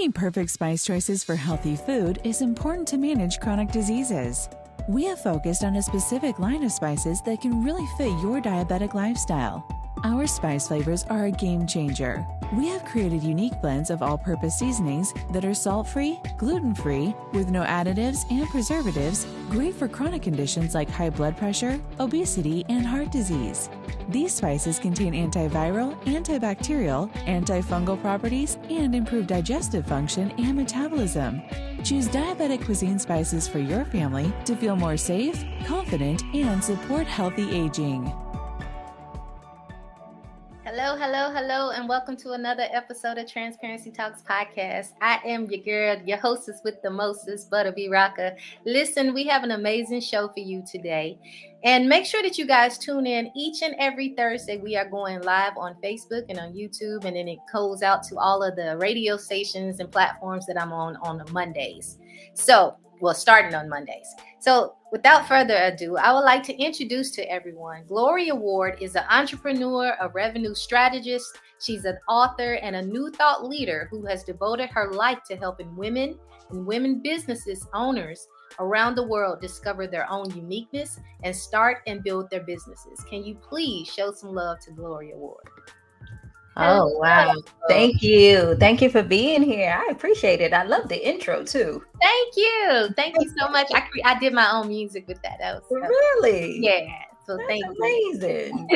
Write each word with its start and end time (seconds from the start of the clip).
Making 0.00 0.12
perfect 0.12 0.50
spice 0.50 0.82
choices 0.82 1.22
for 1.22 1.36
healthy 1.36 1.76
food 1.76 2.20
is 2.24 2.40
important 2.40 2.88
to 2.88 2.96
manage 2.96 3.38
chronic 3.38 3.70
diseases. 3.70 4.48
We 4.88 5.04
have 5.04 5.20
focused 5.20 5.62
on 5.62 5.76
a 5.76 5.82
specific 5.82 6.38
line 6.38 6.62
of 6.62 6.72
spices 6.72 7.20
that 7.26 7.42
can 7.42 7.62
really 7.62 7.86
fit 7.98 8.18
your 8.22 8.40
diabetic 8.40 8.94
lifestyle. 8.94 9.79
Our 10.02 10.26
spice 10.26 10.68
flavors 10.68 11.04
are 11.10 11.26
a 11.26 11.30
game 11.30 11.66
changer. 11.66 12.26
We 12.56 12.68
have 12.68 12.86
created 12.86 13.22
unique 13.22 13.60
blends 13.60 13.90
of 13.90 14.02
all 14.02 14.16
purpose 14.16 14.58
seasonings 14.58 15.12
that 15.32 15.44
are 15.44 15.52
salt 15.52 15.86
free, 15.86 16.18
gluten 16.38 16.74
free, 16.74 17.14
with 17.34 17.50
no 17.50 17.62
additives 17.64 18.18
and 18.30 18.48
preservatives, 18.48 19.26
great 19.50 19.74
for 19.74 19.88
chronic 19.88 20.22
conditions 20.22 20.74
like 20.74 20.88
high 20.88 21.10
blood 21.10 21.36
pressure, 21.36 21.78
obesity, 21.98 22.64
and 22.70 22.86
heart 22.86 23.12
disease. 23.12 23.68
These 24.08 24.32
spices 24.32 24.78
contain 24.78 25.12
antiviral, 25.12 25.94
antibacterial, 26.04 27.12
antifungal 27.26 28.00
properties, 28.00 28.56
and 28.70 28.94
improve 28.94 29.26
digestive 29.26 29.86
function 29.86 30.32
and 30.38 30.56
metabolism. 30.56 31.42
Choose 31.84 32.08
diabetic 32.08 32.64
cuisine 32.64 32.98
spices 32.98 33.46
for 33.46 33.58
your 33.58 33.84
family 33.84 34.32
to 34.46 34.56
feel 34.56 34.76
more 34.76 34.96
safe, 34.96 35.44
confident, 35.66 36.22
and 36.34 36.64
support 36.64 37.06
healthy 37.06 37.50
aging. 37.54 38.10
Hello, 40.82 40.96
hello, 40.96 41.30
hello, 41.30 41.70
and 41.72 41.86
welcome 41.86 42.16
to 42.16 42.32
another 42.32 42.66
episode 42.72 43.18
of 43.18 43.30
Transparency 43.30 43.90
Talks 43.90 44.22
Podcast. 44.22 44.92
I 45.02 45.20
am 45.26 45.44
your 45.44 45.62
girl, 45.62 46.02
your 46.06 46.16
hostess 46.16 46.62
with 46.64 46.80
the 46.80 46.88
mostest, 46.88 47.50
Butta 47.50 47.76
B 47.76 47.90
Rocka. 47.90 48.34
Listen, 48.64 49.12
we 49.12 49.24
have 49.24 49.44
an 49.44 49.50
amazing 49.50 50.00
show 50.00 50.28
for 50.28 50.40
you 50.40 50.64
today. 50.66 51.18
And 51.64 51.86
make 51.86 52.06
sure 52.06 52.22
that 52.22 52.38
you 52.38 52.46
guys 52.46 52.78
tune 52.78 53.06
in 53.06 53.30
each 53.36 53.60
and 53.60 53.74
every 53.78 54.14
Thursday. 54.16 54.56
We 54.56 54.74
are 54.74 54.88
going 54.88 55.20
live 55.20 55.52
on 55.58 55.76
Facebook 55.84 56.24
and 56.30 56.38
on 56.38 56.54
YouTube, 56.54 57.04
and 57.04 57.14
then 57.14 57.28
it 57.28 57.40
goes 57.52 57.82
out 57.82 58.02
to 58.04 58.16
all 58.16 58.42
of 58.42 58.56
the 58.56 58.78
radio 58.78 59.18
stations 59.18 59.80
and 59.80 59.92
platforms 59.92 60.46
that 60.46 60.58
I'm 60.58 60.72
on 60.72 60.96
on 61.02 61.18
the 61.18 61.30
Mondays. 61.30 61.98
So, 62.32 62.78
well, 63.00 63.14
starting 63.14 63.54
on 63.54 63.68
Mondays. 63.68 64.14
So, 64.40 64.74
without 64.92 65.26
further 65.26 65.56
ado, 65.56 65.96
I 65.96 66.12
would 66.12 66.24
like 66.24 66.42
to 66.44 66.56
introduce 66.56 67.10
to 67.12 67.30
everyone 67.30 67.84
Gloria 67.86 68.34
Ward 68.34 68.76
is 68.80 68.94
an 68.94 69.04
entrepreneur, 69.08 69.96
a 70.00 70.08
revenue 70.08 70.54
strategist. 70.54 71.26
She's 71.60 71.84
an 71.84 71.98
author 72.08 72.54
and 72.54 72.76
a 72.76 72.82
new 72.82 73.10
thought 73.10 73.44
leader 73.44 73.88
who 73.90 74.04
has 74.06 74.24
devoted 74.24 74.70
her 74.70 74.92
life 74.92 75.20
to 75.28 75.36
helping 75.36 75.74
women 75.76 76.18
and 76.50 76.66
women 76.66 77.00
businesses 77.00 77.66
owners 77.72 78.26
around 78.58 78.94
the 78.94 79.06
world 79.06 79.40
discover 79.40 79.86
their 79.86 80.10
own 80.10 80.30
uniqueness 80.34 80.98
and 81.22 81.34
start 81.34 81.78
and 81.86 82.02
build 82.02 82.28
their 82.30 82.42
businesses. 82.42 83.00
Can 83.08 83.24
you 83.24 83.36
please 83.36 83.88
show 83.88 84.12
some 84.12 84.34
love 84.34 84.58
to 84.60 84.72
Gloria 84.72 85.16
Ward? 85.16 85.48
Oh, 86.56 86.98
wow. 86.98 87.34
Thank 87.68 88.02
you. 88.02 88.56
Thank 88.56 88.82
you 88.82 88.90
for 88.90 89.02
being 89.02 89.42
here. 89.42 89.74
I 89.74 89.90
appreciate 89.90 90.40
it. 90.40 90.52
I 90.52 90.64
love 90.64 90.88
the 90.88 91.08
intro 91.08 91.44
too. 91.44 91.82
Thank 92.02 92.36
you. 92.36 92.88
Thank 92.96 93.14
you 93.18 93.32
so 93.38 93.48
much. 93.48 93.68
I 93.74 93.86
I 94.04 94.18
did 94.18 94.32
my 94.32 94.50
own 94.50 94.68
music 94.68 95.06
with 95.08 95.22
that. 95.22 95.38
That 95.40 95.62
was 95.62 95.64
Really? 95.70 96.58
yeah. 96.60 96.86
So 97.26 97.36
That's 97.36 97.48
thank 97.48 97.64
amazing. 97.64 98.68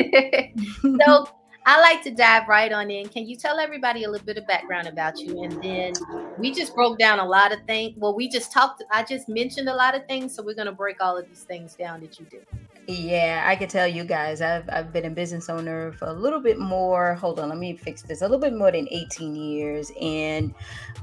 you. 0.83 0.99
so 1.05 1.27
I 1.67 1.81
like 1.81 2.03
to 2.03 2.11
dive 2.11 2.47
right 2.47 2.71
on 2.71 2.91
in. 2.91 3.09
Can 3.09 3.27
you 3.27 3.35
tell 3.35 3.59
everybody 3.59 4.03
a 4.03 4.09
little 4.09 4.25
bit 4.25 4.37
of 4.37 4.45
background 4.45 4.87
about 4.87 5.19
you? 5.19 5.43
And 5.43 5.61
then 5.63 5.93
we 6.37 6.53
just 6.53 6.75
broke 6.75 6.99
down 6.99 7.17
a 7.17 7.25
lot 7.25 7.51
of 7.51 7.59
things. 7.65 7.95
Well, 7.97 8.15
we 8.15 8.29
just 8.29 8.51
talked, 8.51 8.83
I 8.91 9.03
just 9.03 9.27
mentioned 9.27 9.67
a 9.67 9.73
lot 9.73 9.95
of 9.95 10.05
things. 10.05 10.35
So 10.35 10.43
we're 10.43 10.53
going 10.53 10.67
to 10.67 10.71
break 10.71 10.97
all 11.01 11.17
of 11.17 11.27
these 11.27 11.41
things 11.41 11.73
down 11.73 12.01
that 12.01 12.19
you 12.19 12.27
do. 12.29 12.39
Yeah, 12.87 13.43
I 13.47 13.55
can 13.55 13.67
tell 13.67 13.87
you 13.87 14.03
guys, 14.03 14.41
I've 14.41 14.69
I've 14.69 14.93
been 14.93 15.05
a 15.05 15.09
business 15.09 15.49
owner 15.49 15.91
for 15.93 16.05
a 16.07 16.13
little 16.13 16.39
bit 16.39 16.59
more. 16.59 17.15
Hold 17.15 17.39
on, 17.39 17.49
let 17.49 17.57
me 17.57 17.75
fix 17.75 18.03
this. 18.03 18.21
A 18.21 18.25
little 18.25 18.37
bit 18.37 18.55
more 18.55 18.71
than 18.71 18.87
18 18.91 19.35
years, 19.35 19.91
and 19.99 20.53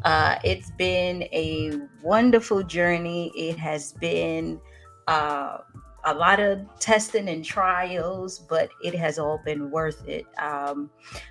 uh, 0.05 0.37
it's 0.45 0.71
been 0.73 1.23
a 1.25 1.81
wonderful 2.01 2.63
journey. 2.63 3.33
It 3.35 3.59
has 3.59 3.95
been 3.95 4.61
uh, 5.09 5.59
a 6.05 6.15
lot 6.15 6.41
of 6.41 6.61
testing 6.81 7.29
and 7.29 7.45
trials, 7.45 8.39
but 8.39 8.71
it 8.83 8.95
has 8.95 9.19
all 9.19 9.41
been 9.45 9.71
worth 9.71 10.07
it. 10.09 10.27
Um, 10.39 10.91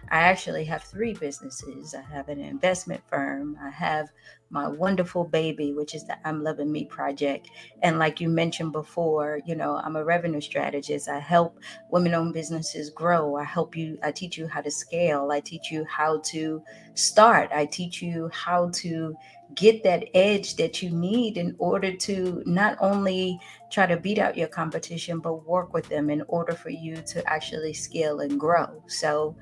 I 0.10 0.20
actually 0.20 0.64
have 0.66 0.84
three 0.84 1.14
businesses. 1.14 1.94
I 1.94 2.02
have 2.14 2.30
an 2.30 2.40
investment 2.40 3.02
firm. 3.10 3.58
I 3.62 3.70
have 3.70 4.10
my 4.50 4.68
wonderful 4.68 5.24
baby, 5.24 5.74
which 5.74 5.96
is 5.96 6.06
the 6.06 6.16
I'm 6.26 6.44
Loving 6.44 6.72
Me 6.72 6.86
project. 6.86 7.50
And 7.82 8.00
like 8.00 8.22
you 8.22 8.30
mentioned 8.30 8.72
before, 8.72 9.40
you 9.46 9.56
know, 9.56 9.76
I'm 9.76 9.96
a 9.96 10.04
revenue 10.04 10.42
strategist. 10.42 11.10
I 11.10 11.20
help 11.20 11.60
women 11.90 12.14
owned 12.14 12.34
businesses 12.34 12.90
grow. 12.90 13.36
I 13.36 13.44
help 13.44 13.76
you, 13.76 13.98
I 14.04 14.12
teach 14.12 14.38
you 14.38 14.48
how 14.48 14.62
to 14.62 14.72
scale. 14.72 15.30
I 15.32 15.40
teach 15.42 15.72
you 15.72 15.86
how 15.86 16.20
to 16.26 16.64
start. 16.94 17.50
I 17.54 17.66
teach 17.66 18.02
you 18.02 18.30
how 18.34 18.70
to 18.76 19.16
get 19.56 19.84
that 19.84 20.06
edge 20.14 20.56
that 20.56 20.82
you 20.82 20.90
need 20.90 21.38
in 21.38 21.56
order 21.60 21.94
to 21.94 22.44
not 22.46 22.78
only 22.80 23.40
try 23.72 23.86
to 23.86 23.98
beat 23.98 24.20
out 24.20 24.38
your 24.38 24.48
competition, 24.48 25.20
but 25.20 25.48
work 25.48 25.74
with 25.74 25.88
them 25.90 26.10
in 26.10 26.24
order 26.28 26.54
for 26.54 26.70
you 26.70 26.96
to 27.08 27.28
actually 27.28 27.74
scale 27.74 28.20
and 28.22 28.40
grow. 28.40 28.84
So, 28.88 29.36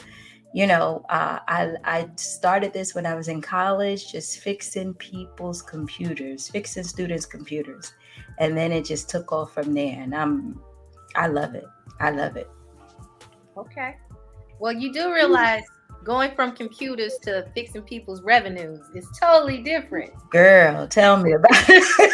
you 0.53 0.65
know, 0.67 1.05
uh, 1.09 1.39
I 1.47 1.73
I 1.83 2.09
started 2.15 2.73
this 2.73 2.95
when 2.95 3.05
I 3.05 3.15
was 3.15 3.27
in 3.27 3.41
college, 3.41 4.11
just 4.11 4.39
fixing 4.39 4.93
people's 4.95 5.61
computers, 5.61 6.49
fixing 6.49 6.83
students' 6.83 7.25
computers, 7.25 7.93
and 8.39 8.57
then 8.57 8.71
it 8.71 8.85
just 8.85 9.09
took 9.09 9.31
off 9.31 9.53
from 9.53 9.73
there. 9.73 9.99
And 10.01 10.15
I'm, 10.15 10.59
I 11.15 11.27
love 11.27 11.55
it. 11.55 11.65
I 11.99 12.11
love 12.11 12.35
it. 12.37 12.49
Okay. 13.57 13.97
Well, 14.59 14.73
you 14.73 14.91
do 14.91 15.13
realize 15.13 15.63
going 16.03 16.35
from 16.35 16.53
computers 16.53 17.17
to 17.23 17.47
fixing 17.53 17.81
people's 17.81 18.21
revenues 18.21 18.81
is 18.95 19.07
totally 19.19 19.61
different. 19.61 20.11
Girl, 20.29 20.87
tell 20.87 21.17
me 21.17 21.33
about 21.33 21.51
it. 21.69 22.13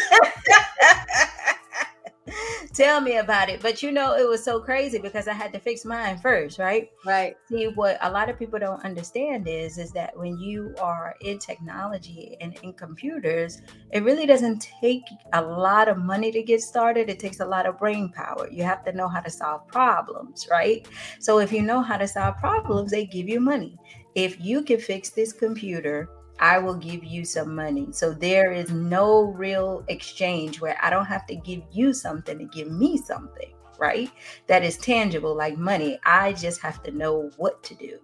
tell 2.75 2.99
me 2.99 3.17
about 3.17 3.49
it. 3.49 3.61
But 3.61 3.81
you 3.81 3.91
know, 3.91 4.15
it 4.15 4.27
was 4.27 4.43
so 4.43 4.59
crazy 4.59 4.99
because 4.99 5.27
I 5.27 5.33
had 5.33 5.53
to 5.53 5.59
fix 5.59 5.85
mine 5.85 6.19
first, 6.19 6.59
right? 6.59 6.89
Right. 7.05 7.35
See, 7.49 7.67
what 7.67 7.97
a 8.01 8.11
lot 8.11 8.29
of 8.29 8.37
people 8.37 8.59
don't 8.59 8.83
understand 8.83 9.47
is 9.47 9.77
is 9.77 9.91
that 9.91 10.17
when 10.17 10.37
you 10.37 10.75
are 10.79 11.15
in 11.21 11.39
technology 11.39 12.37
and 12.41 12.57
in 12.63 12.73
computers, 12.73 13.61
it 13.91 14.03
really 14.03 14.25
doesn't 14.25 14.67
take 14.81 15.03
a 15.33 15.41
lot 15.41 15.87
of 15.87 15.97
money 15.97 16.31
to 16.31 16.43
get 16.43 16.61
started. 16.61 17.09
It 17.09 17.19
takes 17.19 17.39
a 17.39 17.45
lot 17.45 17.65
of 17.65 17.79
brain 17.79 18.09
power. 18.09 18.49
You 18.51 18.63
have 18.63 18.83
to 18.85 18.91
know 18.91 19.07
how 19.07 19.21
to 19.21 19.29
solve 19.29 19.67
problems, 19.67 20.47
right? 20.51 20.87
So 21.19 21.39
if 21.39 21.51
you 21.51 21.61
know 21.61 21.81
how 21.81 21.97
to 21.97 22.07
solve 22.07 22.37
problems, 22.37 22.91
they 22.91 23.05
give 23.05 23.29
you 23.29 23.39
money. 23.39 23.77
If 24.15 24.39
you 24.39 24.61
can 24.61 24.79
fix 24.79 25.09
this 25.09 25.33
computer, 25.33 26.09
I 26.39 26.57
will 26.57 26.75
give 26.75 27.03
you 27.03 27.25
some 27.25 27.55
money. 27.55 27.87
So 27.91 28.13
there 28.13 28.51
is 28.51 28.71
no 28.71 29.23
real 29.23 29.83
exchange 29.87 30.59
where 30.59 30.77
I 30.81 30.89
don't 30.89 31.05
have 31.05 31.25
to 31.27 31.35
give 31.35 31.61
you 31.71 31.93
something 31.93 32.37
to 32.37 32.45
give 32.45 32.71
me 32.71 32.97
something, 32.97 33.53
right? 33.79 34.11
That 34.47 34.63
is 34.63 34.77
tangible 34.77 35.35
like 35.35 35.57
money. 35.57 35.99
I 36.05 36.33
just 36.33 36.61
have 36.61 36.83
to 36.83 36.91
know 36.91 37.31
what 37.37 37.63
to 37.63 37.75
do. 37.75 37.99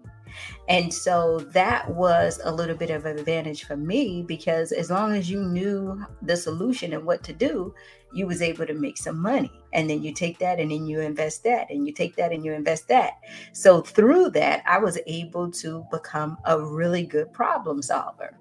And 0.69 0.93
so 0.93 1.39
that 1.51 1.89
was 1.89 2.39
a 2.43 2.51
little 2.51 2.75
bit 2.75 2.89
of 2.89 3.05
an 3.05 3.19
advantage 3.19 3.65
for 3.65 3.75
me 3.75 4.23
because 4.27 4.71
as 4.71 4.89
long 4.89 5.15
as 5.15 5.29
you 5.29 5.43
knew 5.43 6.03
the 6.21 6.37
solution 6.37 6.93
and 6.93 7.05
what 7.05 7.23
to 7.23 7.33
do, 7.33 7.73
you 8.13 8.27
was 8.27 8.41
able 8.41 8.65
to 8.65 8.73
make 8.73 8.97
some 8.97 9.19
money. 9.21 9.51
And 9.73 9.89
then 9.89 10.03
you 10.03 10.13
take 10.13 10.37
that 10.39 10.59
and 10.59 10.71
then 10.71 10.85
you 10.85 10.99
invest 10.99 11.43
that 11.45 11.69
and 11.69 11.87
you 11.87 11.93
take 11.93 12.15
that 12.17 12.31
and 12.31 12.43
you 12.43 12.53
invest 12.53 12.87
that. 12.89 13.13
So 13.53 13.81
through 13.81 14.31
that, 14.31 14.63
I 14.65 14.79
was 14.79 14.99
able 15.07 15.51
to 15.51 15.85
become 15.91 16.37
a 16.45 16.61
really 16.61 17.05
good 17.05 17.31
problem 17.31 17.81
solver. 17.81 18.37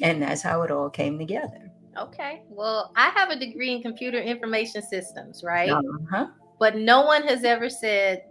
And 0.00 0.22
that's 0.22 0.42
how 0.42 0.62
it 0.62 0.70
all 0.70 0.88
came 0.88 1.18
together. 1.18 1.70
Okay. 1.98 2.42
Well, 2.48 2.92
I 2.94 3.10
have 3.10 3.30
a 3.30 3.38
degree 3.38 3.74
in 3.74 3.82
computer 3.82 4.20
information 4.20 4.82
systems, 4.82 5.42
right? 5.42 5.70
Uh-huh. 5.70 6.28
But 6.60 6.76
no 6.76 7.02
one 7.02 7.22
has 7.24 7.44
ever 7.44 7.68
said, 7.68 8.24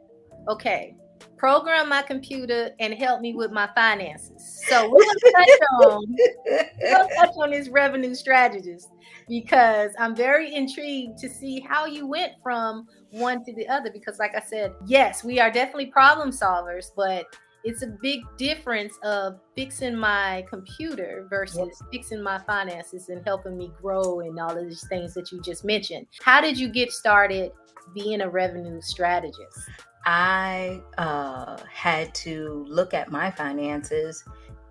okay, 0.47 0.95
program 1.37 1.89
my 1.89 2.01
computer, 2.01 2.71
and 2.79 2.93
help 2.93 3.21
me 3.21 3.33
with 3.33 3.51
my 3.51 3.69
finances. 3.75 4.63
So 4.67 4.89
we're 4.89 5.03
gonna 5.03 5.19
touch 5.35 5.59
on 5.83 6.15
gonna 6.91 7.15
touch 7.15 7.35
on 7.37 7.51
this 7.51 7.69
revenue 7.69 8.15
strategist 8.15 8.89
because 9.27 9.91
I'm 9.99 10.15
very 10.15 10.53
intrigued 10.53 11.17
to 11.19 11.29
see 11.29 11.59
how 11.59 11.85
you 11.85 12.07
went 12.07 12.33
from 12.41 12.87
one 13.11 13.43
to 13.45 13.53
the 13.53 13.67
other. 13.67 13.91
Because, 13.91 14.19
like 14.19 14.35
I 14.35 14.41
said, 14.41 14.73
yes, 14.85 15.23
we 15.23 15.39
are 15.39 15.51
definitely 15.51 15.87
problem 15.87 16.31
solvers, 16.31 16.91
but 16.95 17.25
it's 17.63 17.81
a 17.81 17.87
big 18.01 18.21
difference 18.37 18.97
of 19.03 19.39
fixing 19.55 19.95
my 19.95 20.45
computer 20.49 21.27
versus 21.29 21.57
yep. 21.57 21.91
fixing 21.91 22.21
my 22.21 22.39
finances 22.39 23.09
and 23.09 23.21
helping 23.25 23.57
me 23.57 23.71
grow 23.81 24.21
and 24.21 24.39
all 24.39 24.57
of 24.57 24.63
these 24.63 24.87
things 24.87 25.13
that 25.13 25.31
you 25.31 25.41
just 25.41 25.65
mentioned. 25.65 26.07
How 26.21 26.39
did 26.39 26.57
you 26.57 26.69
get 26.69 26.91
started 26.91 27.51
being 27.93 28.21
a 28.21 28.29
revenue 28.29 28.79
strategist? 28.81 29.59
I 30.07 30.81
uh, 30.97 31.57
had 31.69 32.15
to 32.15 32.65
look 32.69 32.93
at 32.93 33.11
my 33.11 33.29
finances 33.29 34.23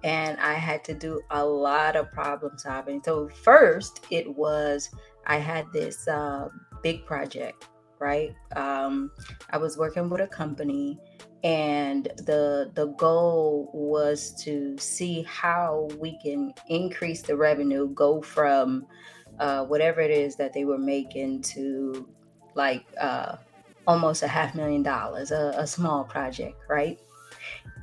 and 0.03 0.41
I 0.41 0.55
had 0.55 0.83
to 0.85 0.95
do 0.95 1.21
a 1.31 1.45
lot 1.45 1.95
of 1.95 2.11
problem 2.11 2.57
solving. 2.57 3.03
So, 3.05 3.29
first, 3.29 4.07
it 4.11 4.35
was 4.35 4.91
I 5.27 5.37
had 5.37 5.67
this 5.75 6.09
uh, 6.09 6.49
big 6.83 7.05
project, 7.05 7.67
right? 7.99 8.35
Um, 8.57 9.11
I 9.51 9.59
was 9.59 9.77
working 9.77 10.09
with 10.09 10.23
a 10.23 10.27
company 10.27 10.99
and 11.45 12.05
the 12.17 12.71
the 12.75 12.87
goal 12.97 13.71
was 13.75 14.33
to 14.45 14.79
see 14.79 15.23
how 15.25 15.91
we 15.99 16.19
can 16.19 16.55
increase 16.71 17.21
the 17.21 17.37
revenue 17.37 17.91
go 17.91 18.23
from 18.23 18.87
uh, 19.39 19.67
whatever 19.67 20.01
it 20.01 20.11
is 20.11 20.37
that 20.37 20.55
they 20.55 20.65
were 20.65 20.79
making 20.79 21.43
to 21.43 22.09
like 22.55 22.87
uh, 22.99 23.37
almost 23.87 24.23
a 24.23 24.29
half 24.29 24.55
million 24.55 24.83
dollars 24.83 25.31
a, 25.31 25.53
a 25.57 25.67
small 25.67 26.05
project 26.05 26.57
right? 26.69 26.99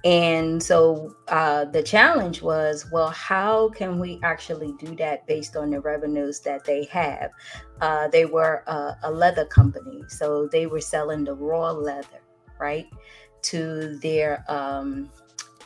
And 0.06 0.62
so 0.62 1.16
uh, 1.30 1.64
the 1.64 1.82
challenge 1.82 2.42
was 2.42 2.86
well 2.92 3.10
how 3.10 3.70
can 3.70 4.00
we 4.00 4.20
actually 4.24 4.74
do 4.80 4.96
that 4.98 5.26
based 5.28 5.56
on 5.56 5.70
the 5.70 5.80
revenues 5.80 6.42
that 6.42 6.66
they 6.66 6.86
have? 6.86 7.32
Uh, 7.82 8.08
they 8.10 8.26
were 8.26 8.64
a, 8.68 8.98
a 9.04 9.12
leather 9.12 9.46
company 9.46 10.04
so 10.08 10.48
they 10.52 10.66
were 10.66 10.82
selling 10.82 11.24
the 11.24 11.34
raw 11.34 11.72
leather 11.72 12.22
right 12.60 12.88
to 13.44 13.98
their 14.00 14.44
um, 14.50 15.10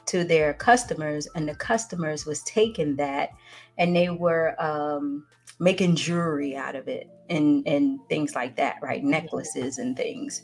to 0.08 0.24
their 0.24 0.54
customers, 0.54 1.28
and 1.36 1.48
the 1.48 1.56
customers 1.56 2.26
was 2.26 2.42
taking 2.44 2.96
that, 2.96 3.30
and 3.78 3.96
they 3.96 4.10
were 4.10 4.56
um, 4.62 5.26
making 5.60 5.96
jewelry 5.96 6.56
out 6.56 6.76
of 6.76 6.88
it 6.88 7.10
and 7.30 7.68
and 7.68 8.00
things 8.10 8.36
like 8.36 8.56
that, 8.58 8.78
right? 8.82 9.04
Necklaces 9.04 9.78
and 9.78 9.96
things. 9.96 10.44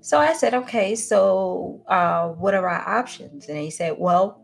So 0.00 0.18
I 0.18 0.32
said, 0.32 0.54
okay, 0.54 0.94
so 0.96 1.80
uh, 1.88 2.28
what 2.28 2.54
are 2.54 2.68
our 2.68 2.98
options? 2.98 3.48
And 3.48 3.58
he 3.58 3.70
said, 3.70 3.94
well, 3.96 4.42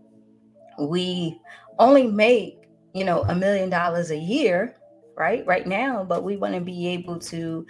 we 0.79 1.41
only 1.79 2.07
make 2.07 2.59
you 2.95 3.05
know 3.05 3.23
a 3.23 3.35
million 3.35 3.71
dollars 3.71 4.11
a 4.11 4.17
year, 4.17 4.77
right? 5.17 5.45
Right 5.47 5.67
now, 5.67 6.05
but 6.05 6.25
we 6.25 6.37
want 6.37 6.55
to 6.55 6.61
be 6.61 6.89
able 6.89 7.19
to 7.21 7.67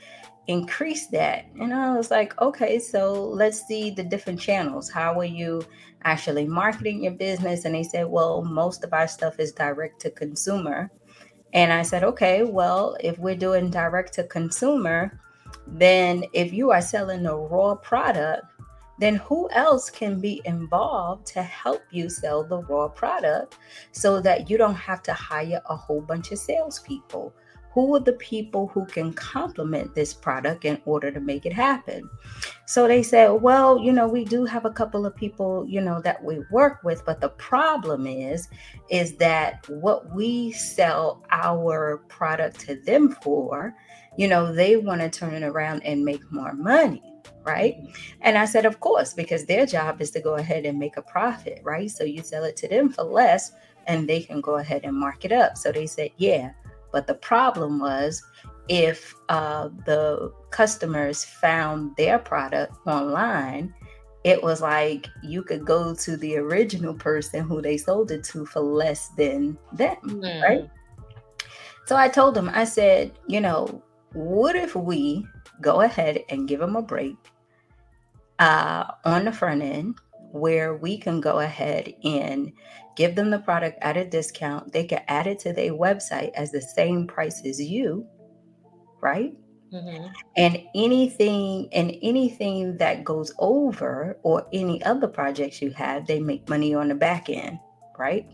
increase 0.49 1.07
that. 1.09 1.45
And 1.61 1.73
I 1.73 1.95
was 1.95 2.11
like, 2.11 2.39
okay, 2.41 2.79
so 2.79 3.23
let's 3.23 3.67
see 3.67 3.91
the 3.91 4.03
different 4.03 4.41
channels. 4.41 4.91
How 4.91 5.19
are 5.21 5.25
you 5.25 5.63
actually 6.05 6.47
marketing 6.47 7.05
your 7.05 7.13
business? 7.13 7.65
And 7.65 7.75
they 7.75 7.83
said, 7.83 8.07
well, 8.07 8.43
most 8.43 8.83
of 8.83 8.93
our 8.93 9.07
stuff 9.07 9.39
is 9.39 9.53
direct 9.53 10.01
to 10.01 10.11
consumer. 10.11 10.91
And 11.55 11.73
I 11.73 11.83
said, 11.83 12.05
okay, 12.05 12.43
well, 12.43 12.97
if 13.01 13.19
we're 13.19 13.35
doing 13.35 13.71
direct 13.71 14.13
to 14.15 14.25
consumer, 14.25 15.19
then 15.67 16.25
if 16.33 16.53
you 16.53 16.71
are 16.71 16.83
selling 16.83 17.27
a 17.27 17.37
raw 17.37 17.75
product, 17.75 18.45
then 18.99 19.17
who 19.17 19.49
else 19.53 19.91
can 19.91 20.21
be 20.21 20.43
involved 20.45 21.27
to 21.29 21.43
help 21.43 21.83
you 21.91 22.09
sell 22.09 22.43
the 22.43 22.59
raw 22.63 22.89
product 22.89 23.57
so 23.93 24.21
that 24.21 24.51
you 24.51 24.59
don't 24.59 24.75
have 24.75 25.03
to 25.05 25.13
hire 25.13 25.63
a 25.67 25.77
whole 25.77 26.01
bunch 26.01 26.33
of 26.33 26.39
salespeople? 26.39 27.33
who 27.79 27.95
are 27.95 28.01
the 28.01 28.13
people 28.15 28.67
who 28.69 28.85
can 28.87 29.13
complement 29.13 29.95
this 29.95 30.13
product 30.13 30.65
in 30.65 30.81
order 30.85 31.13
to 31.13 31.21
make 31.21 31.47
it 31.47 31.53
happen 31.53 32.11
so 32.69 32.87
they 32.87 33.03
said 33.03 33.31
well 33.31 33.79
you 33.79 33.91
know 33.91 34.07
we 34.07 34.27
do 34.27 34.45
have 34.45 34.67
a 34.67 34.71
couple 34.71 35.07
of 35.07 35.17
people 35.17 35.65
you 35.67 35.81
know 35.81 36.03
that 36.03 36.23
we 36.23 36.41
work 36.51 36.85
with 36.85 37.03
but 37.07 37.19
the 37.19 37.31
problem 37.31 38.07
is 38.07 38.49
is 38.91 39.17
that 39.17 39.67
what 39.69 40.15
we 40.15 40.53
sell 40.53 41.25
our 41.31 42.05
product 42.09 42.61
to 42.61 42.75
them 42.83 43.09
for 43.23 43.75
you 44.19 44.29
know 44.29 44.53
they 44.53 44.77
want 44.77 45.01
to 45.01 45.09
turn 45.09 45.33
it 45.33 45.43
around 45.43 45.83
and 45.83 46.05
make 46.05 46.21
more 46.31 46.53
money 46.53 47.03
right? 47.45 47.77
And 48.21 48.37
I 48.37 48.45
said, 48.45 48.67
of 48.67 48.81
course, 48.81 49.15
because 49.15 49.47
their 49.47 49.65
job 49.65 50.03
is 50.03 50.11
to 50.11 50.21
go 50.21 50.35
ahead 50.35 50.67
and 50.67 50.79
make 50.79 50.99
a 50.99 51.03
profit, 51.03 51.61
right? 51.65 51.91
So 51.91 52.05
you 52.05 52.23
sell 52.23 52.45
it 52.45 52.57
to 52.59 52.69
them 52.69 52.91
for 52.91 53.05
less 53.05 53.53
and 53.87 54.07
they 54.07 54.21
can 54.21 54.43
go 54.43 54.57
ahead 54.57 54.83
and 54.85 54.95
mark 54.95 55.25
it 55.25 55.33
up. 55.33 55.57
So 55.57 55.73
they 55.73 55.87
said, 55.87 56.11
yeah, 56.19 56.51
but 56.93 57.07
the 57.07 57.15
problem 57.15 57.79
was 57.79 58.23
if 58.69 59.15
uh, 59.31 59.71
the 59.87 60.33
customers 60.51 61.25
found 61.25 61.97
their 61.97 62.19
product 62.19 62.75
online, 62.87 63.75
it 64.25 64.43
was 64.43 64.61
like 64.61 65.07
you 65.23 65.43
could 65.43 65.65
go 65.65 65.95
to 65.95 66.17
the 66.17 66.37
original 66.37 66.95
person 66.95 67.45
who 67.45 67.63
they 67.63 67.77
sold 67.77 68.11
it 68.11 68.25
to 68.25 68.45
for 68.47 68.61
less 68.61 69.09
than 69.11 69.57
them, 69.73 69.97
mm. 70.03 70.43
right? 70.43 70.69
So 71.87 71.97
I 71.97 72.09
told 72.09 72.35
them, 72.35 72.51
I 72.53 72.65
said, 72.65 73.13
you 73.29 73.41
know, 73.41 73.83
what 74.13 74.57
if 74.57 74.75
we 74.75 75.27
go 75.61 75.81
ahead 75.81 76.25
and 76.29 76.49
give 76.49 76.61
them 76.61 76.77
a 76.77 76.83
break 76.83 77.17
uh, 78.39 78.85
on 79.05 79.25
the 79.25 79.33
front 79.33 79.63
end 79.63 79.97
where 80.33 80.77
we 80.77 80.99
can 80.99 81.21
go 81.21 81.41
ahead 81.41 81.93
and 82.05 82.53
give 82.97 83.15
them 83.15 83.31
the 83.31 83.39
product 83.39 83.79
at 83.81 83.97
a 83.97 84.05
discount. 84.05 84.73
They 84.73 84.85
can 84.85 85.03
add 85.09 85.27
it 85.27 85.39
to 85.41 85.53
their 85.53 85.73
website 85.73 86.33
as 86.35 86.53
the 86.53 86.61
same 86.61 87.07
price 87.07 87.45
as 87.45 87.61
you, 87.61 88.07
right? 89.01 89.33
Mm-hmm. 89.73 90.07
And 90.37 90.63
anything 90.75 91.69
and 91.73 91.95
anything 92.03 92.77
that 92.79 93.05
goes 93.05 93.33
over 93.39 94.19
or 94.23 94.47
any 94.53 94.83
other 94.85 95.09
projects 95.09 95.61
you 95.61 95.71
have, 95.73 96.07
they 96.07 96.21
make 96.21 96.49
money 96.49 96.75
on 96.75 96.89
the 96.89 96.95
back 96.95 97.29
end, 97.29 97.59
right? 97.99 98.27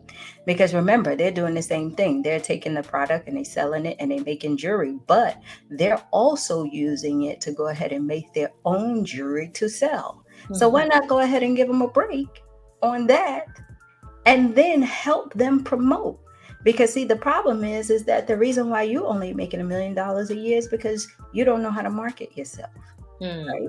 Because 0.47 0.75
remember, 0.75 1.17
they're 1.17 1.33
doing 1.33 1.55
the 1.55 1.63
same 1.63 1.91
thing. 1.91 2.23
They're 2.23 2.41
taking 2.41 2.75
the 2.75 2.83
product 2.83 3.27
and 3.27 3.37
they're 3.37 3.45
selling 3.45 3.87
it 3.87 3.97
and 3.99 4.11
they're 4.11 4.23
making 4.23 4.59
jewelry, 4.59 4.97
but 5.07 5.41
they're 5.71 6.03
also 6.13 6.65
using 6.65 7.23
it 7.25 7.41
to 7.43 7.53
go 7.53 7.69
ahead 7.69 7.93
and 7.93 8.07
make 8.07 8.33
their 8.33 8.53
own 8.65 9.05
jewelry 9.05 9.51
to 9.55 9.69
sell. 9.69 10.25
Mm-hmm. 10.45 10.55
So 10.55 10.69
why 10.69 10.85
not 10.85 11.09
go 11.09 11.19
ahead 11.19 11.43
and 11.43 11.57
give 11.57 11.69
them 11.69 11.83
a 11.83 11.89
break 11.89 12.43
on 12.83 13.07
that 13.09 13.47
and 14.27 14.55
then 14.55 14.83
help 14.83 15.35
them 15.35 15.65
promote? 15.65 16.21
Because 16.65 16.93
see, 16.93 17.05
the 17.05 17.17
problem 17.17 17.63
is, 17.63 17.91
is 17.91 18.05
that 18.05 18.27
the 18.27 18.37
reason 18.37 18.71
why 18.71 18.83
you 18.83 19.07
only 19.07 19.35
making 19.35 19.61
a 19.61 19.65
million 19.65 19.95
dollars 19.95 20.31
a 20.31 20.37
year 20.37 20.59
is 20.59 20.67
because 20.67 21.07
you 21.33 21.45
don't 21.45 21.63
know 21.63 21.71
how 21.71 21.83
to 21.83 21.91
market 21.91 22.37
yourself, 22.37 22.73
mm. 23.21 23.47
right? 23.47 23.69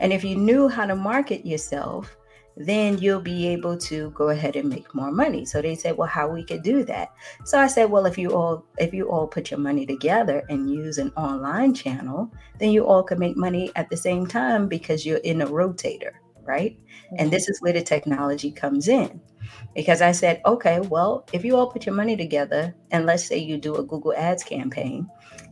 And 0.00 0.12
if 0.12 0.24
you 0.24 0.36
knew 0.36 0.68
how 0.68 0.86
to 0.86 0.96
market 0.96 1.46
yourself, 1.46 2.16
then 2.56 2.98
you'll 2.98 3.20
be 3.20 3.46
able 3.48 3.76
to 3.78 4.10
go 4.10 4.30
ahead 4.30 4.56
and 4.56 4.68
make 4.68 4.94
more 4.94 5.10
money. 5.10 5.44
So 5.44 5.62
they 5.62 5.74
said, 5.74 5.96
well, 5.96 6.08
how 6.08 6.28
we 6.28 6.44
could 6.44 6.62
do 6.62 6.84
that. 6.84 7.10
So 7.44 7.58
I 7.58 7.68
said, 7.68 7.90
well, 7.90 8.06
if 8.06 8.18
you 8.18 8.34
all 8.34 8.66
if 8.78 8.92
you 8.92 9.08
all 9.10 9.26
put 9.26 9.50
your 9.50 9.60
money 9.60 9.86
together 9.86 10.42
and 10.50 10.70
use 10.70 10.98
an 10.98 11.10
online 11.16 11.74
channel, 11.74 12.30
then 12.58 12.70
you 12.70 12.86
all 12.86 13.02
can 13.02 13.18
make 13.18 13.36
money 13.36 13.70
at 13.76 13.88
the 13.88 13.96
same 13.96 14.26
time 14.26 14.68
because 14.68 15.06
you're 15.06 15.18
in 15.18 15.42
a 15.42 15.46
rotator, 15.46 16.12
right? 16.42 16.76
Mm-hmm. 16.76 17.16
And 17.18 17.30
this 17.30 17.48
is 17.48 17.62
where 17.62 17.72
the 17.72 17.82
technology 17.82 18.50
comes 18.50 18.88
in. 18.88 19.20
Because 19.74 20.02
I 20.02 20.12
said, 20.12 20.40
okay, 20.44 20.80
well, 20.80 21.26
if 21.32 21.44
you 21.44 21.56
all 21.56 21.70
put 21.70 21.86
your 21.86 21.94
money 21.94 22.16
together 22.16 22.74
and 22.90 23.06
let's 23.06 23.24
say 23.24 23.38
you 23.38 23.56
do 23.56 23.76
a 23.76 23.82
Google 23.82 24.14
Ads 24.14 24.42
campaign 24.42 25.08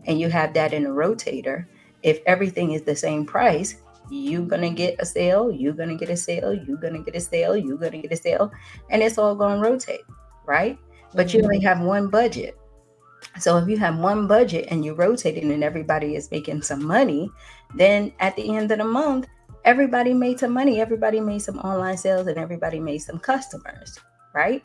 and 0.06 0.18
you 0.18 0.28
have 0.28 0.54
that 0.54 0.72
in 0.72 0.86
a 0.86 0.90
rotator, 0.90 1.66
if 2.02 2.20
everything 2.26 2.72
is 2.72 2.82
the 2.82 2.96
same 2.96 3.24
price, 3.24 3.82
you're 4.10 4.46
gonna 4.46 4.70
get 4.70 4.96
a 4.98 5.06
sale, 5.06 5.50
you're 5.50 5.72
gonna 5.72 5.96
get 5.96 6.10
a 6.10 6.16
sale, 6.16 6.54
you're 6.54 6.78
gonna 6.78 7.02
get 7.02 7.16
a 7.16 7.20
sale, 7.20 7.56
you're 7.56 7.76
gonna 7.76 7.98
get 7.98 8.12
a 8.12 8.16
sale, 8.16 8.50
and 8.90 9.02
it's 9.02 9.18
all 9.18 9.34
gonna 9.34 9.60
rotate, 9.60 10.00
right? 10.46 10.78
But 11.14 11.32
you 11.34 11.42
only 11.42 11.58
mm-hmm. 11.58 11.66
have 11.66 11.80
one 11.80 12.08
budget. 12.08 12.58
So 13.38 13.56
if 13.58 13.68
you 13.68 13.76
have 13.78 13.98
one 13.98 14.26
budget 14.26 14.68
and 14.70 14.84
you're 14.84 14.94
rotating 14.94 15.50
and 15.52 15.64
everybody 15.64 16.14
is 16.14 16.30
making 16.30 16.62
some 16.62 16.84
money, 16.84 17.30
then 17.74 18.12
at 18.20 18.36
the 18.36 18.56
end 18.56 18.70
of 18.70 18.78
the 18.78 18.84
month, 18.84 19.26
everybody 19.68 20.14
made 20.14 20.40
some 20.40 20.52
money, 20.52 20.80
everybody 20.80 21.20
made 21.20 21.40
some 21.40 21.58
online 21.58 21.98
sales, 21.98 22.26
and 22.26 22.38
everybody 22.38 22.80
made 22.80 23.00
some 23.00 23.18
customers, 23.18 23.98
right? 24.34 24.64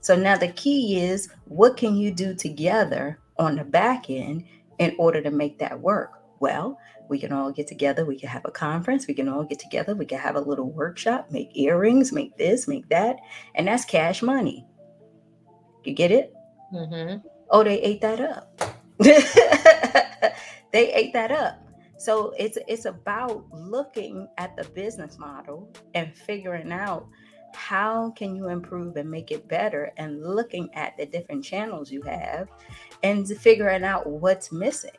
So 0.00 0.16
now 0.16 0.38
the 0.38 0.48
key 0.48 0.98
is 0.98 1.28
what 1.44 1.76
can 1.76 1.94
you 1.94 2.10
do 2.10 2.34
together 2.34 3.20
on 3.38 3.56
the 3.56 3.64
back 3.64 4.08
end 4.08 4.44
in 4.78 4.96
order 4.98 5.20
to 5.20 5.30
make 5.30 5.58
that 5.58 5.78
work? 5.78 6.12
Well, 6.40 6.78
we 7.10 7.18
can 7.18 7.32
all 7.32 7.52
get 7.52 7.66
together. 7.66 8.06
We 8.06 8.18
can 8.18 8.30
have 8.30 8.46
a 8.46 8.50
conference. 8.50 9.06
We 9.06 9.12
can 9.12 9.28
all 9.28 9.44
get 9.44 9.58
together. 9.58 9.94
We 9.94 10.06
can 10.06 10.18
have 10.18 10.36
a 10.36 10.40
little 10.40 10.70
workshop, 10.70 11.30
make 11.30 11.54
earrings, 11.54 12.10
make 12.10 12.38
this, 12.38 12.66
make 12.66 12.88
that. 12.88 13.16
And 13.54 13.68
that's 13.68 13.84
cash 13.84 14.22
money. 14.22 14.64
You 15.84 15.92
get 15.92 16.12
it? 16.12 16.32
Mm-hmm. 16.72 17.28
Oh, 17.50 17.62
they 17.62 17.78
ate 17.82 18.00
that 18.00 18.20
up. 18.20 18.58
they 20.72 20.94
ate 20.94 21.12
that 21.12 21.30
up. 21.30 21.69
So 22.00 22.32
it's 22.38 22.56
it's 22.66 22.86
about 22.86 23.44
looking 23.52 24.26
at 24.38 24.56
the 24.56 24.64
business 24.70 25.18
model 25.18 25.70
and 25.92 26.16
figuring 26.16 26.72
out 26.72 27.06
how 27.52 28.10
can 28.12 28.34
you 28.34 28.48
improve 28.48 28.96
and 28.96 29.10
make 29.10 29.30
it 29.30 29.46
better 29.48 29.92
and 29.98 30.24
looking 30.24 30.72
at 30.74 30.96
the 30.96 31.04
different 31.04 31.44
channels 31.44 31.92
you 31.92 32.00
have 32.00 32.48
and 33.02 33.28
figuring 33.28 33.84
out 33.84 34.06
what's 34.06 34.50
missing 34.50 34.96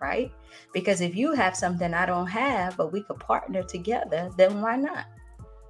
right 0.00 0.32
because 0.72 1.00
if 1.00 1.14
you 1.14 1.32
have 1.32 1.54
something 1.54 1.92
i 1.92 2.06
don't 2.06 2.26
have 2.26 2.76
but 2.78 2.92
we 2.92 3.02
could 3.02 3.20
partner 3.20 3.62
together 3.62 4.30
then 4.38 4.62
why 4.62 4.74
not 4.74 5.04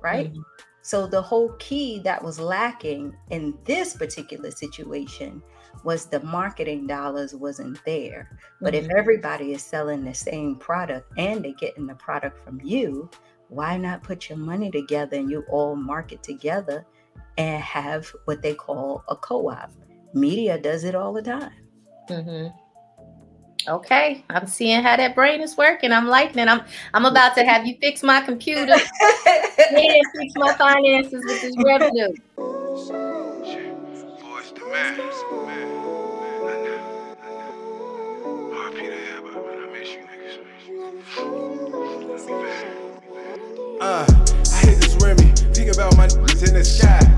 right 0.00 0.32
mm-hmm. 0.32 0.42
so 0.80 1.08
the 1.08 1.20
whole 1.20 1.50
key 1.58 1.98
that 1.98 2.22
was 2.22 2.38
lacking 2.38 3.14
in 3.30 3.52
this 3.64 3.94
particular 3.96 4.50
situation 4.52 5.42
was 5.84 6.06
the 6.06 6.20
marketing 6.20 6.86
dollars 6.86 7.34
wasn't 7.34 7.82
there. 7.84 8.38
But 8.60 8.74
mm-hmm. 8.74 8.90
if 8.90 8.96
everybody 8.96 9.52
is 9.52 9.62
selling 9.62 10.04
the 10.04 10.14
same 10.14 10.56
product 10.56 11.12
and 11.18 11.44
they're 11.44 11.52
getting 11.52 11.86
the 11.86 11.94
product 11.94 12.44
from 12.44 12.60
you 12.62 13.10
why 13.52 13.76
not 13.76 14.02
put 14.02 14.30
your 14.30 14.38
money 14.38 14.70
together 14.70 15.18
and 15.18 15.30
you 15.30 15.44
all 15.50 15.76
market 15.76 16.22
together 16.22 16.86
and 17.36 17.62
have 17.62 18.10
what 18.24 18.40
they 18.40 18.54
call 18.54 19.04
a 19.08 19.16
co-op? 19.16 19.70
Media 20.14 20.58
does 20.58 20.84
it 20.84 20.94
all 20.94 21.12
the 21.12 21.22
time. 21.22 21.52
Mm-hmm. 22.08 22.48
okay 23.68 24.24
i'm 24.28 24.48
seeing 24.48 24.82
how 24.82 24.96
that 24.96 25.14
brain 25.14 25.40
is 25.40 25.56
working. 25.56 25.92
I'm 25.92 26.08
liking 26.08 26.40
it 26.40 26.48
i'm 26.48 26.62
i'm 26.94 27.04
about 27.04 27.36
to 27.36 27.44
have 27.44 27.64
you 27.64 27.76
fix 27.80 28.02
my 28.02 28.20
computer 28.20 28.72
and 28.72 30.06
fix 30.16 30.32
my 30.34 30.52
finances 30.54 31.22
with 31.24 31.42
this 31.42 31.54
revenue. 31.64 32.12
Boys 32.36 32.90
to 34.52 35.46
man. 35.46 35.71
The. 46.62 47.11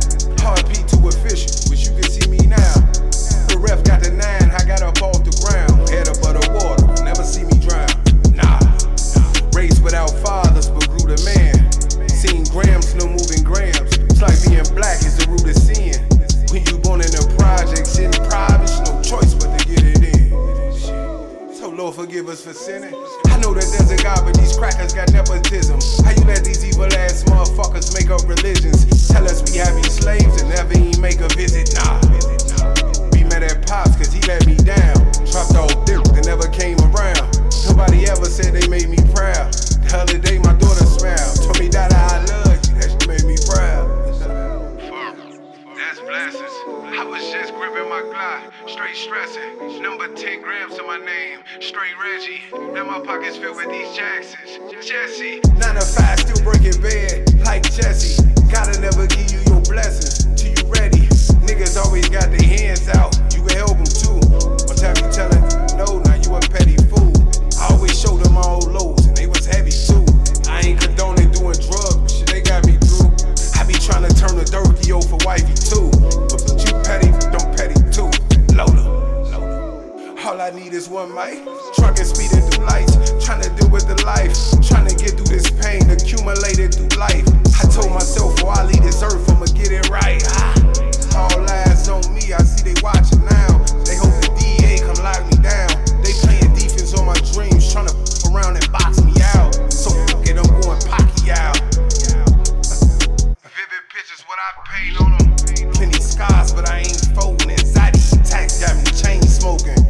Plenty 105.72 106.00
scars, 106.00 106.52
but 106.52 106.68
I 106.68 106.80
ain't 106.80 107.14
folding. 107.14 107.50
Anxiety 107.50 107.98
attacks 108.20 108.60
got 108.60 108.76
me 108.76 108.84
chain 109.00 109.22
smoking. 109.22 109.84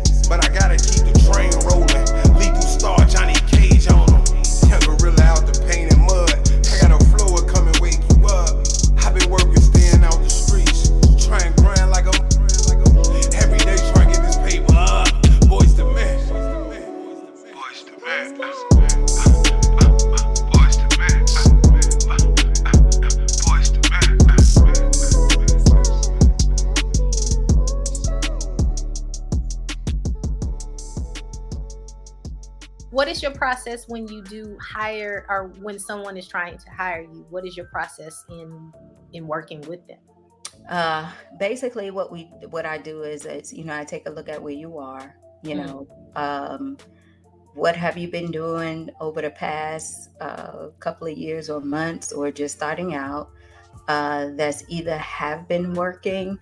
Process 33.65 33.89
when 33.89 34.07
you 34.09 34.23
do 34.23 34.59
hire 34.61 35.27
or 35.29 35.49
when 35.61 35.79
someone 35.79 36.17
is 36.17 36.29
trying 36.29 36.59
to 36.59 36.71
hire 36.71 37.03
you? 37.03 37.27
What 37.31 37.47
is 37.47 37.57
your 37.57 37.67
process 37.67 38.25
in 38.31 38.73
in 39.13 39.27
working 39.27 39.61
with 39.63 39.87
them? 39.87 39.99
Uh 40.69 41.11
basically 41.39 41.91
what 41.91 42.11
we 42.11 42.25
what 42.51 42.65
i 42.65 42.79
do 42.79 43.03
is 43.03 43.27
it's 43.27 43.53
you 43.53 43.65
know 43.65 43.77
i 43.77 43.85
take 43.85 44.07
a 44.07 44.11
look 44.11 44.29
at 44.31 44.43
where 44.43 44.55
you 44.55 44.79
are 44.79 45.15
you 45.43 45.55
Mhm. 45.55 45.67
know 45.67 45.87
um 46.17 46.79
what 47.55 47.77
have 47.77 47.99
you 47.99 48.09
been 48.11 48.31
doing 48.31 48.89
over 48.99 49.23
the 49.23 49.31
past 49.31 50.11
uh, 50.21 50.69
couple 50.81 51.07
of 51.07 51.17
years 51.17 51.51
or 51.51 51.61
months 51.61 52.13
or 52.13 52.31
just 52.33 52.57
starting 52.57 52.95
out 52.95 53.31
uh, 53.87 54.31
that's 54.35 54.65
either 54.69 54.97
have 54.99 55.47
been 55.47 55.75
working 55.75 56.39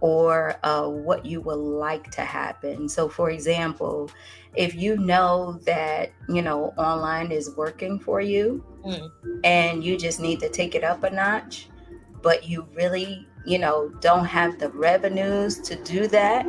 or 0.00 0.56
uh, 0.64 0.88
what 0.88 1.24
you 1.24 1.40
would 1.42 1.54
like 1.54 2.10
to 2.10 2.22
happen. 2.22 2.88
So 2.88 3.08
for 3.08 3.30
example 3.30 4.10
if 4.56 4.74
you 4.74 4.96
know 4.96 5.58
that 5.64 6.12
you 6.28 6.42
know 6.42 6.74
online 6.76 7.30
is 7.32 7.54
working 7.56 7.98
for 7.98 8.20
you 8.20 8.64
Mm. 8.84 9.10
and 9.44 9.84
you 9.84 9.98
just 9.98 10.20
need 10.20 10.40
to 10.40 10.48
take 10.48 10.74
it 10.74 10.82
up 10.82 11.04
a 11.04 11.10
notch 11.10 11.68
but 12.22 12.48
you 12.48 12.66
really 12.74 13.26
you 13.44 13.58
know 13.58 13.90
don't 14.00 14.24
have 14.24 14.58
the 14.58 14.70
revenues 14.70 15.58
to 15.60 15.76
do 15.84 16.06
that 16.08 16.46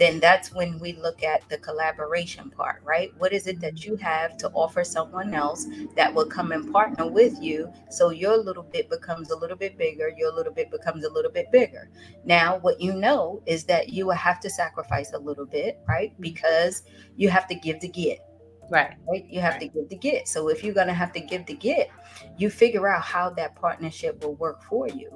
then 0.00 0.18
that's 0.18 0.52
when 0.52 0.78
we 0.78 0.94
look 0.94 1.22
at 1.22 1.46
the 1.48 1.58
collaboration 1.58 2.50
part 2.50 2.82
right 2.84 3.12
what 3.18 3.32
is 3.32 3.46
it 3.46 3.60
that 3.60 3.84
you 3.84 3.92
mm-hmm. 3.92 4.02
have 4.02 4.36
to 4.36 4.48
offer 4.50 4.82
someone 4.82 5.34
else 5.34 5.66
that 5.94 6.12
will 6.12 6.26
come 6.26 6.52
and 6.52 6.72
partner 6.72 7.06
with 7.06 7.40
you 7.40 7.70
so 7.90 8.10
your 8.10 8.36
little 8.36 8.62
bit 8.62 8.88
becomes 8.88 9.30
a 9.30 9.36
little 9.36 9.56
bit 9.56 9.76
bigger 9.76 10.10
your 10.16 10.32
little 10.34 10.52
bit 10.52 10.70
becomes 10.70 11.04
a 11.04 11.10
little 11.10 11.30
bit 11.30 11.50
bigger 11.52 11.88
now 12.24 12.58
what 12.58 12.80
you 12.80 12.94
know 12.94 13.42
is 13.46 13.64
that 13.64 13.90
you 13.90 14.06
will 14.06 14.12
have 14.14 14.40
to 14.40 14.50
sacrifice 14.50 15.12
a 15.12 15.18
little 15.18 15.46
bit 15.46 15.78
right 15.86 16.12
mm-hmm. 16.12 16.22
because 16.22 16.82
you 17.16 17.28
have 17.28 17.46
to 17.46 17.54
give 17.54 17.78
to 17.78 17.88
get 17.88 18.20
right 18.70 18.94
right? 19.08 19.26
You 19.28 19.40
have 19.40 19.54
Right. 19.54 19.60
to 19.62 19.68
give 19.68 19.88
to 19.88 19.96
get. 19.96 20.28
So 20.28 20.48
if 20.48 20.62
you're 20.64 20.74
gonna 20.74 20.94
have 20.94 21.12
to 21.12 21.20
give 21.20 21.44
to 21.46 21.54
get, 21.54 21.90
you 22.38 22.48
figure 22.48 22.88
out 22.88 23.02
how 23.02 23.30
that 23.30 23.56
partnership 23.56 24.22
will 24.24 24.36
work 24.36 24.62
for 24.62 24.88
you. 24.88 25.10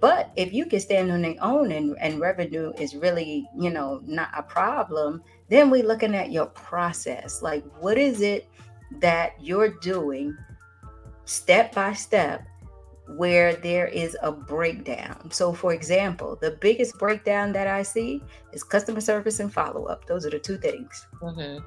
But 0.00 0.30
if 0.36 0.52
you 0.52 0.66
can 0.66 0.80
stand 0.80 1.12
on 1.12 1.22
your 1.22 1.36
own 1.42 1.72
and, 1.72 1.96
and 2.00 2.20
revenue 2.20 2.72
is 2.78 2.96
really, 2.96 3.48
you 3.56 3.70
know, 3.70 4.00
not 4.04 4.30
a 4.36 4.42
problem, 4.42 5.22
then 5.48 5.70
we're 5.70 5.86
looking 5.86 6.14
at 6.14 6.32
your 6.32 6.46
process. 6.46 7.42
Like 7.42 7.64
what 7.80 7.98
is 7.98 8.22
it 8.22 8.48
that 9.00 9.34
you're 9.40 9.78
doing 9.80 10.36
step 11.26 11.74
by 11.74 11.92
step 11.92 12.46
where 13.16 13.54
there 13.56 13.88
is 13.88 14.16
a 14.22 14.32
breakdown. 14.32 15.30
So 15.30 15.52
for 15.52 15.72
example, 15.74 16.38
the 16.40 16.52
biggest 16.60 16.98
breakdown 16.98 17.52
that 17.52 17.66
I 17.66 17.82
see 17.82 18.22
is 18.52 18.62
customer 18.62 19.00
service 19.00 19.40
and 19.40 19.52
follow-up. 19.52 20.06
Those 20.06 20.24
are 20.24 20.30
the 20.30 20.38
two 20.38 20.56
things 20.56 21.06
Mhm. 21.20 21.62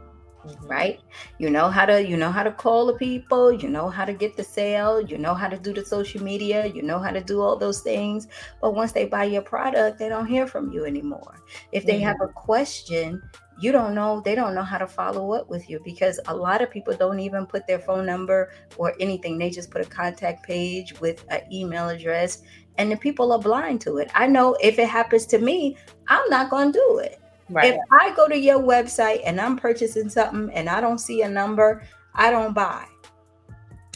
Mhm. 0.46 0.70
right? 0.70 1.00
You 1.40 1.50
know 1.50 1.70
how 1.70 1.86
to 1.86 2.06
you 2.06 2.18
know 2.18 2.32
how 2.32 2.44
to 2.44 2.52
call 2.52 2.86
the 2.88 2.94
people 2.94 3.52
you 3.54 3.70
know 3.70 3.90
how 3.90 4.04
to 4.04 4.14
get 4.14 4.36
the 4.36 4.44
sale 4.44 5.00
you 5.02 5.18
know 5.18 5.34
how 5.34 5.48
to 5.48 5.58
do 5.58 5.74
the 5.74 5.86
social 5.86 6.22
media 6.22 6.66
you 6.66 6.82
know 6.82 7.00
how 7.00 7.12
to 7.12 7.22
do 7.22 7.42
all 7.42 7.56
those 7.58 7.82
things 7.82 8.28
but 8.62 8.76
once 8.76 8.92
they 8.92 9.06
buy 9.06 9.24
your 9.24 9.42
product 9.42 10.00
they 10.00 10.10
don't 10.10 10.28
hear 10.28 10.46
from 10.46 10.72
you 10.72 10.86
anymore. 10.86 11.36
If 11.72 11.86
they 11.86 12.00
have 12.02 12.18
a 12.22 12.28
question 12.28 13.22
you 13.60 13.72
don't 13.72 13.96
know 13.96 14.22
they 14.26 14.36
don't 14.36 14.54
know 14.56 14.64
how 14.64 14.80
to 14.80 14.88
follow 14.88 15.32
up 15.34 15.50
with 15.50 15.70
you 15.70 15.80
because 15.86 16.20
a 16.28 16.36
lot 16.36 16.62
of 16.62 16.70
people 16.72 16.94
don't 16.94 17.20
even 17.20 17.46
put 17.46 17.66
their 17.68 17.80
phone 17.80 18.06
number 18.06 18.52
or 18.78 18.94
anything. 19.00 19.38
They 19.38 19.50
just 19.50 19.72
put 19.72 19.86
a 19.86 19.90
contact 19.90 20.44
page 20.46 21.00
with 21.00 21.24
an 21.30 21.42
email 21.52 21.88
address 21.90 22.42
and 22.78 22.92
the 22.92 22.98
people 22.98 23.32
are 23.32 23.40
blind 23.40 23.80
to 23.82 23.98
it. 23.98 24.10
I 24.16 24.28
know 24.28 24.58
if 24.62 24.78
it 24.80 24.90
happens 24.90 25.26
to 25.28 25.38
me 25.38 25.78
i'm 26.10 26.30
not 26.30 26.50
going 26.50 26.72
to 26.72 26.80
do 26.80 26.98
it 26.98 27.20
Right. 27.54 27.74
if 27.74 27.80
I 27.92 28.14
go 28.16 28.28
to 28.28 28.38
your 28.38 28.60
website 28.60 29.22
and 29.26 29.40
I'm 29.40 29.58
purchasing 29.58 30.10
something 30.10 30.54
and 30.54 30.70
I 30.70 30.82
don't 30.82 31.00
see 31.00 31.22
a 31.22 31.30
number, 31.30 31.84
I 32.16 32.32
don't 32.32 32.54
buy. 32.54 32.86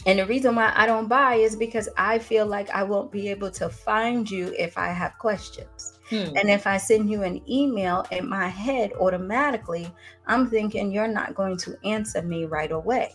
And 0.06 0.20
the 0.20 0.26
reason 0.26 0.54
why 0.54 0.72
I 0.74 0.86
don't 0.86 1.08
buy 1.08 1.34
is 1.34 1.56
because 1.56 1.88
I 1.98 2.18
feel 2.18 2.46
like 2.46 2.70
I 2.70 2.82
won't 2.82 3.12
be 3.12 3.28
able 3.28 3.50
to 3.52 3.68
find 3.68 4.30
you 4.30 4.54
if 4.58 4.78
I 4.78 4.88
have 4.88 5.18
questions. 5.18 5.98
Hmm. 6.08 6.36
And 6.36 6.48
if 6.48 6.66
I 6.66 6.78
send 6.78 7.10
you 7.10 7.22
an 7.22 7.42
email 7.50 8.06
in 8.10 8.26
my 8.28 8.48
head 8.48 8.92
automatically, 8.94 9.92
I'm 10.26 10.48
thinking 10.48 10.90
you're 10.90 11.08
not 11.08 11.34
going 11.34 11.58
to 11.58 11.76
answer 11.84 12.22
me 12.22 12.46
right 12.46 12.72
away. 12.72 13.12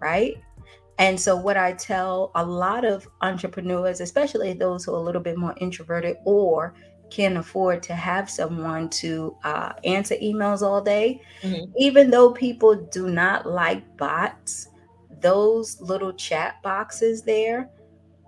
Right. 0.00 0.36
And 0.98 1.18
so, 1.18 1.36
what 1.36 1.56
I 1.56 1.72
tell 1.72 2.30
a 2.34 2.44
lot 2.44 2.84
of 2.84 3.06
entrepreneurs, 3.20 4.00
especially 4.00 4.52
those 4.52 4.84
who 4.84 4.94
are 4.94 4.98
a 4.98 5.02
little 5.02 5.22
bit 5.22 5.36
more 5.36 5.54
introverted 5.58 6.16
or 6.24 6.74
can't 7.14 7.36
afford 7.36 7.82
to 7.84 7.94
have 7.94 8.28
someone 8.28 8.88
to 8.90 9.36
uh, 9.44 9.72
answer 9.84 10.16
emails 10.16 10.62
all 10.62 10.82
day, 10.82 11.20
Mhm. 11.42 11.72
even 11.76 12.10
though 12.10 12.32
people 12.32 12.74
do 12.74 13.08
not 13.08 13.46
like 13.46 13.96
bots, 13.96 14.68
those 15.20 15.80
little 15.80 16.12
chat 16.12 16.60
boxes 16.62 17.22
there, 17.22 17.70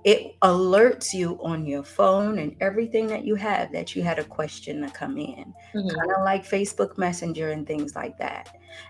it 0.05 0.39
alerts 0.43 1.13
you 1.13 1.37
on 1.43 1.67
your 1.67 1.83
phone 1.83 2.39
and 2.39 2.55
everything 2.61 3.09
that 3.09 3.25
you 3.25 3.35
have 3.35 3.73
that 3.73 3.97
you 3.97 4.05
had 4.05 4.21
a 4.21 4.25
question 4.25 4.81
to 4.83 4.91
come 4.91 5.19
in 5.19 5.53
Mhm. 5.75 5.89
kind 5.97 6.13
of 6.17 6.23
like 6.25 6.45
Facebook 6.45 6.97
Messenger 6.97 7.51
and 7.51 7.67
things 7.67 7.97
like 7.97 8.17
that. 8.19 8.49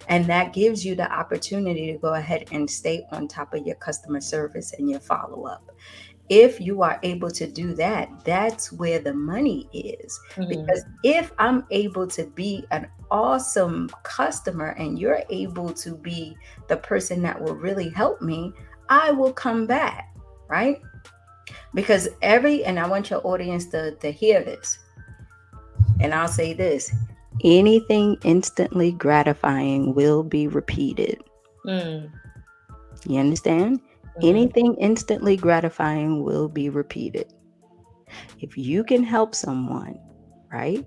And 0.09 0.27
that 0.27 0.53
gives 0.53 0.85
you 0.85 0.95
the 0.95 1.11
opportunity 1.11 1.91
to 1.93 1.99
go 1.99 2.15
ahead 2.15 2.49
and 2.53 2.69
stay 2.69 3.07
on 3.13 3.29
top 3.29 3.55
of 3.55 3.67
your 3.67 3.77
customer 3.77 4.21
service 4.21 4.75
and 4.75 4.91
your 4.91 5.01
follow 5.01 5.47
up. 5.47 5.71
If 6.29 6.61
you 6.61 6.83
are 6.83 6.99
able 7.03 7.31
to 7.31 7.47
do 7.47 7.75
that, 7.75 8.09
that's 8.25 8.73
where 8.73 8.99
the 8.99 9.15
money 9.15 9.69
is. 9.73 10.19
Mhm. 10.37 10.49
Because 10.49 10.85
if 11.05 11.33
I'm 11.39 11.65
able 11.71 12.07
to 12.09 12.25
be 12.25 12.65
an 12.71 12.89
awesome 13.11 13.89
customer 14.03 14.71
and 14.79 14.99
you're 14.99 15.23
able 15.31 15.73
to 15.73 15.95
be 15.95 16.37
the 16.69 16.77
person 16.77 17.23
that 17.23 17.41
will 17.41 17.55
really 17.55 17.89
help 17.89 18.21
me, 18.21 18.53
I 18.89 19.11
will 19.11 19.33
come 19.33 19.67
back, 19.67 20.17
right? 20.49 20.81
Because 21.75 22.09
every, 22.23 22.65
and 22.65 22.79
I 22.79 22.89
want 22.89 23.11
your 23.11 23.25
audience 23.27 23.67
to, 23.67 23.93
to 23.97 24.11
hear 24.11 24.43
this. 24.43 24.79
And 26.01 26.13
I'll 26.13 26.29
say 26.29 26.53
this 26.53 26.93
anything 27.45 28.17
instantly 28.25 28.93
gratifying 28.93 29.95
will 29.95 30.23
be 30.23 30.49
repeated. 30.49 31.23
Mm. 31.67 32.11
You 33.07 33.21
understand? 33.21 33.81
Mhm. 34.17 34.51
Anything 34.51 34.77
instantly 34.79 35.37
gratifying 35.37 36.23
will 36.23 36.49
be 36.49 36.69
repeated. 36.69 37.33
If 38.41 38.57
you 38.57 38.85
can 38.85 39.03
help 39.05 39.35
someone, 39.35 39.99
right, 40.53 40.85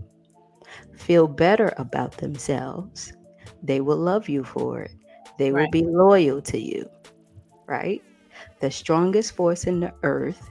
feel 0.97 1.27
better 1.27 1.73
about 1.77 2.17
themselves, 2.17 3.13
they 3.63 3.81
will 3.81 3.97
love 3.97 4.29
you 4.29 4.43
for 4.43 4.81
it. 4.81 4.91
They 5.37 5.51
will 5.51 5.67
Right. 5.67 5.69
be 5.69 5.83
loyal 5.85 6.41
to 6.43 6.59
you, 6.59 6.89
right? 7.67 8.01
The 8.61 8.71
strongest 8.71 9.35
force 9.35 9.65
in 9.65 9.79
the 9.79 9.93
earth 10.03 10.49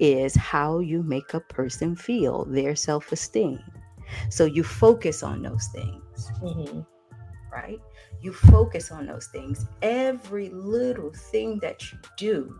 is 0.00 0.34
how 0.34 0.80
you 0.80 1.02
make 1.02 1.34
a 1.34 1.40
person 1.40 1.96
feel, 1.96 2.44
their 2.46 2.74
self 2.76 3.12
esteem. 3.12 3.60
So 4.30 4.44
you 4.44 4.62
focus 4.64 5.22
on 5.22 5.42
those 5.42 5.66
things 5.74 6.32
Mhm. 6.42 6.86
right? 7.52 7.78
You 8.20 8.32
focus 8.32 8.90
on 8.90 9.06
those 9.06 9.26
things. 9.26 9.66
Every 9.82 10.50
little 10.50 11.12
thing 11.12 11.58
that 11.60 11.92
you 11.92 11.98
do 12.16 12.58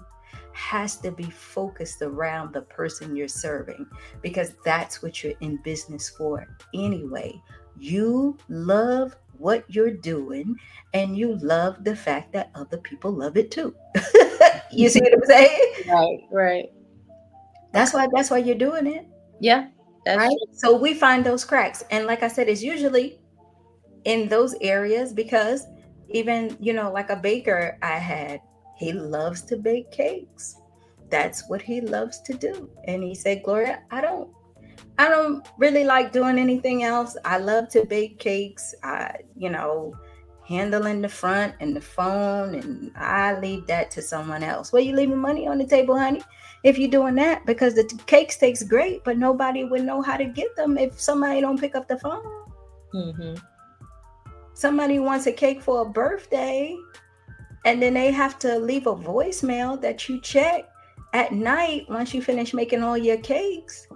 has 0.52 0.96
to 0.96 1.10
be 1.10 1.24
focused 1.24 2.00
around 2.02 2.52
the 2.52 2.62
person 2.62 3.14
you're 3.14 3.28
serving 3.28 3.86
because 4.22 4.54
that's 4.64 5.02
what 5.02 5.22
you're 5.22 5.34
in 5.40 5.58
business 5.62 6.08
for 6.08 6.46
anyway. 6.74 7.40
You 7.78 8.38
love 8.48 9.16
what 9.38 9.64
you're 9.68 9.90
doing 9.90 10.56
and 10.94 11.16
you 11.16 11.36
love 11.36 11.84
the 11.84 11.94
fact 11.94 12.32
that 12.32 12.50
other 12.54 12.78
people 12.78 13.10
love 13.10 13.36
it 13.36 13.50
too. 13.50 13.74
you 14.72 14.88
see 14.88 15.00
what 15.00 15.12
I'm 15.12 15.24
saying? 15.24 15.72
Right. 15.88 16.20
Right. 16.30 16.66
That's 17.72 17.92
why 17.92 18.08
that's 18.14 18.30
why 18.30 18.38
you're 18.38 18.54
doing 18.54 18.86
it. 18.86 19.06
Yeah. 19.40 19.68
That's 20.06 20.18
right? 20.18 20.28
true. 20.28 20.54
So 20.54 20.76
we 20.76 20.94
find 20.94 21.24
those 21.24 21.44
cracks. 21.44 21.84
And 21.90 22.06
like 22.06 22.22
I 22.22 22.28
said, 22.28 22.48
it's 22.48 22.62
usually 22.62 23.18
in 24.06 24.28
those 24.28 24.54
areas 24.60 25.12
because 25.12 25.66
even, 26.08 26.56
you 26.60 26.72
know, 26.72 26.90
like 26.90 27.10
a 27.10 27.16
baker 27.16 27.76
I 27.82 27.98
had, 27.98 28.40
he 28.78 28.92
loves 28.92 29.42
to 29.42 29.56
bake 29.56 29.90
cakes. 29.90 30.56
That's 31.10 31.48
what 31.48 31.60
he 31.60 31.80
loves 31.80 32.20
to 32.22 32.34
do. 32.34 32.70
And 32.84 33.02
he 33.02 33.14
said, 33.14 33.42
Gloria, 33.42 33.82
I 33.90 34.00
don't 34.00 34.30
I 34.98 35.08
don't 35.08 35.46
really 35.58 35.84
like 35.84 36.12
doing 36.12 36.38
anything 36.38 36.84
else. 36.84 37.16
I 37.24 37.38
love 37.38 37.68
to 37.70 37.84
bake 37.84 38.18
cakes. 38.18 38.74
I, 38.82 39.16
you 39.36 39.50
know, 39.50 39.94
handling 40.46 41.02
the 41.02 41.08
front 41.08 41.54
and 41.60 41.76
the 41.76 41.80
phone, 41.80 42.54
and 42.54 42.92
I 42.96 43.38
leave 43.38 43.66
that 43.66 43.90
to 43.92 44.02
someone 44.02 44.42
else. 44.42 44.72
Well, 44.72 44.82
you 44.82 44.94
leaving 44.94 45.18
money 45.18 45.46
on 45.46 45.58
the 45.58 45.66
table, 45.66 45.98
honey, 45.98 46.22
if 46.64 46.78
you're 46.78 46.90
doing 46.90 47.14
that, 47.16 47.44
because 47.44 47.74
the 47.74 47.84
t- 47.84 47.98
cakes 48.06 48.36
taste 48.38 48.68
great, 48.68 49.04
but 49.04 49.18
nobody 49.18 49.64
would 49.64 49.82
know 49.82 50.00
how 50.00 50.16
to 50.16 50.24
get 50.24 50.54
them 50.56 50.78
if 50.78 50.98
somebody 50.98 51.40
don't 51.40 51.60
pick 51.60 51.74
up 51.74 51.88
the 51.88 51.98
phone. 51.98 52.24
Mhm. 52.94 53.38
Somebody 54.56 54.98
wants 55.00 55.26
a 55.26 55.32
cake 55.32 55.60
for 55.60 55.82
a 55.82 55.84
birthday, 55.84 56.74
and 57.66 57.82
then 57.82 57.92
they 57.92 58.10
have 58.10 58.38
to 58.38 58.58
leave 58.58 58.86
a 58.86 58.94
voicemail 58.94 59.78
that 59.82 60.08
you 60.08 60.18
check 60.22 60.64
at 61.12 61.30
night 61.32 61.84
once 61.90 62.14
you 62.14 62.22
finish 62.22 62.54
making 62.54 62.82
all 62.82 62.96
your 62.96 63.18
cakes. 63.18 63.86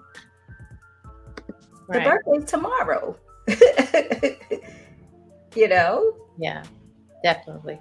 The 1.89 1.99
Right. 2.01 2.05
birthday's 2.05 2.45
tomorrow. 2.45 3.17
you 5.57 5.67
know? 5.67 6.15
Yeah, 6.39 6.63
definitely. 7.25 7.81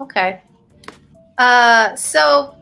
Okay. 0.00 0.42
Uh 1.38 1.94
so 1.94 2.56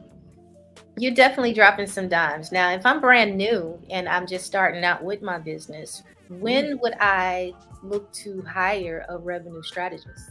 you're 0.99 1.15
definitely 1.15 1.55
dropping 1.55 1.87
some 1.87 2.09
dimes. 2.09 2.53
Now, 2.53 2.71
if 2.73 2.85
I'm 2.85 3.01
brand 3.01 3.35
new 3.39 3.81
and 3.89 4.09
I'm 4.09 4.27
just 4.27 4.45
starting 4.45 4.85
out 4.85 5.03
with 5.03 5.23
my 5.23 5.39
business, 5.39 6.03
when 6.29 6.79
would 6.81 6.95
I 7.01 7.55
look 7.83 8.13
to 8.13 8.43
hire 8.43 9.05
a 9.09 9.19
revenue 9.19 9.63
strategist? 9.63 10.31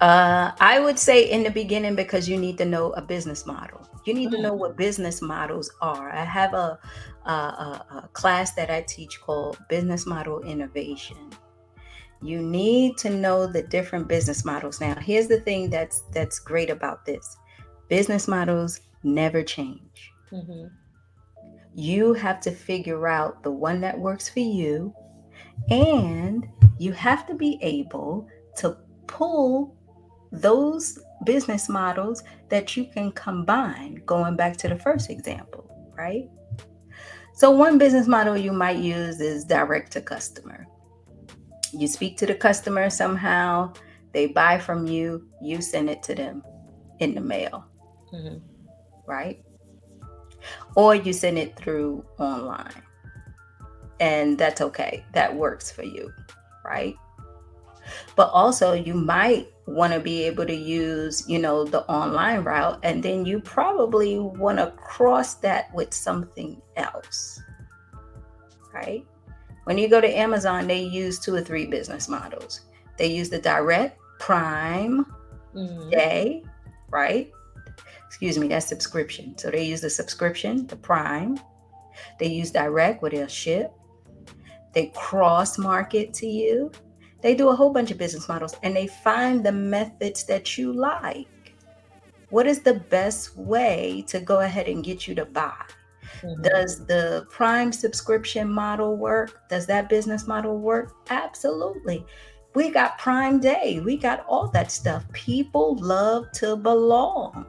Uh, 0.00 0.52
I 0.60 0.80
would 0.80 0.98
say 0.98 1.30
in 1.30 1.44
the 1.44 1.50
beginning 1.50 1.94
because 1.94 2.28
you 2.28 2.36
need 2.36 2.58
to 2.58 2.64
know 2.64 2.92
a 2.92 3.02
business 3.02 3.46
model. 3.46 3.88
You 4.04 4.12
need 4.12 4.30
to 4.32 4.36
Mm. 4.36 4.42
know 4.42 4.52
what 4.54 4.76
business 4.76 5.22
models 5.22 5.70
are. 5.80 6.10
I 6.10 6.24
have 6.24 6.52
a, 6.52 6.78
a, 7.24 7.30
a, 7.30 8.08
class 8.12 8.54
that 8.54 8.70
I 8.70 8.82
teach 8.82 9.20
called 9.20 9.56
Business 9.68 10.04
Model 10.04 10.40
Innovation. 10.40 11.30
You 12.20 12.42
need 12.42 12.98
to 12.98 13.10
know 13.10 13.46
the 13.46 13.62
different 13.62 14.08
business 14.08 14.44
models. 14.44 14.80
Now, 14.80 14.94
here's 14.96 15.28
the 15.28 15.40
thing 15.40 15.70
that's 15.70 16.02
that's 16.12 16.38
great 16.38 16.70
about 16.70 17.06
this: 17.06 17.36
business 17.88 18.26
models 18.28 18.80
never 19.04 19.42
change. 19.42 20.12
Mhm. 20.32 20.70
You 21.74 22.14
have 22.14 22.40
to 22.40 22.50
figure 22.50 23.06
out 23.08 23.42
the 23.42 23.50
one 23.50 23.80
that 23.82 23.98
works 23.98 24.28
for 24.28 24.40
you, 24.40 24.94
and 25.70 26.46
you 26.78 26.92
have 26.92 27.26
to 27.26 27.34
be 27.34 27.58
able 27.62 28.28
to 28.56 28.76
pull 29.06 29.76
those 30.32 30.98
business 31.24 31.68
models 31.68 32.22
that 32.48 32.76
you 32.76 32.84
can 32.84 33.12
combine, 33.12 34.02
going 34.06 34.36
back 34.36 34.56
to 34.58 34.68
the 34.68 34.78
first 34.78 35.10
example, 35.10 35.70
right? 35.96 36.28
So, 37.34 37.50
one 37.50 37.78
business 37.78 38.06
model 38.06 38.36
you 38.36 38.52
might 38.52 38.78
use 38.78 39.20
is 39.20 39.44
direct 39.44 39.92
to 39.92 40.00
customer. 40.00 40.66
You 41.72 41.88
speak 41.88 42.16
to 42.18 42.26
the 42.26 42.34
customer 42.34 42.90
somehow, 42.90 43.72
they 44.12 44.28
buy 44.28 44.58
from 44.58 44.86
you, 44.86 45.26
you 45.42 45.60
send 45.60 45.90
it 45.90 46.02
to 46.04 46.14
them 46.14 46.42
in 47.00 47.14
the 47.14 47.20
mail, 47.20 47.64
Mhm. 48.12 48.40
right? 49.06 49.44
Or 50.76 50.94
you 50.94 51.12
send 51.12 51.38
it 51.38 51.56
through 51.56 52.04
online. 52.18 52.82
And 53.98 54.38
that's 54.38 54.60
okay. 54.60 55.04
That 55.12 55.34
works 55.34 55.70
for 55.70 55.82
you, 55.82 56.12
right? 56.64 56.96
But 58.16 58.30
also, 58.30 58.72
you 58.72 58.94
might 58.94 59.48
want 59.66 59.92
to 59.92 60.00
be 60.00 60.22
able 60.24 60.46
to 60.46 60.54
use, 60.54 61.28
you 61.28 61.38
know, 61.38 61.64
the 61.64 61.82
online 61.90 62.44
route, 62.44 62.78
and 62.82 63.02
then 63.02 63.24
you 63.24 63.40
probably 63.40 64.18
want 64.18 64.58
to 64.58 64.72
cross 64.76 65.34
that 65.36 65.74
with 65.74 65.92
something 65.92 66.60
else, 66.76 67.40
right? 68.72 69.04
When 69.64 69.78
you 69.78 69.88
go 69.88 70.00
to 70.00 70.08
Amazon, 70.08 70.66
they 70.66 70.82
use 70.82 71.18
two 71.18 71.34
or 71.34 71.40
three 71.40 71.66
business 71.66 72.08
models. 72.08 72.62
They 72.98 73.06
use 73.06 73.30
the 73.30 73.38
direct, 73.38 73.98
Prime 74.18 75.06
Mhm. 75.54 75.90
Day, 75.90 76.44
right? 76.90 77.30
Excuse 78.06 78.38
me, 78.38 78.48
that's 78.48 78.66
subscription. 78.66 79.36
So 79.36 79.50
they 79.50 79.64
use 79.64 79.80
the 79.80 79.90
subscription, 79.90 80.66
the 80.66 80.76
Prime. 80.76 81.38
They 82.18 82.28
use 82.28 82.50
direct 82.50 83.02
where 83.02 83.10
they'll 83.10 83.26
ship. 83.26 83.72
They 84.74 84.86
cross 84.94 85.58
market 85.58 86.12
to 86.14 86.26
you. 86.26 86.70
They 87.20 87.34
do 87.34 87.48
a 87.48 87.56
whole 87.56 87.72
bunch 87.72 87.90
of 87.90 87.98
business 87.98 88.28
models 88.28 88.54
and 88.62 88.76
they 88.76 88.86
find 88.86 89.44
the 89.44 89.52
methods 89.52 90.24
that 90.24 90.58
you 90.58 90.72
like. 90.72 91.26
What 92.30 92.46
is 92.46 92.60
the 92.60 92.74
best 92.74 93.36
way 93.36 94.04
to 94.08 94.20
go 94.20 94.40
ahead 94.40 94.68
and 94.68 94.84
get 94.84 95.06
you 95.06 95.14
to 95.14 95.24
buy? 95.24 95.54
Mhm. 96.22 96.42
Does 96.42 96.84
the 96.86 97.26
Prime 97.30 97.72
subscription 97.72 98.48
model 98.48 98.96
work? 98.96 99.48
Does 99.48 99.66
that 99.66 99.88
business 99.88 100.26
model 100.26 100.58
work? 100.58 100.94
Absolutely. 101.10 102.04
We 102.54 102.70
got 102.70 102.98
Prime 102.98 103.40
Day. 103.40 103.80
We 103.84 103.96
got 103.96 104.24
all 104.26 104.48
that 104.48 104.70
stuff. 104.70 105.04
People 105.12 105.76
love 105.76 106.30
to 106.32 106.56
belong, 106.56 107.46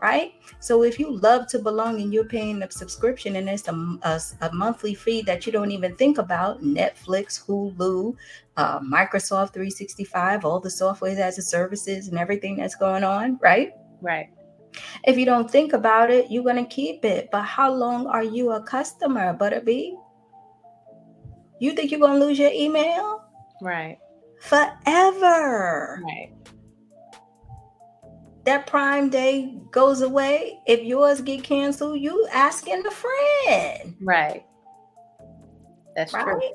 right? 0.00 0.34
So 0.60 0.82
if 0.82 0.98
you 0.98 1.10
love 1.10 1.46
to 1.48 1.58
belong 1.58 2.00
and 2.00 2.12
you're 2.12 2.24
paying 2.24 2.62
a 2.62 2.70
subscription 2.70 3.36
and 3.36 3.48
it's 3.48 3.68
a, 3.68 3.72
a, 4.02 4.20
a 4.40 4.52
monthly 4.52 4.94
fee 4.94 5.22
that 5.22 5.46
you 5.46 5.52
don't 5.52 5.72
even 5.72 5.96
think 5.96 6.18
about 6.18 6.62
Netflix, 6.62 7.44
Hulu, 7.46 8.16
uh, 8.56 8.80
Microsoft 8.80 9.54
365, 9.54 10.44
all 10.44 10.60
the 10.60 10.70
software 10.70 11.18
as 11.20 11.38
a 11.38 11.42
services 11.42 12.08
and 12.08 12.18
everything 12.18 12.56
that's 12.56 12.74
going 12.74 13.04
on, 13.04 13.38
right? 13.42 13.72
Right. 14.00 14.28
If 15.04 15.18
you 15.18 15.24
don't 15.24 15.50
think 15.50 15.72
about 15.72 16.10
it, 16.10 16.30
you're 16.30 16.44
going 16.44 16.56
to 16.56 16.64
keep 16.64 17.04
it. 17.04 17.28
But 17.32 17.42
how 17.42 17.72
long 17.72 18.06
are 18.06 18.22
you 18.22 18.52
a 18.52 18.62
customer, 18.62 19.36
Butta 19.36 19.64
B? 19.64 19.96
You 21.60 21.72
think 21.72 21.90
you're 21.90 22.00
going 22.00 22.20
to 22.20 22.24
lose 22.24 22.38
your 22.38 22.52
email? 22.52 23.24
Right. 23.60 23.98
Forever. 24.40 26.00
Right. 26.04 26.30
That 28.44 28.66
Prime 28.66 29.10
Day 29.10 29.58
goes 29.70 30.00
away. 30.00 30.60
If 30.66 30.82
yours 30.82 31.20
get 31.20 31.42
canceled, 31.44 32.00
you 32.00 32.26
asking 32.32 32.84
a 32.86 32.90
friend, 32.90 33.96
Right. 34.00 34.44
That's 35.96 36.12
true. 36.12 36.22
right? 36.22 36.52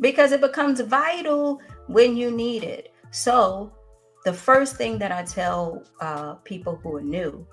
Because 0.00 0.32
it 0.32 0.40
becomes 0.40 0.80
vital 0.80 1.60
when 1.86 2.16
you 2.16 2.30
need 2.30 2.64
it. 2.64 2.92
So, 3.10 3.72
the 4.24 4.32
first 4.32 4.76
thing 4.76 4.98
that 4.98 5.12
I 5.12 5.22
tell 5.22 5.82
uh, 6.00 6.34
people 6.34 6.76
who 6.82 6.96
are 6.96 7.02
new, 7.02 7.46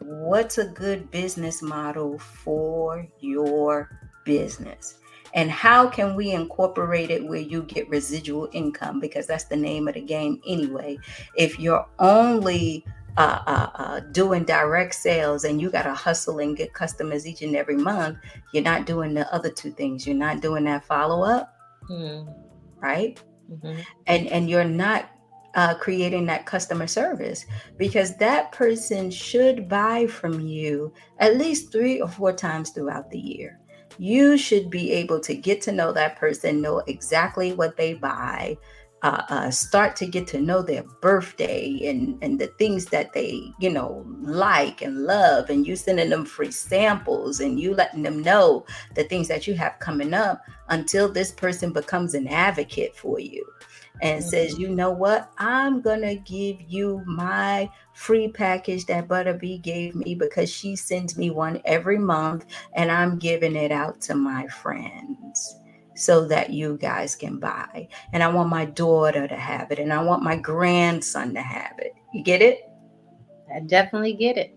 what's 0.00 0.58
a 0.58 0.66
good 0.66 1.10
business 1.10 1.62
model 1.62 2.18
for 2.18 3.06
your 3.20 3.88
business? 4.24 4.98
And 5.34 5.50
how 5.50 5.88
can 5.88 6.14
we 6.14 6.32
incorporate 6.32 7.10
it 7.10 7.24
where 7.24 7.40
you 7.40 7.62
get 7.62 7.88
residual 7.88 8.48
income? 8.52 9.00
Because 9.00 9.26
that's 9.26 9.44
the 9.44 9.56
name 9.56 9.88
of 9.88 9.94
the 9.94 10.02
game 10.02 10.42
anyway. 10.46 10.98
If 11.36 11.58
you're 11.58 11.86
only 11.98 12.84
uh, 13.16 13.42
uh, 13.46 13.70
uh, 13.74 14.00
doing 14.12 14.44
direct 14.44 14.94
sales 14.94 15.44
and 15.44 15.60
you 15.60 15.70
got 15.70 15.82
to 15.82 15.94
hustle 15.94 16.38
and 16.38 16.56
get 16.56 16.72
customers 16.72 17.26
each 17.26 17.42
and 17.42 17.54
every 17.54 17.76
month, 17.76 18.18
you're 18.52 18.62
not 18.62 18.86
doing 18.86 19.14
the 19.14 19.32
other 19.34 19.50
two 19.50 19.70
things. 19.70 20.06
You're 20.06 20.16
not 20.16 20.40
doing 20.40 20.64
that 20.64 20.84
follow 20.84 21.22
up, 21.24 21.54
Mhm. 21.90 22.34
right? 22.80 23.20
Mhm. 23.50 23.84
and 24.06 24.28
and 24.28 24.48
you're 24.48 24.64
not 24.64 25.10
uh, 25.54 25.74
creating 25.74 26.24
that 26.26 26.46
customer 26.46 26.86
service 26.86 27.44
because 27.76 28.16
that 28.16 28.50
person 28.52 29.10
should 29.10 29.68
buy 29.68 30.06
from 30.06 30.40
you 30.40 30.90
at 31.18 31.36
least 31.36 31.70
three 31.70 32.00
or 32.00 32.08
four 32.08 32.32
times 32.32 32.70
throughout 32.70 33.10
the 33.10 33.18
year. 33.18 33.58
You 33.98 34.38
should 34.38 34.70
be 34.70 34.92
able 34.92 35.20
to 35.20 35.34
get 35.34 35.60
to 35.62 35.72
know 35.72 35.92
that 35.92 36.16
person, 36.16 36.62
know 36.62 36.78
exactly 36.86 37.52
what 37.52 37.76
they 37.76 37.92
buy, 37.92 38.56
uh, 39.02 39.22
uh, 39.28 39.50
start 39.50 39.96
to 39.96 40.06
get 40.06 40.26
to 40.28 40.40
know 40.40 40.62
their 40.62 40.84
birthday 41.00 41.80
and 41.86 42.16
and 42.22 42.40
the 42.40 42.46
things 42.58 42.86
that 42.86 43.12
they 43.12 43.52
you 43.58 43.70
know 43.70 44.04
like 44.20 44.82
and 44.82 45.04
love, 45.04 45.50
and 45.50 45.66
you 45.66 45.76
sending 45.76 46.10
them 46.10 46.24
free 46.24 46.50
samples 46.50 47.40
and 47.40 47.58
you 47.58 47.74
letting 47.74 48.02
them 48.02 48.22
know 48.22 48.64
the 48.94 49.04
things 49.04 49.28
that 49.28 49.46
you 49.46 49.54
have 49.54 49.78
coming 49.80 50.14
up 50.14 50.42
until 50.68 51.08
this 51.08 51.32
person 51.32 51.72
becomes 51.72 52.14
an 52.14 52.28
advocate 52.28 52.96
for 52.96 53.18
you 53.18 53.44
and 54.00 54.22
says, 54.22 54.58
you 54.58 54.68
know 54.68 54.90
what, 54.90 55.30
I'm 55.38 55.80
gonna 55.80 56.16
give 56.16 56.60
you 56.60 57.02
my 57.06 57.70
free 57.92 58.28
package 58.28 58.86
that 58.86 59.06
Butta 59.06 59.38
B 59.38 59.58
gave 59.58 59.94
me 59.94 60.14
because 60.14 60.50
she 60.50 60.74
sends 60.74 61.16
me 61.16 61.30
one 61.30 61.60
every 61.64 61.98
month, 61.98 62.46
and 62.74 62.90
I'm 62.90 63.18
giving 63.18 63.54
it 63.54 63.70
out 63.70 64.00
to 64.02 64.14
my 64.14 64.46
friends 64.48 65.56
so 65.94 66.26
that 66.26 66.50
you 66.50 66.78
guys 66.78 67.14
can 67.14 67.38
buy. 67.38 67.88
And 68.12 68.22
I 68.22 68.28
want 68.28 68.48
my 68.48 68.64
daughter 68.64 69.26
to 69.28 69.36
have 69.36 69.70
it, 69.70 69.78
and 69.78 69.92
I 69.92 70.02
want 70.02 70.22
my 70.22 70.36
grandson 70.36 71.34
to 71.34 71.42
have 71.42 71.78
it. 71.78 71.92
You 72.12 72.22
get 72.22 72.42
it? 72.42 72.60
I 73.54 73.60
definitely 73.60 74.14
get 74.14 74.36
it. 74.36 74.54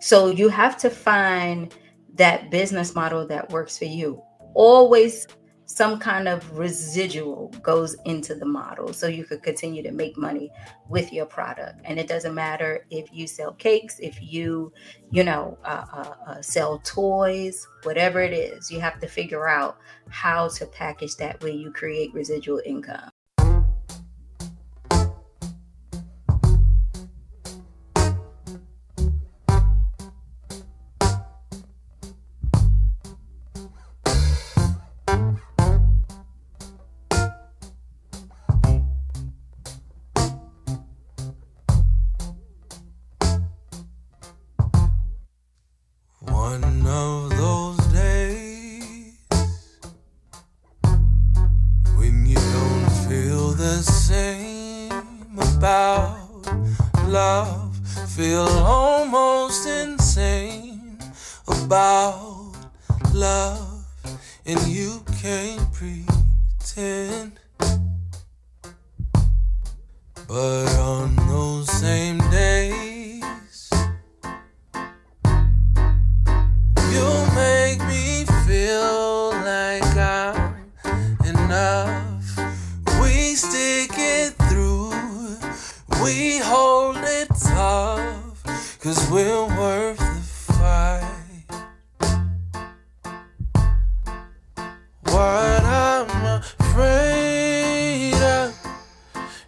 So 0.00 0.28
you 0.28 0.48
have 0.48 0.76
to 0.78 0.90
find 0.90 1.74
that 2.14 2.50
business 2.50 2.94
model 2.94 3.26
that 3.26 3.50
works 3.50 3.78
for 3.78 3.86
you. 3.86 4.22
Always 4.54 5.26
some 5.66 5.98
kind 5.98 6.28
of 6.28 6.58
residual 6.58 7.48
goes 7.62 7.96
into 8.04 8.34
the 8.34 8.44
model 8.44 8.92
so 8.92 9.06
you 9.06 9.24
could 9.24 9.42
continue 9.42 9.82
to 9.82 9.92
make 9.92 10.16
money 10.16 10.50
with 10.88 11.12
your 11.12 11.26
product. 11.26 11.80
And 11.84 11.98
it 11.98 12.06
doesn't 12.06 12.34
matter 12.34 12.86
if 12.90 13.08
you 13.12 13.26
sell 13.26 13.52
cakes, 13.52 13.98
if 13.98 14.22
you, 14.22 14.72
you 15.10 15.24
know, 15.24 15.58
uh, 15.64 15.86
uh, 15.92 16.14
uh, 16.26 16.42
sell 16.42 16.80
toys, 16.84 17.66
whatever 17.82 18.20
it 18.20 18.32
is, 18.32 18.70
you 18.70 18.80
have 18.80 19.00
to 19.00 19.06
figure 19.06 19.48
out 19.48 19.78
how 20.10 20.48
to 20.48 20.66
package 20.66 21.16
that 21.16 21.42
way 21.42 21.52
you 21.52 21.72
create 21.72 22.12
residual 22.12 22.60
income. 22.64 23.13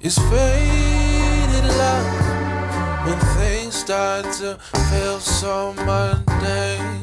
Is 0.07 0.19
faded 0.31 1.65
love 1.83 3.07
when 3.07 3.19
things 3.39 3.75
start 3.75 4.25
to 4.25 4.57
feel 4.89 5.19
so 5.19 5.75
mundane. 5.85 7.03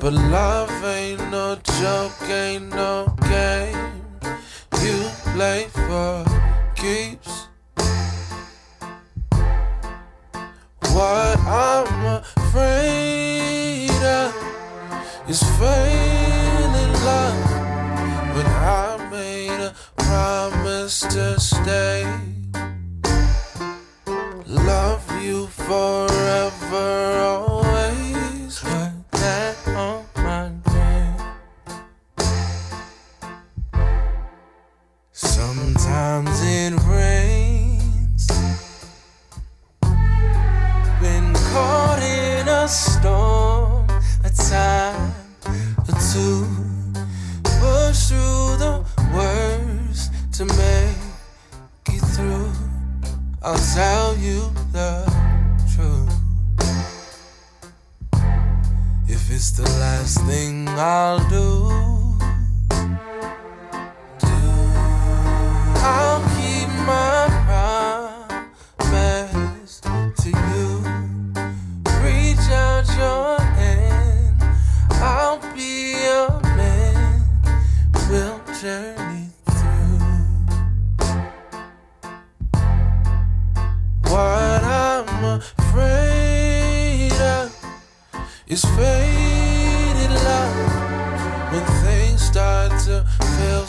But 0.00 0.14
love 0.14 0.72
ain't 0.84 1.30
no 1.30 1.56
joke, 1.78 2.20
ain't 2.28 2.70
no 2.70 3.06
game. 3.28 3.92
You 4.82 4.96
play 5.34 5.68
for 5.86 6.24
keeps. 6.74 7.46
What 10.94 11.38
I'm 11.46 12.22
afraid 12.36 14.02
of 14.18 14.34
is 15.28 15.40
failing 15.56 15.89
stay. 21.70 22.04
Love 24.46 25.04
you 25.22 25.46
forever, 25.46 26.09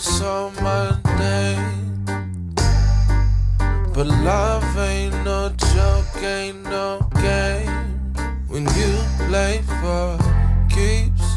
so 0.02 0.52
mundane. 0.62 2.04
But 3.94 4.08
love 4.08 4.78
ain't 4.78 5.14
no 5.24 5.50
joke, 5.76 6.24
ain't 6.24 6.64
no 6.64 7.08
game. 7.22 8.14
When 8.48 8.64
you 8.64 8.92
play 9.28 9.62
for 9.80 10.18
keeps. 10.70 11.28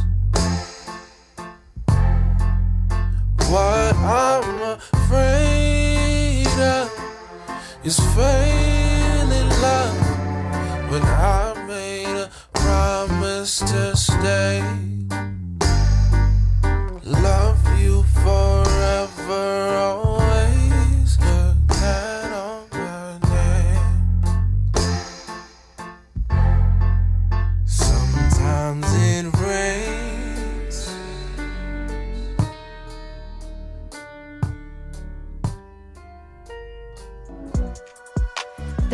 What 3.50 3.94
I'm 3.96 4.78
afraid 4.80 6.46
of 6.58 6.90
is 7.84 7.98
failing 8.16 9.48
love 9.60 10.90
when 10.90 11.02
I 11.02 11.54
made 11.66 12.16
a 12.16 12.30
promise 12.54 13.58
to 13.58 13.93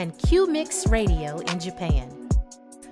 and 0.00 0.16
Q 0.16 0.46
Mix 0.46 0.86
Radio 0.86 1.40
in 1.40 1.60
Japan. 1.60 2.28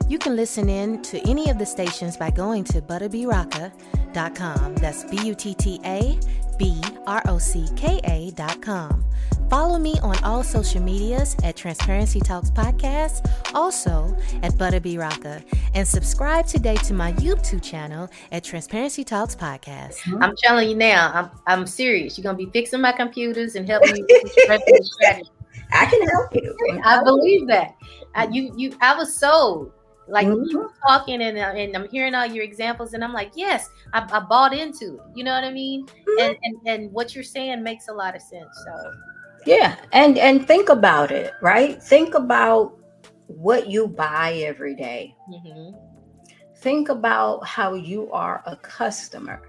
You 0.08 0.18
can 0.18 0.36
listen 0.36 0.68
in 0.68 1.00
to 1.02 1.18
any 1.26 1.48
of 1.48 1.58
the 1.58 1.64
stations 1.64 2.18
by 2.18 2.30
going 2.30 2.64
to 2.64 2.82
buttabrocka.com. 2.82 4.74
That's 4.76 5.04
B 5.04 5.18
U 5.26 5.34
T 5.34 5.54
T 5.54 5.80
A 5.86 6.18
B 6.58 6.78
R 7.06 7.22
O 7.26 7.38
C 7.38 7.66
K 7.76 8.00
A.com. 8.04 9.04
Follow 9.48 9.78
me 9.78 9.94
on 10.02 10.22
all 10.22 10.42
social 10.42 10.82
medias 10.82 11.34
at 11.42 11.56
Transparency 11.56 12.20
Talks 12.20 12.50
Podcast, 12.50 13.26
also 13.54 14.14
at 14.42 14.52
Butta 14.52 14.82
B 14.82 14.96
Rocka, 14.98 15.42
and 15.74 15.88
subscribe 15.88 16.46
today 16.46 16.76
to 16.76 16.92
my 16.92 17.12
YouTube 17.14 17.62
channel 17.62 18.10
at 18.32 18.44
Transparency 18.44 19.02
Talks 19.02 19.34
Podcast. 19.34 19.96
I'm 20.20 20.36
telling 20.36 20.68
you 20.68 20.76
now, 20.76 21.10
I'm 21.14 21.30
I'm 21.46 21.66
serious. 21.66 22.18
You're 22.18 22.24
gonna 22.24 22.36
be 22.36 22.50
fixing 22.50 22.82
my 22.82 22.92
computers 22.92 23.54
and 23.54 23.66
helping 23.66 23.94
me 23.94 24.04
with 24.06 24.32
strategy. 24.84 25.30
I 25.72 25.86
can 25.86 26.02
help 26.08 26.34
you. 26.34 26.56
I 26.84 27.02
believe 27.04 27.46
that. 27.48 27.74
I, 28.14 28.28
you 28.28 28.52
you 28.56 28.76
I 28.80 28.96
was 28.96 29.18
sold. 29.18 29.72
Like 30.10 30.26
Mhm. 30.26 30.46
you 30.50 30.58
were 30.60 30.70
talking 30.86 31.20
and, 31.20 31.36
uh, 31.36 31.52
and 31.54 31.76
I'm 31.76 31.86
hearing 31.90 32.14
all 32.14 32.24
your 32.24 32.42
examples 32.42 32.94
and 32.94 33.04
I'm 33.04 33.12
like, 33.12 33.32
yes, 33.34 33.68
I, 33.92 34.08
I 34.10 34.20
bought 34.20 34.54
into 34.54 34.94
it. 34.96 35.00
You 35.14 35.22
know 35.24 35.34
what 35.34 35.44
I 35.44 35.52
mean? 35.52 35.86
And, 36.20 36.34
and 36.42 36.56
and 36.66 36.92
what 36.92 37.14
you're 37.14 37.22
saying 37.22 37.62
makes 37.62 37.88
a 37.88 37.92
lot 37.92 38.16
of 38.16 38.22
sense. 38.22 38.48
So 38.64 38.92
Yeah, 39.46 39.76
and 39.92 40.18
and 40.18 40.46
think 40.46 40.68
about 40.70 41.10
it, 41.10 41.32
right? 41.42 41.82
Think 41.82 42.14
about 42.14 42.72
what 43.26 43.68
you 43.68 43.86
buy 43.86 44.32
every 44.46 44.74
day. 44.74 45.14
mhm. 45.28 45.74
Think 46.56 46.88
about 46.88 47.46
how 47.46 47.74
you 47.74 48.10
are 48.12 48.42
a 48.46 48.56
customer. 48.56 49.42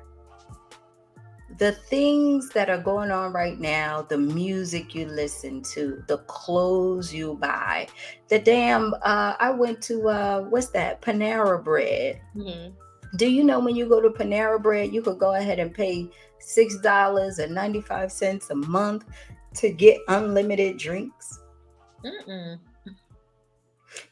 The 1.60 1.74
things 1.74 2.50
that 2.52 2.70
are 2.70 2.82
going 2.82 3.12
on 3.12 3.34
right 3.34 3.60
now, 3.60 4.02
the 4.02 4.18
music 4.18 4.96
you 4.96 5.06
listen 5.06 5.62
to, 5.74 6.02
the 6.08 6.20
clothes 6.20 7.14
you 7.14 7.36
buy, 7.36 7.88
the 8.30 8.40
damn 8.40 8.94
uh 9.04 9.36
I 9.40 9.52
went 9.52 9.82
to 9.84 10.08
uh 10.08 10.42
what's 10.44 10.70
that? 10.70 11.02
Panera 11.02 11.62
bread. 11.64 12.22
Mhm. 12.36 12.74
Do 13.18 13.30
you 13.30 13.44
know 13.44 13.60
when 13.60 13.76
you 13.76 13.90
go 13.90 14.00
to 14.00 14.10
Panera 14.10 14.62
Bread, 14.62 14.94
you 14.94 15.02
could 15.02 15.20
go 15.20 15.34
ahead 15.34 15.60
and 15.60 15.74
pay 15.74 16.10
six 16.40 16.78
dollars 16.80 17.40
and 17.40 17.54
ninety 17.54 17.82
five 17.82 18.12
cents 18.12 18.50
a 18.52 18.56
month 18.56 19.04
to 19.56 19.70
get 19.70 20.00
unlimited 20.08 20.78
drinks? 20.78 21.40
Mm-mm. 22.06 22.60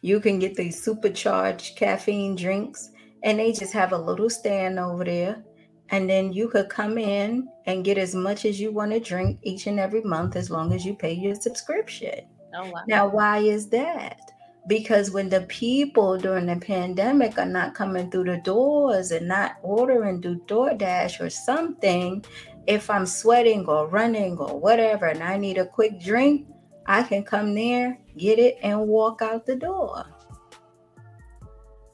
You 0.02 0.20
can 0.20 0.40
get 0.40 0.56
these 0.56 0.82
supercharged 0.84 1.78
caffeine 1.78 2.36
drinks, 2.36 2.90
and 3.24 3.40
they 3.40 3.52
just 3.54 3.74
have 3.74 3.94
a 3.94 3.98
little 3.98 4.30
stand 4.30 4.80
over 4.80 5.04
there. 5.06 5.44
And 5.89 6.10
then 6.10 6.34
you 6.34 6.50
could 6.50 6.69
come 6.69 6.97
in 6.97 7.47
and 7.65 7.86
get 7.86 7.97
as 7.97 8.13
much 8.13 8.45
as 8.45 8.60
you 8.60 8.71
want 8.71 8.91
to 8.91 9.00
drink 9.00 9.39
each 9.43 9.67
and 9.67 9.80
every 9.80 10.02
month 10.02 10.36
as 10.36 10.50
long 10.50 10.73
as 10.73 10.86
you 10.86 10.95
pay 10.95 11.13
your 11.13 11.36
subscription. 11.36 12.28
Oh 12.54 12.69
wow. 12.69 12.84
Now, 12.88 13.08
why 13.08 13.39
is 13.39 13.69
that? 13.69 14.19
Because 14.67 15.12
when 15.12 15.30
the 15.30 15.41
people 15.41 16.17
during 16.17 16.47
the 16.47 16.58
pandemic 16.58 17.38
are 17.38 17.45
not 17.45 17.73
coming 17.73 18.12
through 18.12 18.26
the 18.26 18.38
doors 18.38 19.12
and 19.12 19.28
not 19.28 19.56
ordering 19.62 20.21
through 20.21 20.41
DoorDash 20.41 21.21
or 21.21 21.30
something, 21.30 22.26
if 22.67 22.89
I'm 22.89 23.06
sweating 23.06 23.65
or 23.65 23.88
running 23.88 24.38
or 24.38 24.60
whatever 24.60 25.06
and 25.06 25.23
I 25.23 25.38
need 25.38 25.58
a 25.58 25.65
quick 25.65 26.02
drink, 26.02 26.47
I 26.86 27.04
can 27.04 27.23
come 27.23 27.56
there, 27.56 27.97
get 28.17 28.39
it, 28.39 28.58
and 28.62 28.88
walk 28.88 29.21
out 29.21 29.45
the 29.45 29.56
door. 29.56 30.06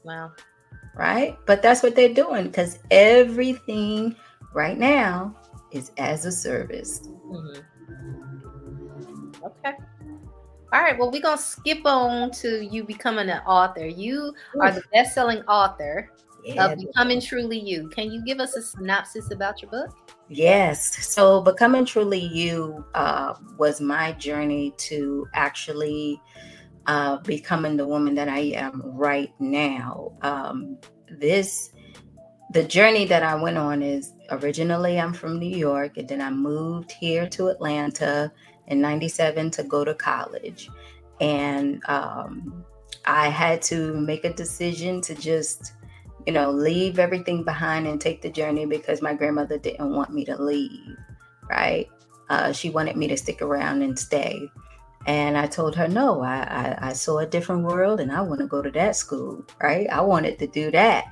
Wow. 0.02 0.32
Right? 0.96 1.36
But 1.46 1.62
that's 1.62 1.82
what 1.82 1.96
they're 1.96 2.14
doing 2.14 2.44
because 2.46 2.78
everything 2.90 4.16
right 4.52 4.78
now 4.78 5.34
is 5.72 5.90
as 5.98 6.24
a 6.24 6.32
service. 6.32 7.00
Mhm. 7.30 7.64
Okay. 9.44 9.76
All 10.72 10.80
right. 10.80 10.98
Well, 10.98 11.10
we're 11.10 11.22
gonna 11.22 11.38
skip 11.38 11.84
on 11.84 12.30
to 12.32 12.64
you 12.64 12.84
becoming 12.84 13.28
an 13.28 13.40
author. 13.46 13.86
You 13.86 14.34
are 14.60 14.72
the 14.72 14.82
best-selling 14.92 15.42
author 15.42 16.10
Yeah, 16.44 16.66
of 16.66 16.78
Becoming 16.78 17.20
Truly 17.20 17.58
You. 17.58 17.88
Can 17.88 18.10
you 18.10 18.24
give 18.24 18.38
us 18.40 18.56
a 18.56 18.62
synopsis 18.62 19.30
about 19.30 19.62
your 19.62 19.70
book? 19.70 19.90
Yes. 20.28 21.06
So 21.06 21.40
becoming 21.42 21.84
truly 21.84 22.18
you 22.18 22.84
uh, 22.94 23.34
was 23.56 23.80
my 23.80 24.12
journey 24.12 24.72
to 24.78 25.26
actually 25.34 26.20
uh, 26.86 27.18
becoming 27.18 27.76
the 27.76 27.86
woman 27.86 28.14
that 28.14 28.28
I 28.28 28.40
am 28.54 28.82
right 28.84 29.32
now. 29.38 30.12
Um, 30.22 30.78
this, 31.08 31.70
the 32.52 32.64
journey 32.64 33.04
that 33.06 33.22
I 33.22 33.34
went 33.34 33.58
on 33.58 33.82
is 33.82 34.12
originally 34.30 34.98
I'm 34.98 35.12
from 35.12 35.38
New 35.38 35.56
York, 35.56 35.96
and 35.96 36.08
then 36.08 36.20
I 36.20 36.30
moved 36.30 36.92
here 36.92 37.28
to 37.30 37.48
Atlanta 37.48 38.32
in 38.66 38.80
'97 38.80 39.50
to 39.52 39.64
go 39.64 39.84
to 39.84 39.94
college, 39.94 40.70
and 41.20 41.82
um, 41.88 42.64
I 43.04 43.28
had 43.28 43.62
to 43.62 43.94
make 44.00 44.24
a 44.24 44.32
decision 44.32 45.00
to 45.02 45.14
just 45.14 45.72
you 46.26 46.32
know, 46.32 46.50
leave 46.50 46.98
everything 46.98 47.42
behind 47.42 47.86
and 47.86 48.00
take 48.00 48.22
the 48.22 48.30
journey 48.30 48.66
because 48.66 49.02
my 49.02 49.14
grandmother 49.14 49.58
didn't 49.58 49.94
want 49.94 50.12
me 50.12 50.24
to 50.24 50.42
leave, 50.42 50.96
right? 51.50 51.88
Uh, 52.30 52.52
she 52.52 52.70
wanted 52.70 52.96
me 52.96 53.06
to 53.08 53.16
stick 53.16 53.42
around 53.42 53.82
and 53.82 53.98
stay. 53.98 54.48
And 55.06 55.36
I 55.36 55.46
told 55.46 55.76
her, 55.76 55.86
no, 55.86 56.22
I, 56.22 56.38
I, 56.38 56.88
I 56.88 56.92
saw 56.94 57.18
a 57.18 57.26
different 57.26 57.64
world 57.64 58.00
and 58.00 58.10
I 58.10 58.22
want 58.22 58.40
to 58.40 58.46
go 58.46 58.62
to 58.62 58.70
that 58.70 58.96
school, 58.96 59.44
right? 59.62 59.88
I 59.90 60.00
wanted 60.00 60.38
to 60.38 60.46
do 60.46 60.70
that. 60.70 61.04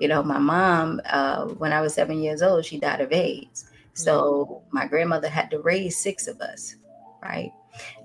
You 0.00 0.08
know, 0.08 0.22
my 0.22 0.38
mom, 0.38 1.00
uh, 1.06 1.46
when 1.46 1.72
I 1.72 1.80
was 1.80 1.94
seven 1.94 2.20
years 2.20 2.42
old, 2.42 2.64
she 2.64 2.80
died 2.80 3.00
of 3.00 3.12
AIDS. 3.12 3.66
So 3.94 4.62
my 4.72 4.86
grandmother 4.86 5.28
had 5.28 5.50
to 5.52 5.60
raise 5.60 5.96
six 5.96 6.26
of 6.26 6.40
us, 6.40 6.76
right? 7.22 7.52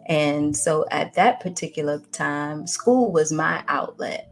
And 0.07 0.55
so 0.55 0.85
at 0.91 1.13
that 1.15 1.39
particular 1.39 1.99
time, 2.11 2.67
school 2.67 3.11
was 3.11 3.31
my 3.31 3.63
outlet. 3.67 4.29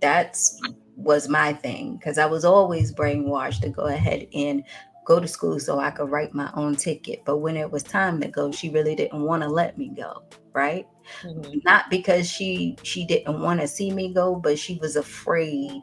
That's 0.00 0.60
was 0.96 1.28
my 1.28 1.52
thing 1.52 1.96
because 1.96 2.18
I 2.18 2.26
was 2.26 2.44
always 2.44 2.92
brainwashed 2.92 3.62
to 3.62 3.70
go 3.70 3.86
ahead 3.86 4.28
and 4.34 4.62
go 5.06 5.18
to 5.18 5.26
school 5.26 5.58
so 5.58 5.78
I 5.78 5.90
could 5.90 6.10
write 6.10 6.34
my 6.34 6.50
own 6.54 6.76
ticket. 6.76 7.24
But 7.24 7.38
when 7.38 7.56
it 7.56 7.70
was 7.70 7.82
time 7.82 8.20
to 8.20 8.28
go, 8.28 8.52
she 8.52 8.68
really 8.70 8.94
didn't 8.94 9.22
want 9.22 9.42
to 9.42 9.48
let 9.48 9.78
me 9.78 9.88
go, 9.88 10.22
right? 10.52 10.86
Mm-hmm. 11.22 11.58
Not 11.64 11.90
because 11.90 12.28
she 12.28 12.76
she 12.82 13.04
didn't 13.06 13.40
want 13.40 13.60
to 13.60 13.68
see 13.68 13.90
me 13.90 14.12
go, 14.12 14.34
but 14.34 14.58
she 14.58 14.76
was 14.76 14.96
afraid 14.96 15.82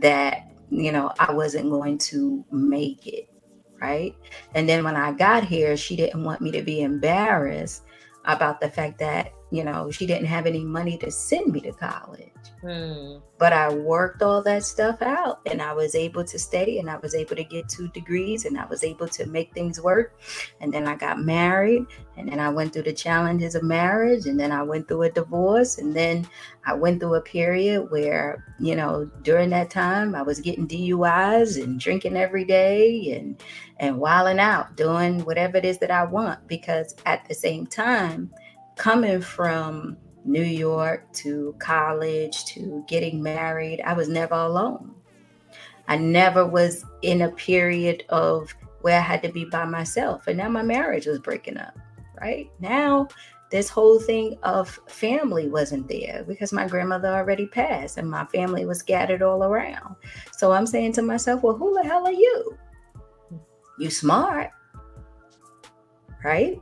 that, 0.00 0.50
you 0.70 0.92
know, 0.92 1.12
I 1.18 1.32
wasn't 1.32 1.70
going 1.70 1.98
to 1.98 2.44
make 2.50 3.06
it, 3.06 3.28
right? 3.80 4.14
And 4.54 4.68
then 4.68 4.84
when 4.84 4.96
I 4.96 5.12
got 5.12 5.44
here, 5.44 5.76
she 5.76 5.96
didn't 5.96 6.24
want 6.24 6.40
me 6.40 6.50
to 6.52 6.62
be 6.62 6.82
embarrassed 6.82 7.84
about 8.24 8.60
the 8.60 8.68
fact 8.68 8.98
that, 8.98 9.32
you 9.50 9.64
know, 9.64 9.90
she 9.90 10.06
didn't 10.06 10.26
have 10.26 10.46
any 10.46 10.64
money 10.64 10.98
to 10.98 11.10
send 11.10 11.52
me 11.52 11.60
to 11.60 11.72
college. 11.72 12.30
Hmm. 12.60 13.18
But 13.38 13.52
I 13.52 13.72
worked 13.72 14.20
all 14.20 14.42
that 14.42 14.64
stuff 14.64 15.00
out 15.00 15.40
and 15.46 15.62
I 15.62 15.72
was 15.72 15.94
able 15.94 16.24
to 16.24 16.38
stay 16.40 16.78
and 16.78 16.90
I 16.90 16.96
was 16.96 17.14
able 17.14 17.36
to 17.36 17.44
get 17.44 17.68
two 17.68 17.86
degrees 17.88 18.46
and 18.46 18.58
I 18.58 18.66
was 18.66 18.82
able 18.82 19.06
to 19.08 19.26
make 19.26 19.54
things 19.54 19.80
work. 19.80 20.18
And 20.60 20.72
then 20.74 20.88
I 20.88 20.96
got 20.96 21.20
married 21.20 21.86
and 22.16 22.28
then 22.28 22.40
I 22.40 22.48
went 22.48 22.72
through 22.72 22.82
the 22.82 22.92
challenges 22.92 23.54
of 23.54 23.62
marriage 23.62 24.26
and 24.26 24.40
then 24.40 24.50
I 24.50 24.64
went 24.64 24.88
through 24.88 25.02
a 25.02 25.10
divorce 25.10 25.78
and 25.78 25.94
then 25.94 26.26
I 26.66 26.74
went 26.74 26.98
through 26.98 27.14
a 27.14 27.20
period 27.20 27.90
where, 27.90 28.44
you 28.58 28.74
know, 28.74 29.08
during 29.22 29.50
that 29.50 29.70
time 29.70 30.16
I 30.16 30.22
was 30.22 30.40
getting 30.40 30.66
DUIs 30.66 31.62
and 31.62 31.78
drinking 31.78 32.16
every 32.16 32.44
day 32.44 33.12
and 33.16 33.40
and 33.78 34.00
wilding 34.00 34.40
out, 34.40 34.76
doing 34.76 35.24
whatever 35.24 35.58
it 35.58 35.64
is 35.64 35.78
that 35.78 35.92
I 35.92 36.04
want 36.04 36.44
because 36.48 36.96
at 37.06 37.28
the 37.28 37.34
same 37.34 37.68
time 37.68 38.32
coming 38.74 39.20
from 39.20 39.96
New 40.28 40.44
York 40.44 41.10
to 41.14 41.54
college 41.58 42.44
to 42.44 42.84
getting 42.86 43.22
married, 43.22 43.80
I 43.80 43.94
was 43.94 44.08
never 44.08 44.34
alone. 44.34 44.94
I 45.88 45.96
never 45.96 46.46
was 46.46 46.84
in 47.00 47.22
a 47.22 47.30
period 47.30 48.04
of 48.10 48.54
where 48.82 48.98
I 48.98 49.02
had 49.02 49.22
to 49.22 49.32
be 49.32 49.46
by 49.46 49.64
myself. 49.64 50.26
And 50.26 50.36
now 50.36 50.50
my 50.50 50.62
marriage 50.62 51.06
was 51.06 51.18
breaking 51.18 51.56
up, 51.56 51.74
right? 52.20 52.50
Now, 52.60 53.08
this 53.50 53.70
whole 53.70 53.98
thing 53.98 54.36
of 54.42 54.78
family 54.86 55.48
wasn't 55.48 55.88
there 55.88 56.24
because 56.28 56.52
my 56.52 56.68
grandmother 56.68 57.08
already 57.08 57.46
passed 57.46 57.96
and 57.96 58.10
my 58.10 58.26
family 58.26 58.66
was 58.66 58.80
scattered 58.80 59.22
all 59.22 59.42
around. 59.44 59.96
So 60.36 60.52
I'm 60.52 60.66
saying 60.66 60.92
to 60.94 61.02
myself, 61.02 61.42
well, 61.42 61.56
who 61.56 61.72
the 61.72 61.88
hell 61.88 62.06
are 62.06 62.12
you? 62.12 62.58
You 63.78 63.88
smart, 63.88 64.50
right? 66.22 66.60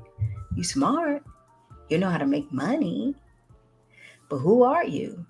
You 0.55 0.63
smart. 0.63 1.25
You 1.89 1.99
know 1.99 2.11
how 2.11 2.19
to 2.19 2.27
make 2.27 2.53
money 2.53 3.17
but 4.29 4.39
who 4.39 4.63
are 4.63 4.85
you? 4.85 5.27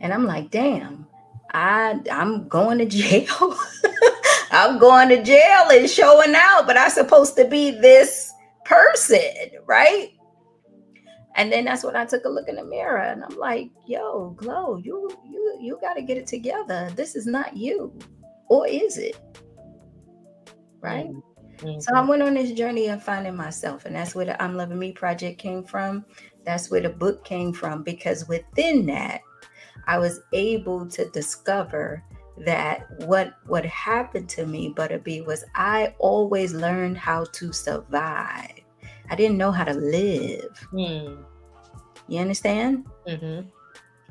And 0.00 0.12
I'm 0.12 0.24
like, 0.24 0.50
damn, 0.50 1.06
I 1.52 2.00
I'm 2.10 2.48
going 2.48 2.78
to 2.78 2.86
jail. 2.86 3.56
I'm 4.50 4.78
going 4.78 5.08
to 5.08 5.22
jail 5.22 5.68
and 5.70 5.88
showing 5.88 6.34
out, 6.34 6.66
but 6.66 6.78
I'm 6.78 6.90
supposed 6.90 7.36
to 7.36 7.46
be 7.46 7.70
this 7.72 8.32
person, 8.64 9.20
right? 9.66 10.10
And 11.36 11.52
then 11.52 11.66
that's 11.66 11.84
when 11.84 11.96
I 11.96 12.06
took 12.06 12.24
a 12.24 12.28
look 12.28 12.48
in 12.48 12.56
the 12.56 12.64
mirror 12.64 12.98
and 12.98 13.22
I'm 13.22 13.36
like, 13.38 13.70
yo, 13.86 14.30
Glow, 14.30 14.76
you 14.76 15.10
you 15.28 15.58
you 15.60 15.78
gotta 15.80 16.02
get 16.02 16.16
it 16.16 16.26
together. 16.26 16.90
This 16.96 17.14
is 17.14 17.26
not 17.26 17.56
you. 17.56 17.92
Or 18.48 18.66
is 18.66 18.96
it? 18.96 19.18
Right? 20.80 21.08
Mm-hmm. 21.08 21.80
So 21.80 21.94
I 21.94 22.00
went 22.02 22.22
on 22.22 22.34
this 22.34 22.52
journey 22.52 22.88
of 22.88 23.02
finding 23.02 23.36
myself, 23.36 23.84
and 23.84 23.94
that's 23.94 24.14
where 24.14 24.26
the 24.26 24.42
I'm 24.42 24.56
Loving 24.56 24.78
Me 24.78 24.92
project 24.92 25.38
came 25.38 25.64
from. 25.64 26.04
That's 26.46 26.70
where 26.70 26.80
the 26.80 26.90
book 26.90 27.24
came 27.24 27.52
from 27.52 27.82
because 27.82 28.28
within 28.28 28.86
that, 28.86 29.20
I 29.86 29.98
was 29.98 30.20
able 30.32 30.86
to 30.86 31.08
discover 31.10 32.02
that 32.38 32.86
what 33.06 33.34
what 33.46 33.64
happened 33.64 34.28
to 34.30 34.46
me, 34.46 34.72
Butta 34.72 35.02
B, 35.02 35.22
was 35.22 35.44
I 35.54 35.94
always 35.98 36.54
learned 36.54 36.98
how 36.98 37.24
to 37.32 37.52
survive. 37.52 38.60
I 39.10 39.16
didn't 39.16 39.38
know 39.38 39.50
how 39.50 39.64
to 39.64 39.74
live. 39.74 40.68
Mm. 40.72 41.24
You 42.08 42.20
understand? 42.20 42.86
Mm-hmm. 43.06 43.48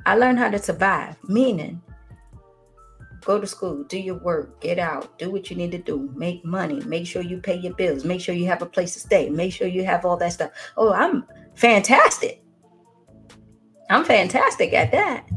I 0.05 0.15
learned 0.15 0.39
how 0.39 0.49
to 0.49 0.59
survive, 0.59 1.17
meaning 1.27 1.81
go 3.23 3.39
to 3.39 3.47
school, 3.47 3.83
do 3.85 3.97
your 3.97 4.19
work, 4.19 4.61
get 4.61 4.77
out, 4.77 5.17
do 5.17 5.31
what 5.31 5.49
you 5.49 5.55
need 5.55 5.71
to 5.71 5.79
do, 5.79 6.11
make 6.15 6.45
money, 6.45 6.79
make 6.81 7.07
sure 7.07 7.23
you 7.23 7.39
pay 7.39 7.55
your 7.55 7.73
bills, 7.73 8.05
make 8.05 8.21
sure 8.21 8.35
you 8.35 8.45
have 8.45 8.61
a 8.61 8.67
place 8.67 8.93
to 8.93 8.99
stay, 8.99 9.29
make 9.29 9.51
sure 9.51 9.67
you 9.67 9.83
have 9.83 10.05
all 10.05 10.15
that 10.17 10.33
stuff. 10.33 10.51
Oh, 10.77 10.93
I'm 10.93 11.25
fantastic. 11.55 12.43
I'm 13.89 14.03
fantastic 14.03 14.73
at 14.73 14.91
that. 14.91 15.27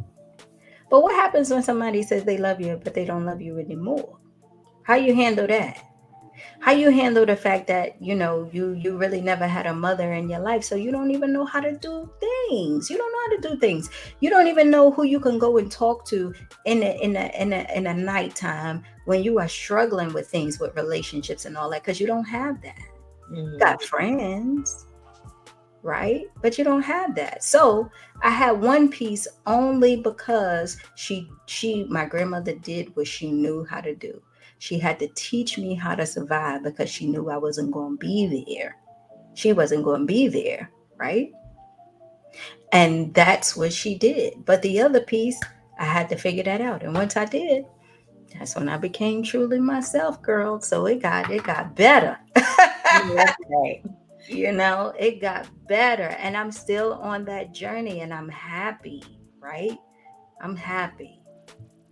But 0.90 1.02
what 1.02 1.14
happens 1.14 1.50
when 1.50 1.62
somebody 1.62 2.02
says 2.02 2.24
they 2.24 2.38
love 2.38 2.60
you, 2.60 2.80
but 2.82 2.94
they 2.94 3.04
don't 3.04 3.26
love 3.26 3.40
you 3.40 3.58
anymore? 3.58 4.18
How 4.84 4.94
you 4.94 5.14
handle 5.14 5.46
that? 5.46 5.84
How 6.60 6.72
you 6.72 6.90
handle 6.90 7.26
the 7.26 7.36
fact 7.36 7.66
that 7.66 8.00
you 8.00 8.14
know 8.14 8.48
you 8.52 8.72
you 8.72 8.96
really 8.96 9.20
never 9.20 9.46
had 9.46 9.66
a 9.66 9.74
mother 9.74 10.12
in 10.12 10.28
your 10.28 10.38
life, 10.38 10.64
so 10.64 10.76
you 10.76 10.90
don't 10.90 11.10
even 11.10 11.32
know 11.32 11.44
how 11.44 11.60
to 11.60 11.76
do 11.76 12.10
things. 12.20 12.88
You 12.88 12.96
don't 12.96 13.12
know 13.12 13.18
how 13.26 13.42
to 13.42 13.54
do 13.54 13.60
things. 13.60 13.90
You 14.20 14.30
don't 14.30 14.46
even 14.46 14.70
know 14.70 14.90
who 14.90 15.02
you 15.02 15.20
can 15.20 15.38
go 15.38 15.58
and 15.58 15.70
talk 15.70 16.04
to 16.06 16.32
in 16.64 16.82
a 16.82 17.02
in 17.02 17.16
a 17.16 17.30
in 17.38 17.52
a 17.52 17.66
in 17.74 17.86
a 17.86 17.94
nighttime 17.94 18.84
when 19.04 19.22
you 19.22 19.38
are 19.38 19.48
struggling 19.48 20.12
with 20.12 20.28
things 20.28 20.58
with 20.60 20.76
relationships 20.76 21.44
and 21.44 21.56
all 21.56 21.70
that 21.70 21.82
because 21.82 22.00
you 22.00 22.06
don't 22.06 22.24
have 22.24 22.62
that. 22.62 22.78
Mm-hmm. 23.32 23.58
Got 23.58 23.82
friends, 23.82 24.86
right? 25.88 26.26
But 26.42 26.58
you 26.58 26.64
don't 26.64 26.82
have 26.82 27.14
that. 27.14 27.42
So 27.42 27.90
I 28.22 28.28
had 28.28 28.60
one 28.60 28.90
piece 28.90 29.26
only 29.46 29.96
because 29.96 30.76
she 30.94 31.28
she 31.46 31.84
my 31.84 32.04
grandmother 32.04 32.54
did 32.54 32.94
what 32.94 33.08
she 33.08 33.32
knew 33.32 33.64
how 33.64 33.80
to 33.80 33.94
do. 33.96 34.22
She 34.58 34.78
had 34.78 34.98
to 34.98 35.08
teach 35.14 35.56
me 35.56 35.74
how 35.74 35.94
to 35.94 36.04
survive 36.04 36.62
because 36.62 36.90
she 36.90 37.06
knew 37.06 37.30
I 37.30 37.38
wasn't 37.38 37.72
going 37.72 37.94
to 37.94 37.98
be 37.98 38.44
there. 38.46 38.76
She 39.34 39.52
wasn't 39.54 39.84
going 39.84 40.00
to 40.00 40.06
be 40.06 40.28
there, 40.28 40.70
right? 40.98 41.32
And 42.72 43.14
that's 43.14 43.56
what 43.56 43.72
she 43.72 43.94
did. 43.94 44.44
But 44.44 44.60
the 44.60 44.80
other 44.82 45.00
piece, 45.00 45.40
I 45.78 45.84
had 45.84 46.10
to 46.10 46.16
figure 46.16 46.42
that 46.42 46.60
out. 46.60 46.82
And 46.82 46.92
once 46.92 47.16
I 47.16 47.24
did, 47.24 47.64
that's 48.34 48.56
when 48.56 48.68
I 48.68 48.76
became 48.76 49.22
truly 49.22 49.58
myself, 49.58 50.20
girl. 50.20 50.60
So 50.60 50.84
it 50.84 51.00
got 51.00 51.30
it 51.30 51.44
got 51.44 51.74
better. 51.74 52.18
right 52.36 53.82
you 54.28 54.52
know, 54.52 54.92
it 54.98 55.20
got 55.20 55.48
better. 55.66 56.08
And 56.18 56.36
I'm 56.36 56.52
still 56.52 56.94
on 56.94 57.24
that 57.26 57.52
journey 57.52 58.00
and 58.00 58.12
I'm 58.12 58.28
happy, 58.28 59.02
right? 59.40 59.78
I'm 60.40 60.56
happy. 60.56 61.20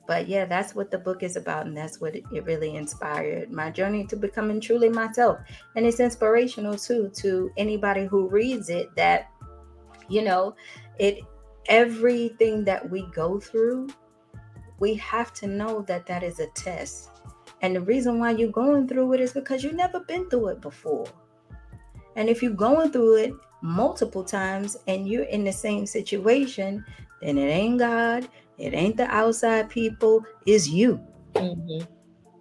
But 0.07 0.29
yeah, 0.29 0.45
that's 0.45 0.75
what 0.75 0.91
the 0.91 0.99
book 0.99 1.23
is 1.23 1.37
about. 1.37 1.67
And 1.67 1.77
that's 1.77 2.01
what 2.01 2.15
it, 2.15 2.25
really 2.31 2.77
inspired 2.77 3.51
my 3.51 3.71
journey 3.71 4.07
to 4.07 4.17
becoming 4.17 4.61
truly 4.61 4.89
myself. 4.89 5.41
And 5.75 5.85
it's 5.85 6.01
inspirational 6.01 6.77
too 6.77 7.11
to 7.17 7.51
anybody 7.57 8.05
who 8.05 8.29
reads 8.29 8.69
it 8.69 8.95
that, 8.97 9.29
you 10.09 10.23
know, 10.23 10.55
it 10.99 11.19
everything 11.69 12.65
that 12.65 12.89
we 12.89 13.07
go 13.13 13.41
through, 13.41 13.89
we 14.79 14.95
have 14.95 15.33
to 15.35 15.49
know 15.49 15.83
that 15.83 16.07
that 16.07 16.23
is 16.23 16.39
a 16.39 16.47
test. 16.49 17.11
And 17.63 17.75
the 17.75 17.81
reason 17.81 18.21
why 18.21 18.33
you're 18.33 18.53
going 18.53 18.87
through 18.87 19.15
it 19.15 19.21
is 19.21 19.33
because 19.33 19.65
you've 19.65 19.75
never 19.75 20.01
been 20.01 20.31
through 20.31 20.49
it 20.49 20.61
before. 20.61 21.09
And 22.17 22.29
if 22.29 22.43
you're 22.43 22.53
going 22.53 22.91
through 22.91 23.17
it 23.17 23.35
multiple 23.63 24.25
times 24.25 24.77
and 24.89 25.09
you're 25.09 25.25
in 25.25 25.45
the 25.45 25.53
same 25.53 25.87
situation, 25.87 26.85
then 27.23 27.39
it 27.39 27.49
ain't 27.49 27.79
God, 27.79 28.29
it 28.59 28.75
ain't 28.75 28.97
the 28.97 29.07
outside 29.07 29.69
people, 29.69 30.25
it's 30.47 30.69
you. 30.69 31.01
Mm-hmm. 31.35 31.85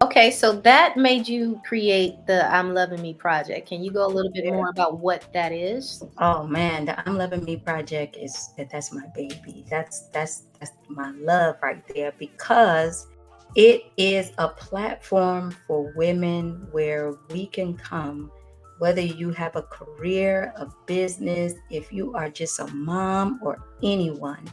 Okay, 0.01 0.29
so 0.29 0.51
that 0.61 0.97
made 0.97 1.27
you 1.27 1.61
create 1.65 2.15
the 2.27 2.45
I'm 2.53 2.73
Loving 2.73 3.01
Me 3.01 3.13
project. 3.13 3.67
Can 3.67 3.83
you 3.83 3.91
go 3.91 4.05
a 4.05 4.07
little 4.07 4.31
bit 4.31 4.45
more 4.45 4.69
about 4.69 4.99
what 4.99 5.31
that 5.33 5.51
is? 5.51 6.03
Oh 6.17 6.45
man, 6.45 6.85
the 6.85 6.99
I'm 7.07 7.17
Loving 7.17 7.43
Me 7.43 7.57
project 7.57 8.17
is 8.17 8.49
that's 8.57 8.93
my 8.93 9.05
baby. 9.15 9.65
That's 9.69 10.07
that's 10.09 10.43
that's 10.59 10.73
my 10.89 11.11
love 11.11 11.55
right 11.63 11.81
there 11.87 12.13
because 12.19 13.07
it 13.55 13.85
is 13.95 14.31
a 14.37 14.49
platform 14.49 15.55
for 15.65 15.93
women 15.95 16.67
where 16.71 17.15
we 17.29 17.47
can 17.47 17.75
come 17.75 18.31
whether 18.79 19.01
you 19.01 19.31
have 19.31 19.55
a 19.55 19.63
career, 19.63 20.53
a 20.57 20.67
business, 20.85 21.53
if 21.69 21.93
you 21.93 22.13
are 22.13 22.29
just 22.29 22.59
a 22.59 22.67
mom 22.67 23.39
or 23.41 23.57
anyone, 23.81 24.45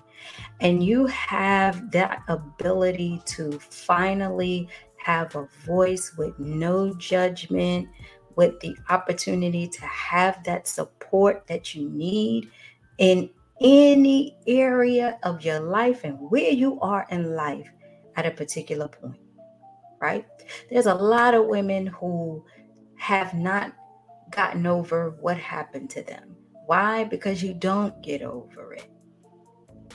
and 0.61 0.83
you 0.85 1.07
have 1.07 1.91
that 1.91 2.23
ability 2.29 3.21
to 3.27 3.59
finally 3.59 4.69
have 4.97 5.35
a 5.35 5.49
voice 5.67 6.13
with 6.17 6.39
no 6.39 6.95
judgment, 6.95 7.89
with 8.37 8.59
the 8.61 8.77
opportunity 8.89 9.67
to 9.67 9.85
have 9.85 10.43
that 10.45 10.67
support 10.67 11.47
that 11.47 11.75
you 11.75 11.91
need 11.91 12.49
in 12.99 13.29
any 13.61 14.37
area 14.47 15.19
of 15.23 15.45
your 15.45 15.61
life 15.61 16.05
and 16.05 16.17
where 16.31 16.51
you 16.51 16.81
are 16.81 17.07
in 17.11 17.35
life 17.35 17.71
at 18.17 18.27
a 18.27 18.31
particular 18.31 18.89
point, 18.89 19.21
right? 20.01 20.27
There's 20.71 20.87
a 20.87 20.95
lot 20.95 21.35
of 21.35 21.47
women 21.47 21.87
who 21.87 22.45
have 22.97 23.35
not 23.35 23.73
gotten 24.33 24.67
over 24.67 25.17
what 25.21 25.37
happened 25.37 25.91
to 25.91 26.03
them. 26.03 26.37
Why? 26.67 27.05
Because 27.05 27.43
you 27.43 27.55
don't 27.55 28.03
get 28.03 28.23
over 28.23 28.75
it, 28.75 28.89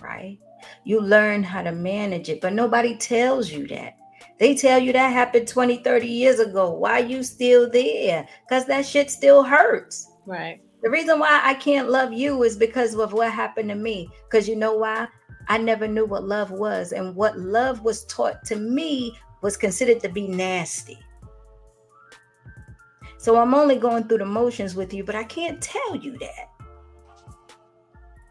right? 0.02 0.40
You 0.84 1.02
learn 1.02 1.44
how 1.44 1.62
to 1.62 1.72
manage 1.72 2.30
it, 2.30 2.42
but 2.42 2.54
nobody 2.54 2.96
tells 2.96 3.52
you 3.52 3.68
that. 3.68 3.98
They 4.40 4.56
tell 4.56 4.80
you 4.80 4.94
that 4.94 5.10
happened 5.10 5.48
20, 5.48 5.78
30 5.78 6.08
years 6.08 6.40
ago. 6.40 6.72
Why 6.72 7.00
you 7.00 7.24
still 7.24 7.70
there? 7.70 8.28
Because 8.48 8.66
that 8.66 8.86
shit 8.86 9.10
still 9.10 9.44
hurts. 9.44 10.12
Right. 10.26 10.62
The 10.84 10.90
reason 10.90 11.20
why 11.20 11.42
I 11.44 11.56
can't 11.56 11.90
love 11.90 12.14
you 12.14 12.44
is 12.44 12.56
because 12.56 12.94
of 12.96 13.14
what 13.14 13.32
happened 13.32 13.70
to 13.70 13.76
me. 13.76 14.10
Because 14.30 14.48
you 14.48 14.56
know 14.56 14.76
why? 14.76 15.08
I 15.48 15.58
never 15.58 15.88
knew 15.88 16.06
what 16.06 16.28
love 16.28 16.52
was. 16.52 16.92
And 16.92 17.16
what 17.16 17.40
love 17.40 17.82
was 17.82 18.06
taught 18.06 18.44
to 18.46 18.58
me 18.58 19.18
was 19.42 19.58
considered 19.58 20.00
to 20.02 20.10
be 20.10 20.28
nasty. 20.28 21.00
So 23.28 23.36
I'm 23.36 23.54
only 23.54 23.76
going 23.76 24.06
through 24.06 24.20
the 24.20 24.26
motions 24.26 24.74
with 24.74 24.94
you, 24.94 25.04
but 25.04 25.14
I 25.14 25.26
can't 25.26 25.62
tell 25.62 25.98
you 25.98 26.18
that. 26.18 26.50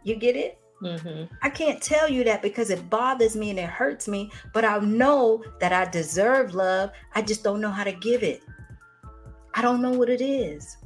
You 0.04 0.16
get 0.16 0.36
it? 0.36 0.58
Mm-hmm. 0.82 1.34
I 1.42 1.50
can't 1.50 1.82
tell 1.82 2.08
you 2.08 2.24
that 2.24 2.40
because 2.40 2.70
it 2.70 2.88
bothers 2.88 3.36
me 3.36 3.50
and 3.50 3.58
it 3.58 3.68
hurts 3.68 4.08
me, 4.08 4.30
but 4.54 4.64
I 4.64 4.78
know 4.78 5.44
that 5.60 5.70
I 5.70 5.84
deserve 5.84 6.54
love. 6.54 6.92
I 7.14 7.20
just 7.20 7.44
don't 7.44 7.60
know 7.60 7.70
how 7.70 7.84
to 7.84 7.92
give 7.92 8.22
it. 8.22 8.42
I 9.54 9.60
don't 9.60 9.82
know 9.82 9.90
what 9.90 10.08
it 10.08 10.22
is. 10.22 10.78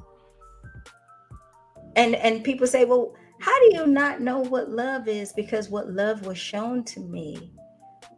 And 1.94 2.16
and 2.16 2.42
people 2.42 2.66
say, 2.66 2.84
"Well, 2.84 3.14
how 3.38 3.56
do 3.60 3.76
you 3.76 3.86
not 3.86 4.20
know 4.20 4.40
what 4.40 4.70
love 4.70 5.06
is?" 5.06 5.32
Because 5.32 5.70
what 5.70 5.88
love 5.88 6.26
was 6.26 6.36
shown 6.36 6.82
to 6.86 6.98
me 6.98 7.52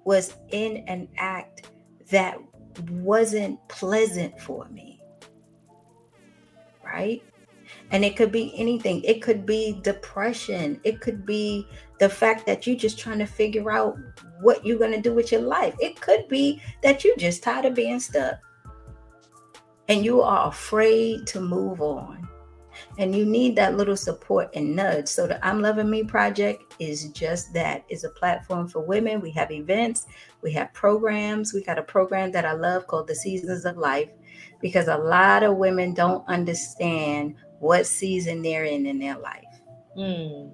was 0.07 0.37
in 0.53 0.85
an 0.89 1.09
act 1.19 1.69
that 2.11 2.39
wasn't 2.89 3.59
pleasant 3.69 4.41
for 4.41 4.67
me. 4.71 4.92
Right? 6.93 7.23
And 7.91 8.05
it 8.05 8.17
could 8.17 8.31
be 8.31 8.53
anything. 8.57 9.03
It 9.03 9.23
could 9.23 9.47
be 9.47 9.81
depression. 9.83 10.81
It 10.85 11.01
could 11.01 11.25
be 11.25 11.67
the 11.99 12.09
fact 12.09 12.45
that 12.47 12.67
you're 12.67 12.77
just 12.77 12.99
trying 12.99 13.19
to 13.19 13.27
figure 13.27 13.71
out 13.71 13.97
what 14.41 14.65
you're 14.67 14.79
going 14.79 14.93
to 14.93 15.01
do 15.01 15.15
with 15.15 15.33
your 15.33 15.41
life. 15.41 15.75
It 15.81 16.01
could 16.01 16.29
be 16.29 16.61
that 16.83 17.05
you're 17.05 17.17
just 17.17 17.43
tired 17.43 17.65
of 17.65 17.75
being 17.75 18.01
stuck 18.01 18.39
and 19.89 20.05
you 20.05 20.23
are 20.23 20.49
afraid 20.49 21.27
to 21.29 21.41
move 21.41 21.81
on. 21.81 22.29
And 22.99 23.15
you 23.15 23.27
need 23.27 23.55
that 23.57 23.77
little 23.77 23.97
support 23.97 24.51
and 24.55 24.75
nudge. 24.75 25.07
So 25.07 25.27
the 25.27 25.45
I'm 25.47 25.61
Loving 25.61 25.91
Me 25.91 26.03
project 26.03 26.75
is 26.79 27.09
just 27.11 27.53
that. 27.53 27.85
It's 27.91 28.05
a 28.05 28.09
platform 28.09 28.67
for 28.67 28.81
women. 28.81 29.21
We 29.21 29.31
have 29.33 29.51
events, 29.51 30.07
we 30.41 30.53
have 30.53 30.73
programs. 30.73 31.53
We 31.53 31.63
got 31.63 31.79
a 31.79 31.83
program 31.83 32.33
that 32.33 32.47
I 32.47 32.53
love 32.53 32.87
called 32.87 33.09
the 33.09 33.15
Seasons 33.15 33.67
of 33.67 33.77
Life 33.77 34.09
because 34.63 34.89
a 34.89 34.97
lot 34.97 35.43
of 35.43 35.57
women 35.57 35.93
don't 35.93 36.27
understand 36.29 37.35
what 37.59 37.87
season 37.87 38.41
they're 38.41 38.65
in 38.65 38.87
in 38.87 38.99
their 38.99 39.19
life. 39.19 39.45
Mm. 39.99 40.53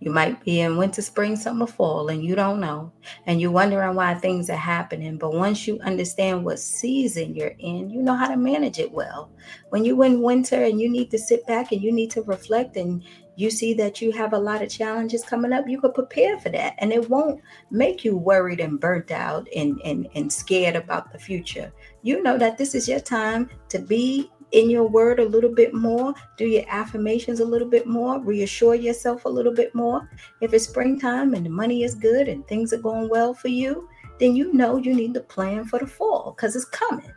You 0.00 0.10
might 0.10 0.42
be 0.42 0.60
in 0.60 0.78
winter, 0.78 1.02
spring, 1.02 1.36
summer, 1.36 1.66
fall, 1.66 2.08
and 2.08 2.24
you 2.24 2.34
don't 2.34 2.58
know. 2.58 2.90
And 3.26 3.38
you're 3.38 3.50
wondering 3.50 3.94
why 3.94 4.14
things 4.14 4.48
are 4.48 4.56
happening. 4.56 5.18
But 5.18 5.34
once 5.34 5.66
you 5.66 5.78
understand 5.80 6.42
what 6.42 6.58
season 6.58 7.34
you're 7.34 7.54
in, 7.58 7.90
you 7.90 8.00
know 8.00 8.14
how 8.14 8.28
to 8.28 8.36
manage 8.36 8.78
it 8.78 8.90
well. 8.90 9.30
When 9.68 9.84
you're 9.84 10.04
in 10.06 10.22
winter 10.22 10.64
and 10.64 10.80
you 10.80 10.88
need 10.88 11.10
to 11.10 11.18
sit 11.18 11.46
back 11.46 11.72
and 11.72 11.82
you 11.82 11.92
need 11.92 12.10
to 12.12 12.22
reflect 12.22 12.76
and 12.76 13.04
you 13.36 13.50
see 13.50 13.74
that 13.74 14.00
you 14.00 14.12
have 14.12 14.32
a 14.32 14.38
lot 14.38 14.62
of 14.62 14.70
challenges 14.70 15.24
coming 15.24 15.52
up, 15.52 15.68
you 15.68 15.80
could 15.80 15.94
prepare 15.94 16.38
for 16.38 16.50
that. 16.50 16.74
And 16.78 16.92
it 16.92 17.08
won't 17.08 17.40
make 17.70 18.04
you 18.04 18.16
worried 18.16 18.60
and 18.60 18.80
burnt 18.80 19.10
out 19.10 19.48
and, 19.54 19.80
and, 19.84 20.08
and 20.14 20.32
scared 20.32 20.76
about 20.76 21.12
the 21.12 21.18
future. 21.18 21.72
You 22.02 22.22
know 22.22 22.36
that 22.38 22.58
this 22.58 22.74
is 22.74 22.88
your 22.88 23.00
time 23.00 23.48
to 23.68 23.78
be 23.78 24.30
in 24.52 24.68
your 24.68 24.88
word 24.88 25.20
a 25.20 25.24
little 25.24 25.54
bit 25.54 25.74
more, 25.74 26.12
do 26.36 26.46
your 26.46 26.64
affirmations 26.68 27.40
a 27.40 27.44
little 27.44 27.68
bit 27.68 27.86
more, 27.86 28.20
reassure 28.20 28.74
yourself 28.74 29.24
a 29.24 29.28
little 29.28 29.54
bit 29.54 29.74
more. 29.74 30.10
If 30.40 30.52
it's 30.52 30.64
springtime 30.64 31.34
and 31.34 31.46
the 31.46 31.50
money 31.50 31.84
is 31.84 31.94
good 31.94 32.28
and 32.28 32.46
things 32.46 32.72
are 32.72 32.78
going 32.78 33.08
well 33.08 33.32
for 33.32 33.48
you, 33.48 33.88
then 34.18 34.36
you 34.36 34.52
know 34.52 34.76
you 34.76 34.94
need 34.94 35.14
to 35.14 35.20
plan 35.20 35.64
for 35.64 35.78
the 35.78 35.86
fall 35.86 36.34
because 36.36 36.56
it's 36.56 36.64
coming, 36.64 37.12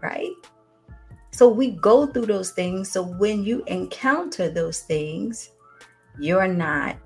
right? 0.00 0.32
So 1.32 1.48
we 1.48 1.70
go 1.72 2.06
through 2.06 2.26
those 2.26 2.50
things. 2.50 2.90
So 2.90 3.02
when 3.02 3.42
you 3.42 3.64
encounter 3.66 4.50
those 4.50 4.80
things, 4.80 5.50
you're 6.18 6.48
not 6.48 6.96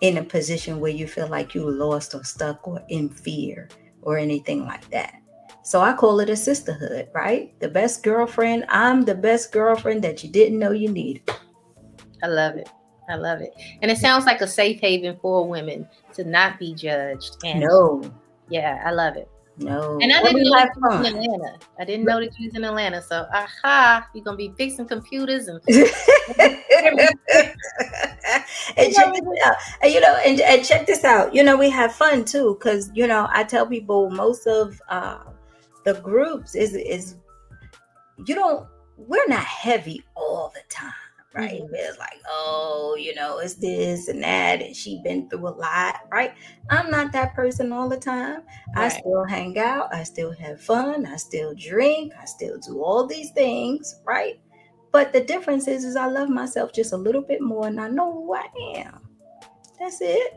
in 0.00 0.18
a 0.18 0.24
position 0.24 0.80
where 0.80 0.90
you 0.90 1.06
feel 1.06 1.28
like 1.28 1.54
you 1.54 1.68
lost 1.68 2.14
or 2.14 2.24
stuck 2.24 2.66
or 2.66 2.82
in 2.88 3.08
fear 3.08 3.68
or 4.02 4.18
anything 4.18 4.64
like 4.64 4.88
that. 4.90 5.14
So 5.62 5.80
I 5.80 5.94
call 5.94 6.20
it 6.20 6.28
a 6.28 6.36
sisterhood, 6.36 7.08
right? 7.14 7.58
The 7.60 7.68
best 7.68 8.02
girlfriend. 8.02 8.64
I'm 8.68 9.02
the 9.02 9.14
best 9.14 9.52
girlfriend 9.52 10.02
that 10.04 10.22
you 10.22 10.30
didn't 10.30 10.58
know 10.58 10.72
you 10.72 10.90
needed. 10.90 11.30
I 12.22 12.26
love 12.26 12.56
it. 12.56 12.68
I 13.08 13.16
love 13.16 13.40
it. 13.40 13.54
And 13.82 13.90
it 13.90 13.98
sounds 13.98 14.24
like 14.24 14.40
a 14.40 14.46
safe 14.46 14.80
haven 14.80 15.18
for 15.20 15.46
women 15.46 15.86
to 16.14 16.24
not 16.24 16.58
be 16.58 16.74
judged. 16.74 17.36
And 17.44 17.60
No, 17.60 18.02
yeah, 18.48 18.82
I 18.84 18.92
love 18.92 19.16
it. 19.16 19.28
No. 19.56 19.98
And 20.02 20.12
I 20.12 20.22
didn't 20.22 20.42
know 20.42 20.58
have 20.58 20.70
you 20.76 20.82
was 20.82 21.06
in. 21.06 21.16
Atlanta. 21.16 21.58
I 21.78 21.84
didn't 21.84 22.06
know 22.06 22.20
that 22.20 22.38
you 22.38 22.46
was 22.46 22.56
in 22.56 22.64
Atlanta. 22.64 23.02
So 23.02 23.26
aha, 23.32 24.08
you're 24.12 24.24
gonna 24.24 24.36
be 24.36 24.52
fixing 24.56 24.86
computers 24.86 25.48
and 25.48 25.60
and 28.76 28.92
check 28.92 29.12
this 29.12 29.44
out. 29.44 29.56
And, 29.82 29.92
you 29.92 30.00
know, 30.00 30.16
and, 30.24 30.40
and 30.40 30.64
check 30.64 30.86
this 30.86 31.04
out. 31.04 31.34
You 31.34 31.44
know, 31.44 31.56
we 31.56 31.70
have 31.70 31.94
fun 31.94 32.24
too, 32.24 32.56
because 32.58 32.90
you 32.94 33.06
know, 33.06 33.28
I 33.30 33.44
tell 33.44 33.66
people 33.66 34.10
most 34.10 34.46
of 34.46 34.80
uh 34.88 35.18
the 35.84 35.94
groups 35.94 36.54
is 36.54 36.74
is 36.74 37.16
you 38.26 38.34
don't 38.34 38.66
we're 38.96 39.26
not 39.28 39.44
heavy 39.44 40.02
all 40.16 40.52
the 40.54 40.62
time, 40.68 40.92
right? 41.34 41.62
Mhm. 41.62 41.68
It's 41.72 41.98
like, 41.98 42.20
oh, 42.28 42.96
you 42.98 43.14
know, 43.14 43.38
it's 43.38 43.54
this 43.54 44.08
and 44.08 44.22
that, 44.22 44.62
and 44.62 44.74
she 44.76 45.00
been 45.02 45.28
through 45.28 45.48
a 45.48 45.50
lot, 45.50 45.96
right? 46.10 46.34
I'm 46.70 46.90
not 46.90 47.12
that 47.12 47.34
person 47.34 47.72
all 47.72 47.88
the 47.88 47.96
time. 47.98 48.42
I 48.74 48.88
still 48.88 49.24
hang 49.24 49.58
out, 49.58 49.94
I 49.94 50.04
still 50.04 50.32
have 50.32 50.60
fun, 50.60 51.06
I 51.06 51.16
still 51.16 51.54
drink, 51.54 52.12
I 52.20 52.24
still 52.26 52.58
do 52.58 52.82
all 52.82 53.06
these 53.06 53.30
things, 53.32 54.00
right? 54.04 54.40
But 54.92 55.12
the 55.12 55.22
difference 55.24 55.68
is, 55.68 55.84
is 55.84 55.96
I 55.96 56.06
love 56.06 56.28
myself 56.28 56.72
just 56.72 56.92
a 56.92 56.96
little 56.96 57.22
bit 57.22 57.40
more, 57.42 57.66
and 57.66 57.80
I 57.80 57.88
know 57.88 58.12
who 58.12 58.34
I 58.34 58.46
am. 58.76 59.08
That's 59.78 60.00
it. 60.00 60.34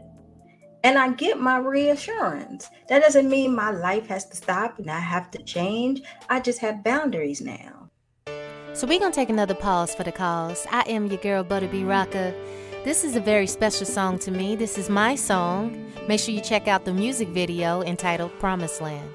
And 0.83 0.97
I 0.97 1.11
get 1.11 1.39
my 1.39 1.57
reassurance. 1.57 2.69
That 2.87 3.01
doesn't 3.01 3.29
mean 3.29 3.53
my 3.55 3.71
life 3.71 4.07
has 4.07 4.25
to 4.29 4.35
stop 4.37 4.79
and 4.79 4.89
I 4.89 4.99
have 4.99 5.29
to 5.31 5.43
change. 5.43 6.01
I 6.29 6.39
just 6.39 6.59
have 6.59 6.83
boundaries 6.83 7.41
now. 7.41 7.76
So 8.77 8.85
we're 8.85 8.99
gonna 8.99 9.11
take 9.11 9.31
another 9.31 9.55
pause 9.55 9.95
for 9.95 10.03
the 10.03 10.11
cause. 10.11 10.67
I 10.69 10.81
am 10.81 11.07
your 11.07 11.17
girl 11.17 11.43
Butta 11.43 11.67
B 11.71 11.81
Rocka. 11.81 12.31
This 12.83 13.03
is 13.03 13.15
a 13.15 13.19
very 13.19 13.47
special 13.47 13.87
song 13.87 14.19
to 14.19 14.29
me. 14.29 14.55
This 14.55 14.77
is 14.77 14.87
my 14.87 15.15
song. 15.15 15.91
Make 16.07 16.19
sure 16.19 16.35
you 16.35 16.41
check 16.41 16.67
out 16.67 16.85
the 16.85 16.93
music 16.93 17.29
video 17.29 17.81
entitled 17.81 18.37
Promised 18.37 18.79
Land. 18.79 19.09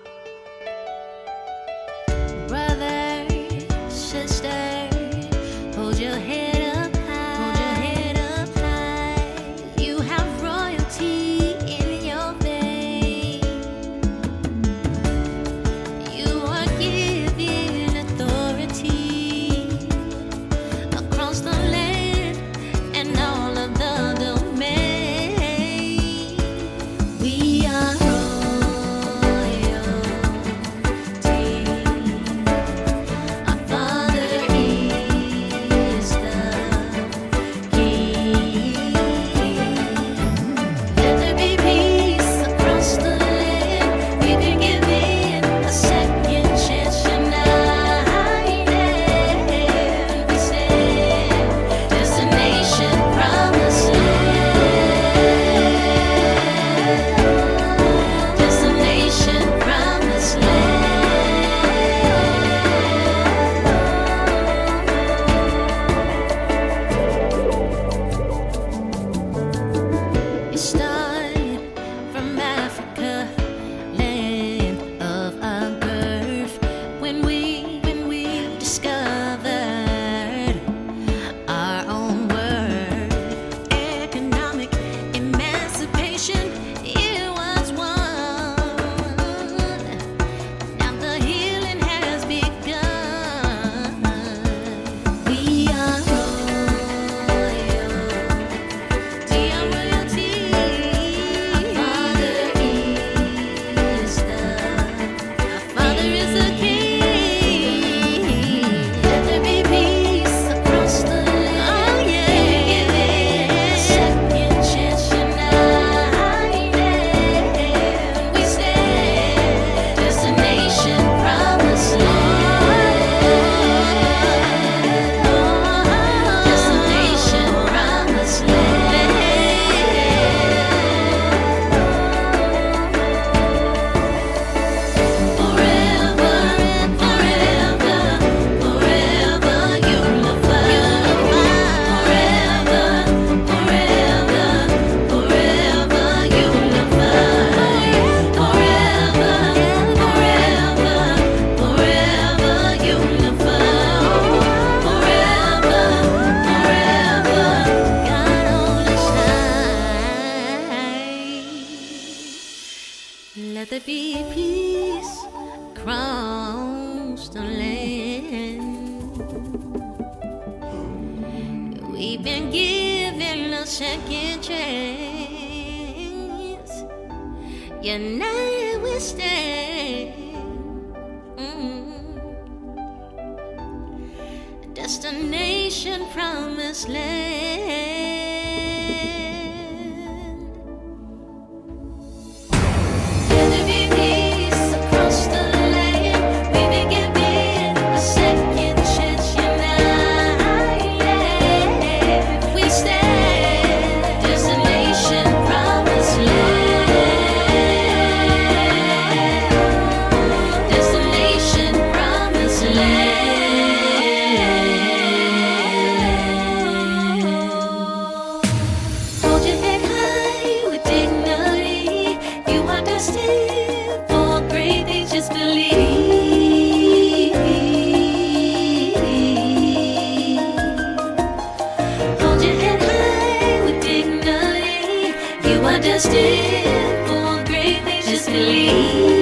Are 235.83 235.85
destined 235.85 237.09
for 237.09 237.45
great 237.45 237.83
things. 237.83 238.07
Just 238.07 238.26
believe. 238.26 239.22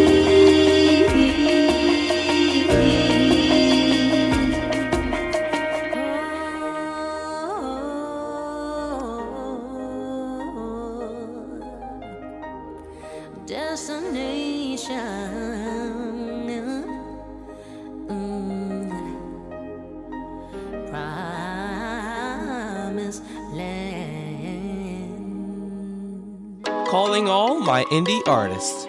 Indie 27.91 28.23
artists. 28.29 28.87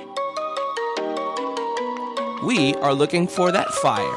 We 2.44 2.76
are 2.76 2.94
looking 2.94 3.28
for 3.28 3.52
that 3.52 3.68
fire. 3.82 4.16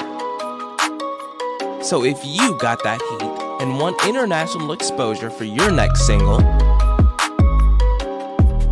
So 1.83 2.05
if 2.05 2.23
you 2.23 2.59
got 2.59 2.83
that 2.85 3.01
heat 3.01 3.63
and 3.63 3.79
want 3.79 4.05
international 4.07 4.73
exposure 4.73 5.31
for 5.31 5.45
your 5.45 5.71
next 5.71 6.07
single, 6.07 6.39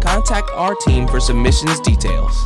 contact 0.01 0.51
our 0.55 0.75
team 0.85 1.09
for 1.09 1.19
submissions 1.19 1.81
details. 1.81 2.37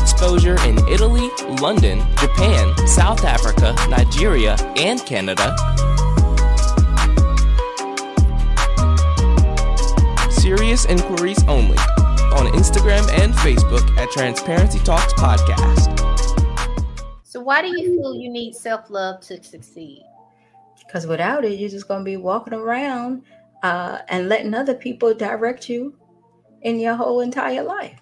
Exposure 0.00 0.60
in 0.62 0.78
Italy, 0.88 1.30
London, 1.60 1.98
Japan, 2.18 2.76
South 2.86 3.24
Africa, 3.24 3.74
Nigeria, 3.88 4.54
and 4.76 5.04
Canada. 5.04 5.56
Serious 10.72 11.02
inquiries 11.02 11.44
only 11.48 11.76
on 11.76 12.46
Instagram 12.54 13.06
and 13.20 13.34
Facebook 13.34 13.94
at 13.98 14.10
Transparency 14.10 14.78
Talks 14.78 15.12
Podcast. 15.12 15.90
So, 17.24 17.42
why 17.42 17.60
do 17.60 17.68
you 17.68 18.00
feel 18.00 18.14
you 18.14 18.30
need 18.30 18.54
self 18.54 18.88
love 18.88 19.20
to 19.26 19.44
succeed? 19.44 20.02
Because 20.78 21.06
without 21.06 21.44
it, 21.44 21.58
you're 21.58 21.68
just 21.68 21.88
going 21.88 22.00
to 22.00 22.04
be 22.06 22.16
walking 22.16 22.54
around 22.54 23.22
uh, 23.62 23.98
and 24.08 24.30
letting 24.30 24.54
other 24.54 24.72
people 24.72 25.12
direct 25.12 25.68
you 25.68 25.94
in 26.62 26.80
your 26.80 26.94
whole 26.94 27.20
entire 27.20 27.62
life. 27.62 28.00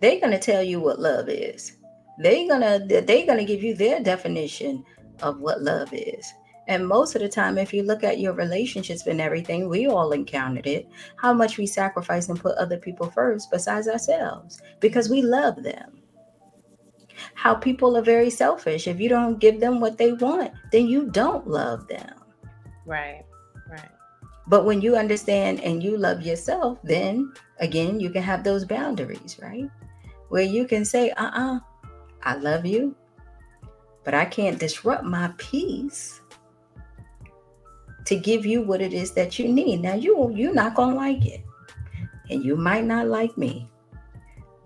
They're 0.00 0.18
going 0.18 0.32
to 0.32 0.38
tell 0.38 0.62
you 0.62 0.80
what 0.80 0.98
love 0.98 1.28
is. 1.28 1.76
They're 2.20 2.48
gonna 2.48 2.86
they're 2.86 3.26
gonna 3.26 3.44
give 3.44 3.62
you 3.62 3.74
their 3.74 4.00
definition 4.00 4.82
of 5.20 5.40
what 5.40 5.60
love 5.60 5.92
is. 5.92 6.32
And 6.68 6.86
most 6.86 7.14
of 7.14 7.22
the 7.22 7.28
time, 7.30 7.56
if 7.56 7.72
you 7.72 7.82
look 7.82 8.04
at 8.04 8.20
your 8.20 8.34
relationships 8.34 9.06
and 9.06 9.22
everything, 9.22 9.68
we 9.68 9.86
all 9.86 10.12
encountered 10.12 10.66
it. 10.66 10.86
How 11.16 11.32
much 11.32 11.56
we 11.56 11.66
sacrifice 11.66 12.28
and 12.28 12.38
put 12.38 12.56
other 12.58 12.76
people 12.76 13.10
first 13.10 13.50
besides 13.50 13.88
ourselves 13.88 14.60
because 14.78 15.08
we 15.08 15.22
love 15.22 15.62
them. 15.62 16.02
How 17.34 17.54
people 17.54 17.96
are 17.96 18.02
very 18.02 18.28
selfish. 18.28 18.86
If 18.86 19.00
you 19.00 19.08
don't 19.08 19.38
give 19.38 19.60
them 19.60 19.80
what 19.80 19.96
they 19.96 20.12
want, 20.12 20.52
then 20.70 20.86
you 20.86 21.10
don't 21.10 21.48
love 21.48 21.88
them. 21.88 22.14
Right, 22.84 23.24
right. 23.70 23.90
But 24.46 24.66
when 24.66 24.82
you 24.82 24.94
understand 24.94 25.60
and 25.60 25.82
you 25.82 25.96
love 25.96 26.22
yourself, 26.22 26.78
then 26.84 27.32
again, 27.60 27.98
you 27.98 28.10
can 28.10 28.22
have 28.22 28.44
those 28.44 28.66
boundaries, 28.66 29.38
right? 29.42 29.70
Where 30.28 30.42
you 30.42 30.66
can 30.66 30.84
say, 30.84 31.10
uh 31.12 31.30
uh 31.32 31.60
I 32.22 32.36
love 32.36 32.66
you, 32.66 32.94
but 34.04 34.12
I 34.12 34.26
can't 34.26 34.58
disrupt 34.58 35.04
my 35.04 35.32
peace 35.38 36.20
to 38.08 38.16
give 38.16 38.46
you 38.46 38.62
what 38.62 38.80
it 38.80 38.94
is 38.94 39.12
that 39.12 39.38
you 39.38 39.48
need. 39.48 39.82
Now, 39.82 39.94
you, 39.94 40.30
you're 40.34 40.54
not 40.54 40.74
going 40.74 40.90
to 40.90 40.96
like 40.96 41.26
it, 41.26 41.44
and 42.30 42.42
you 42.42 42.56
might 42.56 42.84
not 42.84 43.06
like 43.06 43.36
me, 43.36 43.68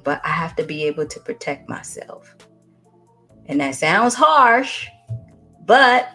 but 0.05 0.21
I 0.25 0.29
have 0.29 0.55
to 0.57 0.63
be 0.63 0.85
able 0.85 1.07
to 1.07 1.19
protect 1.19 1.69
myself. 1.69 2.37
And 3.47 3.61
that 3.61 3.75
sounds 3.75 4.15
harsh, 4.15 4.87
but 5.67 6.11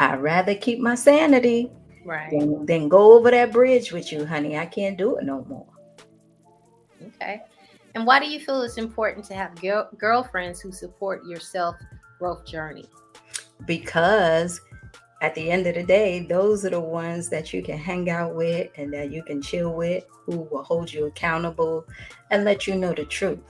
I'd 0.00 0.20
rather 0.20 0.54
keep 0.54 0.80
my 0.80 0.96
sanity 0.96 1.70
Right. 2.04 2.30
than, 2.30 2.66
than 2.66 2.88
go 2.88 3.12
over 3.16 3.30
that 3.30 3.52
bridge 3.52 3.92
with 3.92 4.10
you, 4.12 4.26
honey. 4.26 4.56
I 4.56 4.66
can't 4.66 4.96
do 4.96 5.16
it 5.16 5.24
no 5.24 5.44
more. 5.44 5.66
Okay. 7.04 7.42
And 7.94 8.04
why 8.04 8.18
do 8.18 8.26
you 8.26 8.40
feel 8.40 8.62
it's 8.62 8.78
important 8.78 9.24
to 9.26 9.34
have 9.34 9.54
girl- 9.60 9.88
girlfriends 9.96 10.60
who 10.60 10.70
support 10.72 11.24
your 11.24 11.40
self 11.40 11.76
growth 12.18 12.44
journey? 12.46 12.84
Because 13.64 14.60
at 15.22 15.34
the 15.34 15.50
end 15.50 15.66
of 15.66 15.74
the 15.74 15.82
day, 15.82 16.20
those 16.20 16.64
are 16.64 16.70
the 16.70 16.80
ones 16.80 17.28
that 17.30 17.52
you 17.52 17.62
can 17.62 17.78
hang 17.78 18.10
out 18.10 18.34
with 18.34 18.70
and 18.76 18.92
that 18.92 19.10
you 19.10 19.22
can 19.22 19.40
chill 19.40 19.72
with, 19.72 20.04
who 20.24 20.40
will 20.50 20.62
hold 20.62 20.92
you 20.92 21.06
accountable 21.06 21.86
and 22.30 22.44
let 22.44 22.66
you 22.66 22.74
know 22.76 22.92
the 22.92 23.04
truth. 23.04 23.40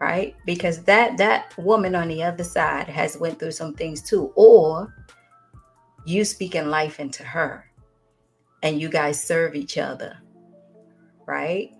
Right? 0.00 0.36
Because 0.44 0.82
that 0.84 1.16
that 1.18 1.56
woman 1.58 1.94
on 1.94 2.08
the 2.08 2.22
other 2.22 2.44
side 2.44 2.88
has 2.88 3.16
went 3.16 3.38
through 3.38 3.52
some 3.52 3.74
things 3.74 4.02
too, 4.02 4.32
or 4.36 4.94
you 6.04 6.24
speaking 6.24 6.68
life 6.68 7.00
into 7.00 7.24
her 7.24 7.64
and 8.62 8.80
you 8.80 8.88
guys 8.88 9.22
serve 9.22 9.54
each 9.54 9.78
other. 9.78 10.16
Right? 11.26 11.72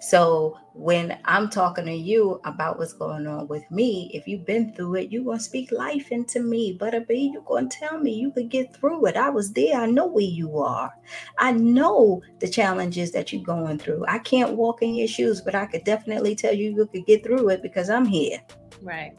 So 0.00 0.58
when 0.74 1.18
I'm 1.24 1.48
talking 1.48 1.86
to 1.86 1.94
you 1.94 2.40
about 2.44 2.78
what's 2.78 2.92
going 2.92 3.26
on 3.26 3.48
with 3.48 3.68
me, 3.70 4.10
if 4.14 4.26
you've 4.26 4.46
been 4.46 4.72
through 4.74 4.96
it, 4.96 5.12
you're 5.12 5.24
gonna 5.24 5.40
speak 5.40 5.72
life 5.72 6.12
into 6.12 6.40
me. 6.40 6.76
But 6.78 6.88
Butta 6.92 7.06
B, 7.06 7.30
you're 7.32 7.42
gonna 7.42 7.68
tell 7.68 7.98
me 7.98 8.12
you 8.12 8.30
could 8.30 8.48
get 8.48 8.74
through 8.74 9.06
it. 9.06 9.16
I 9.16 9.30
was 9.30 9.52
there, 9.52 9.80
I 9.80 9.86
know 9.86 10.06
where 10.06 10.24
you 10.24 10.58
are. 10.58 10.92
I 11.38 11.52
know 11.52 12.22
the 12.38 12.48
challenges 12.48 13.12
that 13.12 13.32
you're 13.32 13.42
going 13.42 13.78
through. 13.78 14.04
I 14.06 14.18
can't 14.18 14.56
walk 14.56 14.82
in 14.82 14.94
your 14.94 15.08
shoes, 15.08 15.40
but 15.40 15.54
I 15.54 15.66
could 15.66 15.84
definitely 15.84 16.34
tell 16.34 16.54
you 16.54 16.74
you 16.74 16.86
could 16.86 17.06
get 17.06 17.24
through 17.24 17.48
it 17.50 17.62
because 17.62 17.90
I'm 17.90 18.06
here. 18.06 18.40
Right. 18.82 19.12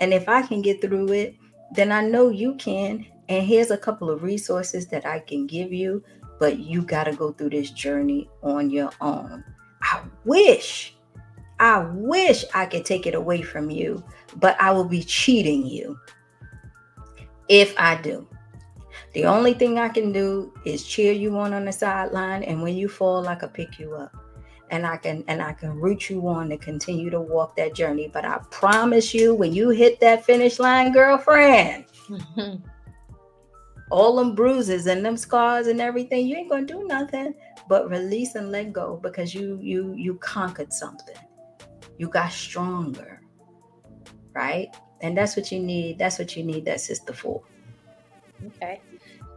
And 0.00 0.12
if 0.12 0.28
I 0.28 0.42
can 0.42 0.62
get 0.62 0.80
through 0.80 1.12
it, 1.12 1.36
then 1.72 1.92
I 1.92 2.02
know 2.02 2.30
you 2.30 2.54
can. 2.56 3.06
And 3.28 3.46
here's 3.46 3.70
a 3.70 3.78
couple 3.78 4.10
of 4.10 4.22
resources 4.22 4.86
that 4.88 5.06
I 5.06 5.20
can 5.20 5.46
give 5.46 5.72
you, 5.72 6.02
but 6.40 6.58
you 6.58 6.82
got 6.82 7.04
to 7.04 7.12
go 7.12 7.32
through 7.32 7.50
this 7.50 7.70
journey 7.70 8.28
on 8.42 8.70
your 8.70 8.90
own. 9.00 9.44
I 9.90 10.02
wish, 10.24 10.94
I 11.58 11.80
wish 11.80 12.44
I 12.54 12.66
could 12.66 12.84
take 12.84 13.06
it 13.06 13.14
away 13.14 13.42
from 13.42 13.70
you, 13.70 14.04
but 14.36 14.60
I 14.60 14.70
will 14.70 14.84
be 14.84 15.02
cheating 15.02 15.66
you 15.66 15.98
if 17.48 17.74
I 17.76 18.00
do. 18.00 18.26
The 19.14 19.24
only 19.24 19.54
thing 19.54 19.78
I 19.78 19.88
can 19.88 20.12
do 20.12 20.52
is 20.64 20.84
cheer 20.84 21.12
you 21.12 21.36
on 21.38 21.52
on 21.52 21.64
the 21.64 21.72
sideline, 21.72 22.44
and 22.44 22.62
when 22.62 22.76
you 22.76 22.88
fall, 22.88 23.26
I 23.26 23.34
can 23.34 23.48
pick 23.48 23.80
you 23.80 23.94
up, 23.94 24.14
and 24.70 24.86
I 24.86 24.96
can 24.96 25.24
and 25.26 25.42
I 25.42 25.52
can 25.52 25.72
root 25.74 26.08
you 26.08 26.28
on 26.28 26.48
to 26.50 26.56
continue 26.56 27.10
to 27.10 27.20
walk 27.20 27.56
that 27.56 27.74
journey. 27.74 28.08
But 28.12 28.24
I 28.24 28.38
promise 28.50 29.12
you, 29.12 29.34
when 29.34 29.52
you 29.52 29.70
hit 29.70 29.98
that 30.00 30.24
finish 30.24 30.60
line, 30.60 30.92
girlfriend, 30.92 31.86
all 33.90 34.16
them 34.16 34.34
bruises 34.34 34.86
and 34.86 35.04
them 35.04 35.16
scars 35.16 35.66
and 35.66 35.80
everything, 35.80 36.26
you 36.26 36.36
ain't 36.36 36.48
gonna 36.48 36.66
do 36.66 36.86
nothing 36.86 37.34
but 37.68 37.90
release 37.90 38.34
and 38.36 38.50
let 38.50 38.72
go 38.72 38.98
because 39.02 39.34
you 39.34 39.58
you 39.60 39.94
you 39.96 40.14
conquered 40.16 40.72
something. 40.72 41.16
You 41.98 42.08
got 42.08 42.32
stronger. 42.32 43.20
Right? 44.32 44.74
And 45.02 45.16
that's 45.16 45.36
what 45.36 45.50
you 45.50 45.58
need. 45.58 45.98
That's 45.98 46.18
what 46.18 46.36
you 46.36 46.44
need 46.44 46.64
that 46.66 46.80
sister 46.80 47.12
for. 47.12 47.42
Okay. 48.46 48.80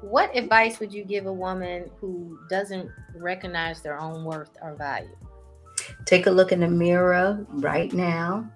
What 0.02 0.36
advice 0.36 0.80
would 0.80 0.94
you 0.94 1.04
give 1.04 1.26
a 1.26 1.34
woman 1.34 1.90
who 2.00 2.38
doesn't 2.50 2.90
recognize 3.16 3.82
their 3.82 4.00
own 4.00 4.26
worth 4.26 4.52
or 4.62 4.76
value? 4.76 5.16
Take 6.06 6.28
a 6.28 6.32
look 6.32 6.52
in 6.52 6.60
the 6.60 6.68
mirror 6.68 7.46
right 7.50 7.92
now. 7.94 8.50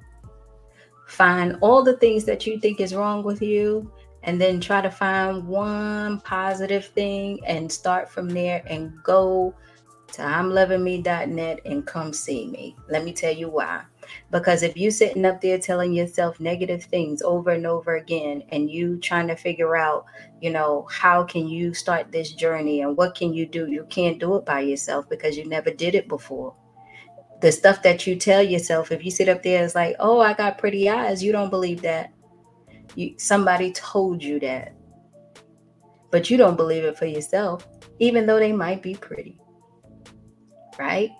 Find 1.07 1.57
all 1.61 1.83
the 1.83 1.95
things 1.97 2.25
that 2.25 2.45
you 2.45 2.59
think 2.59 2.81
is 2.81 2.93
wrong 2.93 3.23
with 3.23 3.41
you 3.41 3.89
and 4.27 4.39
then 4.41 4.59
try 4.59 4.81
to 4.81 4.91
find 4.91 5.47
one 5.47 6.19
positive 6.19 6.85
thing 6.85 7.39
and 7.45 7.71
start 7.71 8.11
from 8.11 8.29
there 8.29 8.61
and 8.67 8.93
go 9.01 9.55
to 10.11 10.21
imlovingme.net 10.21 11.61
and 11.65 11.87
come 11.87 12.11
see 12.11 12.47
me. 12.47 12.75
Let 12.89 13.05
me 13.05 13.13
tell 13.13 13.33
you 13.33 13.49
why. 13.49 13.83
Because 14.29 14.63
if 14.63 14.75
you 14.75 14.91
sitting 14.91 15.25
up 15.25 15.39
there 15.39 15.57
telling 15.57 15.93
yourself 15.93 16.39
negative 16.41 16.83
things 16.83 17.21
over 17.21 17.51
and 17.51 17.65
over 17.65 17.95
again 17.95 18.43
and 18.49 18.69
you 18.69 18.99
trying 18.99 19.27
to 19.29 19.35
figure 19.35 19.77
out, 19.77 20.05
you 20.41 20.49
know, 20.49 20.87
how 20.91 21.23
can 21.23 21.47
you 21.47 21.73
start 21.73 22.11
this 22.11 22.33
journey 22.33 22.81
and 22.81 22.97
what 22.97 23.15
can 23.15 23.33
you 23.33 23.45
do? 23.45 23.71
You 23.71 23.85
can't 23.89 24.19
do 24.19 24.35
it 24.35 24.45
by 24.45 24.59
yourself 24.59 25.09
because 25.09 25.37
you 25.37 25.47
never 25.47 25.71
did 25.71 25.95
it 25.95 26.09
before. 26.09 26.53
The 27.41 27.51
stuff 27.51 27.81
that 27.83 28.05
you 28.05 28.15
tell 28.17 28.41
yourself, 28.41 28.91
if 28.91 29.05
you 29.05 29.11
sit 29.11 29.29
up 29.29 29.43
there, 29.43 29.63
it's 29.63 29.75
like, 29.75 29.95
oh, 29.99 30.19
I 30.19 30.33
got 30.33 30.57
pretty 30.57 30.89
eyes. 30.89 31.23
You 31.23 31.31
don't 31.31 31.49
believe 31.49 31.81
that. 31.83 32.11
You 32.97 33.13
somebody 33.19 33.71
told 33.73 34.23
you 34.23 34.39
that. 34.39 34.73
But 36.09 36.31
you 36.31 36.37
don't 36.37 36.57
believe 36.57 36.83
it 36.83 36.97
for 36.97 37.05
yourself, 37.05 37.67
even 37.99 38.25
though 38.25 38.39
they 38.39 38.51
might 38.51 38.81
be 38.81 38.95
pretty. 38.95 39.39
Right? 40.79 41.11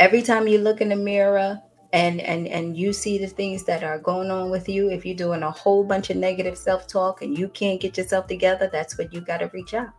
Every 0.00 0.22
time 0.22 0.48
you 0.48 0.58
look 0.58 0.80
in 0.80 0.88
the 0.88 0.96
mirror 0.96 1.60
and 1.92 2.18
and 2.22 2.48
and 2.48 2.74
you 2.74 2.94
see 2.94 3.18
the 3.18 3.26
things 3.26 3.64
that 3.64 3.84
are 3.84 3.98
going 3.98 4.30
on 4.30 4.50
with 4.50 4.66
you, 4.66 4.90
if 4.90 5.04
you're 5.04 5.14
doing 5.14 5.42
a 5.42 5.50
whole 5.50 5.84
bunch 5.84 6.08
of 6.08 6.16
negative 6.16 6.56
self-talk 6.56 7.20
and 7.20 7.38
you 7.38 7.48
can't 7.48 7.78
get 7.78 7.98
yourself 7.98 8.26
together, 8.26 8.70
that's 8.72 8.96
when 8.96 9.10
you 9.12 9.20
got 9.20 9.38
to 9.38 9.50
reach 9.52 9.74
out. 9.74 9.90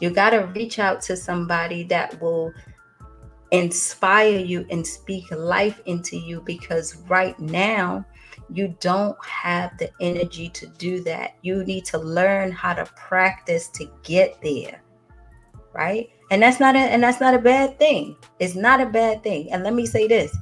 You 0.00 0.10
got 0.10 0.30
to 0.30 0.50
reach 0.52 0.80
out 0.80 1.00
to 1.02 1.16
somebody 1.16 1.84
that 1.84 2.20
will 2.20 2.52
inspire 3.52 4.38
you 4.38 4.66
and 4.68 4.84
speak 4.84 5.30
life 5.30 5.80
into 5.86 6.16
you 6.16 6.40
because 6.44 6.96
right 7.08 7.38
now 7.38 8.04
you 8.54 8.76
don't 8.80 9.16
have 9.24 9.76
the 9.78 9.90
energy 10.00 10.48
to 10.50 10.66
do 10.78 11.02
that. 11.04 11.36
You 11.42 11.64
need 11.64 11.84
to 11.86 11.98
learn 11.98 12.52
how 12.52 12.74
to 12.74 12.84
practice 12.96 13.68
to 13.70 13.90
get 14.02 14.40
there. 14.42 14.82
Right? 15.74 16.10
And 16.30 16.42
that's 16.42 16.60
not 16.60 16.76
a 16.76 16.78
and 16.78 17.02
that's 17.02 17.20
not 17.20 17.34
a 17.34 17.38
bad 17.38 17.78
thing. 17.78 18.16
It's 18.38 18.54
not 18.54 18.80
a 18.80 18.86
bad 18.86 19.22
thing. 19.22 19.52
And 19.52 19.62
let 19.62 19.74
me 19.74 19.86
say 19.86 20.06
this. 20.06 20.36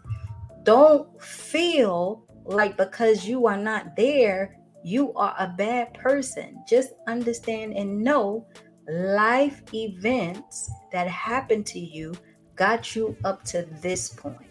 Don't 0.63 1.23
feel 1.23 2.25
like 2.45 2.77
because 2.77 3.27
you 3.27 3.47
are 3.47 3.57
not 3.57 3.97
there, 3.97 4.57
you 4.83 5.13
are 5.15 5.35
a 5.39 5.49
bad 5.57 5.95
person. 5.95 6.63
Just 6.69 6.91
understand 7.07 7.75
and 7.75 8.03
know 8.03 8.47
life 8.89 9.63
events 9.73 10.71
that 10.93 11.07
happened 11.07 11.67
to 11.67 11.79
you 11.79 12.13
got 12.57 12.95
you 12.95 13.17
up 13.25 13.43
to 13.45 13.67
this 13.81 14.11
point, 14.11 14.50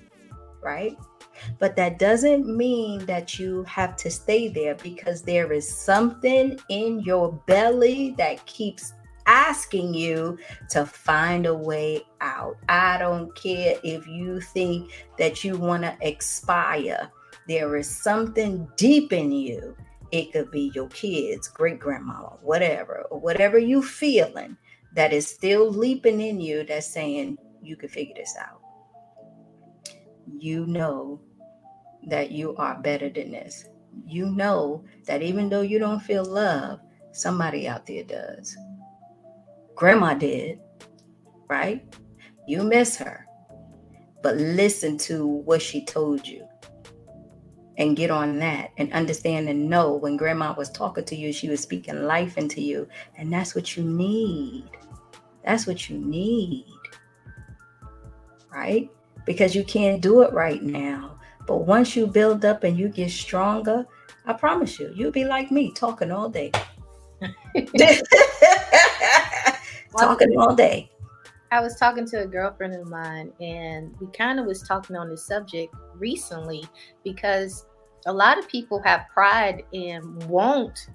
right? 0.62 0.98
But 1.58 1.76
that 1.78 2.00
doesn't 2.00 2.48
mean 2.48 3.06
that 3.06 3.40
you 3.40 3.64
have 3.64 3.96
to 3.98 4.10
stay 4.10 4.50
there 4.50 4.76
because 4.76 5.22
there 5.22 5.52
is 5.54 5.68
something 5.68 6.60
in 6.70 7.00
your 7.02 7.34
belly 7.48 8.14
that 8.18 8.46
keeps 8.46 8.94
asking 9.26 9.94
you 9.94 10.38
to 10.70 10.86
find 10.86 11.46
a 11.46 11.54
way 11.54 12.02
out. 12.20 12.58
I 12.68 12.98
don't 12.98 13.34
care 13.36 13.78
if 13.84 14.08
you 14.08 14.42
think 14.42 14.92
that 15.18 15.44
you 15.44 15.56
want 15.56 15.84
to 15.84 15.96
expire, 16.02 17.12
there 17.48 17.76
is 17.76 17.88
something 17.88 18.68
deep 18.76 19.14
in 19.14 19.32
you. 19.32 19.78
It 20.12 20.32
could 20.34 20.50
be 20.50 20.72
your 20.74 20.88
kids, 20.88 21.48
great 21.48 21.80
grandmama, 21.80 22.38
whatever, 22.42 23.06
or 23.12 23.20
whatever 23.20 23.60
you 23.60 23.84
feeling 23.84 24.58
that 24.96 25.14
is 25.14 25.28
still 25.28 25.70
leaping 25.70 26.20
in 26.20 26.42
you 26.42 26.64
that's 26.64 26.88
saying, 26.88 27.38
you 27.62 27.76
can 27.76 27.90
figure 27.90 28.16
this 28.16 28.36
out. 28.40 28.59
You 30.38 30.66
know 30.66 31.22
that 32.08 32.32
you 32.32 32.56
are 32.58 32.82
better 32.82 33.10
than 33.10 33.32
this. 33.32 33.66
You 34.06 34.28
know 34.28 34.84
that 35.06 35.22
even 35.22 35.50
though 35.50 35.62
you 35.62 35.80
don't 35.80 36.00
feel 36.00 36.24
love, 36.24 36.80
somebody 37.12 37.68
out 37.68 37.86
there 37.86 38.04
does. 38.04 38.56
Grandma 39.76 40.14
did, 40.14 40.60
right? 41.50 41.84
You 42.48 42.64
miss 42.64 42.96
her, 42.98 43.26
but 44.22 44.36
listen 44.38 44.98
to 45.00 45.26
what 45.26 45.62
she 45.62 45.86
told 45.86 46.28
you 46.28 46.48
and 47.78 47.96
get 47.96 48.12
on 48.12 48.40
that 48.40 48.72
and 48.78 48.92
understand 48.92 49.48
and 49.48 49.70
know 49.70 49.96
when 49.96 50.18
grandma 50.18 50.54
was 50.54 50.70
talking 50.70 51.06
to 51.06 51.16
you, 51.16 51.32
she 51.32 51.50
was 51.50 51.62
speaking 51.62 52.04
life 52.04 52.38
into 52.38 52.62
you. 52.62 52.88
And 53.18 53.32
that's 53.32 53.56
what 53.56 53.78
you 53.78 53.84
need. 53.84 54.70
That's 55.46 55.66
what 55.66 55.90
you 55.90 55.98
need 55.98 56.66
right? 58.52 58.90
Because 59.30 59.54
you 59.54 59.64
can't 59.64 60.02
do 60.02 60.24
it 60.24 60.34
right 60.34 60.64
now. 60.64 61.20
But 61.46 61.58
once 61.68 61.96
you 61.96 62.08
build 62.08 62.44
up 62.46 62.64
and 62.64 62.76
you 62.76 62.90
get 62.90 63.12
stronger, 63.12 63.86
I 64.26 64.34
promise 64.34 64.80
you, 64.80 64.92
you'll 64.96 65.12
be 65.12 65.24
like 65.24 65.52
me, 65.52 65.72
talking 65.72 66.12
all 66.12 66.30
day. 66.30 66.52
talking 69.96 70.36
all 70.36 70.56
day. 70.56 70.90
I 71.52 71.62
was 71.62 71.76
talking 71.76 72.08
to 72.08 72.24
a 72.24 72.26
girlfriend 72.26 72.74
of 72.74 72.90
mine, 72.90 73.32
and 73.40 73.94
we 74.02 74.08
kind 74.08 74.40
of 74.40 74.48
was 74.48 74.64
talking 74.64 74.96
on 74.96 75.10
this 75.10 75.28
subject 75.28 75.76
recently 75.94 76.66
because 77.04 77.68
a 78.08 78.12
lot 78.12 78.40
of 78.40 78.48
people 78.48 78.82
have 78.82 79.06
pride 79.14 79.62
and 79.72 80.24
won't, 80.24 80.88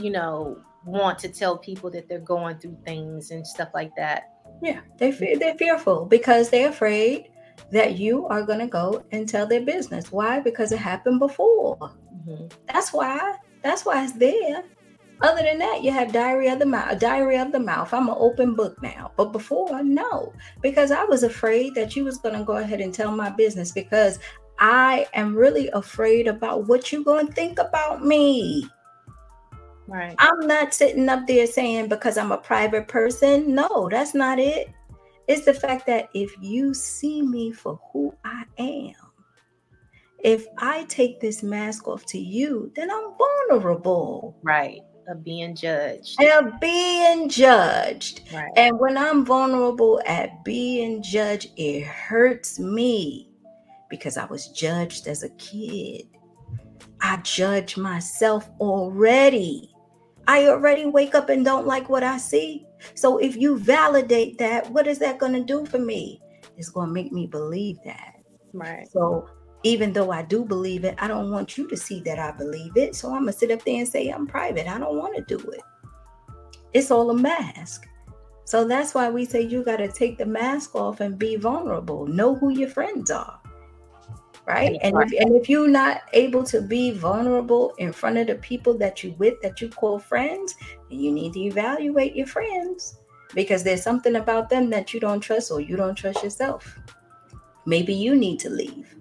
you 0.00 0.10
know, 0.10 0.62
want 0.84 1.18
to 1.18 1.28
tell 1.28 1.58
people 1.58 1.90
that 1.90 2.08
they're 2.08 2.20
going 2.20 2.56
through 2.58 2.78
things 2.84 3.32
and 3.32 3.44
stuff 3.44 3.70
like 3.74 3.90
that. 3.96 4.35
Yeah, 4.62 4.80
they 4.98 5.12
fe- 5.12 5.36
they're 5.36 5.54
fearful 5.54 6.06
because 6.06 6.50
they're 6.50 6.70
afraid 6.70 7.28
that 7.72 7.98
you 7.98 8.26
are 8.26 8.42
going 8.42 8.58
to 8.60 8.66
go 8.66 9.04
and 9.12 9.28
tell 9.28 9.46
their 9.46 9.62
business. 9.62 10.12
Why? 10.12 10.40
Because 10.40 10.72
it 10.72 10.78
happened 10.78 11.18
before. 11.18 11.76
Mm-hmm. 11.78 12.46
That's 12.72 12.92
why. 12.92 13.36
That's 13.62 13.84
why 13.84 14.04
it's 14.04 14.12
there. 14.12 14.64
Other 15.22 15.42
than 15.42 15.58
that, 15.58 15.82
you 15.82 15.90
have 15.90 16.12
diary 16.12 16.48
of 16.48 16.58
the 16.58 16.66
mouth. 16.66 16.98
Diary 16.98 17.38
of 17.38 17.50
the 17.50 17.60
mouth. 17.60 17.92
I'm 17.92 18.08
an 18.08 18.16
open 18.18 18.54
book 18.54 18.80
now, 18.82 19.12
but 19.16 19.32
before, 19.32 19.82
no, 19.82 20.32
because 20.60 20.90
I 20.90 21.04
was 21.04 21.22
afraid 21.22 21.74
that 21.74 21.96
you 21.96 22.04
was 22.04 22.18
going 22.18 22.38
to 22.38 22.44
go 22.44 22.56
ahead 22.56 22.82
and 22.82 22.92
tell 22.92 23.10
my 23.12 23.30
business 23.30 23.72
because 23.72 24.18
I 24.58 25.06
am 25.14 25.34
really 25.34 25.68
afraid 25.70 26.28
about 26.28 26.66
what 26.66 26.92
you're 26.92 27.02
going 27.02 27.28
to 27.28 27.32
think 27.32 27.58
about 27.58 28.04
me. 28.04 28.68
Right. 29.88 30.14
I'm 30.18 30.46
not 30.46 30.74
sitting 30.74 31.08
up 31.08 31.26
there 31.26 31.46
saying 31.46 31.88
because 31.88 32.18
I'm 32.18 32.32
a 32.32 32.38
private 32.38 32.88
person. 32.88 33.54
No, 33.54 33.88
that's 33.90 34.14
not 34.14 34.38
it. 34.38 34.70
It's 35.28 35.44
the 35.44 35.54
fact 35.54 35.86
that 35.86 36.08
if 36.14 36.34
you 36.40 36.74
see 36.74 37.22
me 37.22 37.52
for 37.52 37.80
who 37.92 38.14
I 38.24 38.44
am, 38.58 38.94
if 40.20 40.46
I 40.58 40.84
take 40.84 41.20
this 41.20 41.42
mask 41.42 41.86
off 41.86 42.04
to 42.06 42.18
you, 42.18 42.72
then 42.74 42.90
I'm 42.90 43.12
vulnerable. 43.48 44.36
Right. 44.42 44.80
Of 45.08 45.22
being 45.22 45.54
judged. 45.54 46.20
And 46.20 46.58
being 46.58 47.28
judged. 47.28 48.22
Right. 48.32 48.50
And 48.56 48.78
when 48.80 48.98
I'm 48.98 49.24
vulnerable 49.24 50.02
at 50.04 50.44
being 50.44 51.00
judged, 51.02 51.50
it 51.56 51.84
hurts 51.84 52.58
me 52.58 53.30
because 53.88 54.16
I 54.16 54.24
was 54.24 54.48
judged 54.48 55.06
as 55.06 55.22
a 55.22 55.28
kid. 55.30 56.08
I 57.00 57.18
judge 57.18 57.76
myself 57.76 58.50
already. 58.58 59.75
I 60.26 60.48
already 60.48 60.86
wake 60.86 61.14
up 61.14 61.28
and 61.28 61.44
don't 61.44 61.66
like 61.66 61.88
what 61.88 62.02
I 62.02 62.18
see. 62.18 62.66
So 62.94 63.18
if 63.18 63.36
you 63.36 63.58
validate 63.58 64.38
that, 64.38 64.70
what 64.70 64.86
is 64.86 64.98
that 64.98 65.18
going 65.18 65.32
to 65.34 65.44
do 65.44 65.64
for 65.66 65.78
me? 65.78 66.20
It's 66.56 66.70
going 66.70 66.88
to 66.88 66.92
make 66.92 67.12
me 67.12 67.26
believe 67.26 67.78
that. 67.84 68.14
Right. 68.52 68.88
So 68.90 69.28
even 69.62 69.92
though 69.92 70.10
I 70.10 70.22
do 70.22 70.44
believe 70.44 70.84
it, 70.84 70.96
I 70.98 71.08
don't 71.08 71.30
want 71.30 71.56
you 71.56 71.68
to 71.68 71.76
see 71.76 72.00
that 72.00 72.18
I 72.18 72.32
believe 72.32 72.76
it. 72.76 72.94
So 72.96 73.08
I'm 73.08 73.22
going 73.22 73.32
to 73.32 73.38
sit 73.38 73.50
up 73.50 73.64
there 73.64 73.78
and 73.78 73.88
say 73.88 74.08
I'm 74.08 74.26
private. 74.26 74.68
I 74.68 74.78
don't 74.78 74.98
want 74.98 75.16
to 75.16 75.22
do 75.22 75.38
it. 75.50 75.62
It's 76.72 76.90
all 76.90 77.10
a 77.10 77.14
mask. 77.14 77.86
So 78.44 78.66
that's 78.66 78.94
why 78.94 79.10
we 79.10 79.24
say 79.24 79.42
you 79.42 79.64
got 79.64 79.76
to 79.78 79.88
take 79.88 80.18
the 80.18 80.26
mask 80.26 80.74
off 80.74 81.00
and 81.00 81.18
be 81.18 81.36
vulnerable. 81.36 82.06
Know 82.06 82.34
who 82.34 82.50
your 82.50 82.68
friends 82.68 83.10
are 83.10 83.40
right? 84.46 84.78
And 84.82 84.96
if, 85.02 85.20
and 85.20 85.36
if 85.36 85.48
you're 85.48 85.68
not 85.68 86.02
able 86.12 86.44
to 86.44 86.62
be 86.62 86.92
vulnerable 86.92 87.74
in 87.78 87.92
front 87.92 88.16
of 88.16 88.28
the 88.28 88.36
people 88.36 88.78
that 88.78 89.02
you 89.02 89.14
with 89.18 89.40
that 89.42 89.60
you 89.60 89.68
call 89.68 89.98
friends, 89.98 90.54
then 90.88 91.00
you 91.00 91.12
need 91.12 91.32
to 91.34 91.40
evaluate 91.40 92.14
your 92.14 92.26
friends 92.26 93.00
because 93.34 93.64
there's 93.64 93.82
something 93.82 94.16
about 94.16 94.48
them 94.48 94.70
that 94.70 94.94
you 94.94 95.00
don't 95.00 95.20
trust 95.20 95.50
or 95.50 95.60
you 95.60 95.76
don't 95.76 95.96
trust 95.96 96.22
yourself. 96.22 96.78
Maybe 97.66 97.92
you 97.92 98.14
need 98.14 98.38
to 98.40 98.50
leave. 98.50 98.94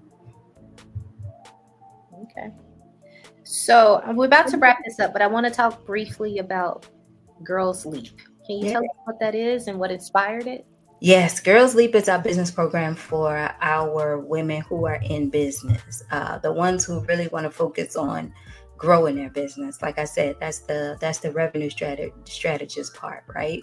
Okay. 2.23 2.51
So 3.43 4.01
uh, 4.05 4.13
we're 4.13 4.25
about 4.25 4.47
to 4.47 4.57
wrap 4.57 4.79
this 4.83 4.99
up, 4.99 5.13
but 5.13 5.21
I 5.21 5.27
want 5.27 5.45
to 5.45 5.51
talk 5.51 5.85
briefly 5.85 6.39
about 6.39 6.87
Girls 7.43 7.85
Leap. 7.85 8.17
Can 8.47 8.57
you 8.57 8.65
Yeah. 8.65 8.73
tell 8.73 8.83
us 8.83 8.97
what 9.03 9.19
that 9.19 9.35
is 9.35 9.67
and 9.67 9.79
what 9.79 9.91
inspired 9.91 10.47
it? 10.47 10.65
Yes, 11.05 11.39
Girls 11.39 11.75
Leap 11.75 11.93
is 11.93 12.09
our 12.09 12.17
business 12.17 12.49
program 12.49 12.95
for 12.95 13.51
our 13.61 14.17
women 14.17 14.61
who 14.61 14.87
are 14.87 14.99
in 15.07 15.29
business, 15.29 16.01
uh, 16.09 16.39
the 16.39 16.51
ones 16.51 16.83
who 16.83 17.01
really 17.01 17.27
want 17.27 17.43
to 17.43 17.51
focus 17.51 17.95
on 17.95 18.33
growing 18.75 19.17
their 19.17 19.29
business. 19.29 19.83
Like 19.83 19.99
I 19.99 20.05
said, 20.05 20.35
that's 20.39 20.61
the 20.61 20.97
that's 20.99 21.19
the 21.19 21.31
revenue 21.31 21.69
strat- 21.69 22.27
strategist 22.27 22.95
part, 22.95 23.23
right? 23.35 23.61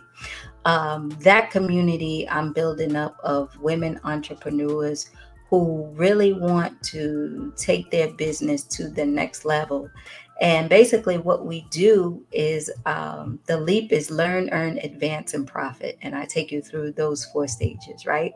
Um, 0.66 1.09
that 1.22 1.51
community 1.51 2.28
I'm 2.28 2.53
building 2.53 2.95
up 2.95 3.16
of 3.24 3.59
women 3.59 3.99
entrepreneurs 4.05 5.11
who 5.51 5.88
really 5.97 6.32
want 6.32 6.80
to 6.84 7.53
take 7.57 7.90
their 7.90 8.12
business 8.14 8.62
to 8.62 8.88
the 8.88 9.05
next 9.05 9.45
level. 9.45 9.90
And 10.43 10.68
basically, 10.68 11.18
what 11.18 11.47
we 11.47 11.68
do 11.70 12.26
is 12.32 12.68
um, 12.84 13.38
the 13.47 13.61
leap 13.61 13.93
is 13.93 14.11
learn, 14.11 14.51
earn, 14.51 14.78
advance, 14.78 15.34
and 15.34 15.47
profit. 15.47 15.97
And 16.03 16.16
I 16.16 16.24
take 16.24 16.51
you 16.51 16.61
through 16.61 16.93
those 16.93 17.24
four 17.26 17.47
stages, 17.47 18.07
right? 18.07 18.34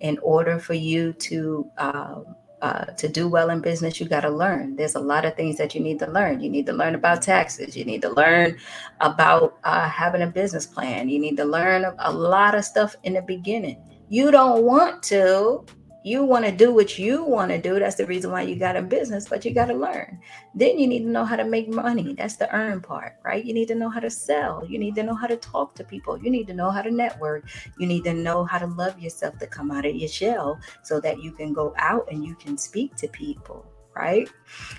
In 0.00 0.18
order 0.22 0.58
for 0.58 0.72
you 0.72 1.12
to 1.12 1.70
um, 1.76 2.24
uh, 2.62 2.86
to 2.96 3.08
do 3.10 3.28
well 3.28 3.50
in 3.50 3.60
business, 3.60 4.00
you 4.00 4.08
got 4.08 4.22
to 4.22 4.30
learn. 4.30 4.74
There's 4.74 4.94
a 4.94 5.00
lot 5.00 5.26
of 5.26 5.36
things 5.36 5.58
that 5.58 5.74
you 5.74 5.82
need 5.82 5.98
to 5.98 6.10
learn. 6.10 6.40
You 6.40 6.48
need 6.48 6.64
to 6.64 6.72
learn 6.72 6.94
about 6.94 7.20
taxes. 7.20 7.76
You 7.76 7.84
need 7.84 8.00
to 8.00 8.08
learn 8.08 8.56
about 9.02 9.58
uh, 9.64 9.86
having 9.86 10.22
a 10.22 10.26
business 10.26 10.64
plan. 10.64 11.10
You 11.10 11.18
need 11.18 11.36
to 11.36 11.44
learn 11.44 11.84
a 11.98 12.10
lot 12.10 12.54
of 12.54 12.64
stuff 12.64 12.96
in 13.02 13.12
the 13.12 13.20
beginning. 13.20 13.82
You 14.08 14.30
don't 14.30 14.62
want 14.62 15.02
to 15.04 15.66
you 16.04 16.22
want 16.22 16.44
to 16.44 16.52
do 16.52 16.70
what 16.70 16.98
you 16.98 17.24
want 17.24 17.50
to 17.50 17.58
do. 17.58 17.78
That's 17.78 17.96
the 17.96 18.04
reason 18.04 18.30
why 18.30 18.42
you 18.42 18.56
got 18.56 18.76
a 18.76 18.82
business, 18.82 19.26
but 19.26 19.42
you 19.42 19.54
got 19.54 19.66
to 19.66 19.74
learn. 19.74 20.20
Then 20.54 20.78
you 20.78 20.86
need 20.86 20.98
to 21.04 21.08
know 21.08 21.24
how 21.24 21.34
to 21.34 21.44
make 21.44 21.66
money. 21.66 22.12
That's 22.12 22.36
the 22.36 22.54
earn 22.54 22.82
part, 22.82 23.16
right? 23.24 23.42
You 23.42 23.54
need 23.54 23.68
to 23.68 23.74
know 23.74 23.88
how 23.88 24.00
to 24.00 24.10
sell. 24.10 24.66
You 24.68 24.78
need 24.78 24.94
to 24.96 25.02
know 25.02 25.14
how 25.14 25.26
to 25.26 25.38
talk 25.38 25.74
to 25.76 25.82
people. 25.82 26.22
You 26.22 26.30
need 26.30 26.46
to 26.48 26.54
know 26.54 26.70
how 26.70 26.82
to 26.82 26.90
network. 26.90 27.46
You 27.78 27.86
need 27.86 28.04
to 28.04 28.12
know 28.12 28.44
how 28.44 28.58
to 28.58 28.66
love 28.66 29.00
yourself 29.00 29.38
to 29.38 29.46
come 29.46 29.70
out 29.70 29.86
of 29.86 29.96
your 29.96 30.10
shell 30.10 30.60
so 30.82 31.00
that 31.00 31.22
you 31.22 31.32
can 31.32 31.54
go 31.54 31.72
out 31.78 32.06
and 32.12 32.22
you 32.22 32.34
can 32.34 32.58
speak 32.58 32.94
to 32.96 33.08
people, 33.08 33.64
right? 33.96 34.28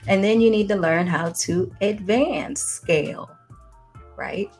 And 0.05 0.23
then 0.23 0.41
you 0.41 0.51
need 0.51 0.67
to 0.67 0.75
learn 0.75 1.07
how 1.07 1.29
to 1.29 1.71
advance 1.81 2.61
scale, 2.61 3.31
right? 4.15 4.53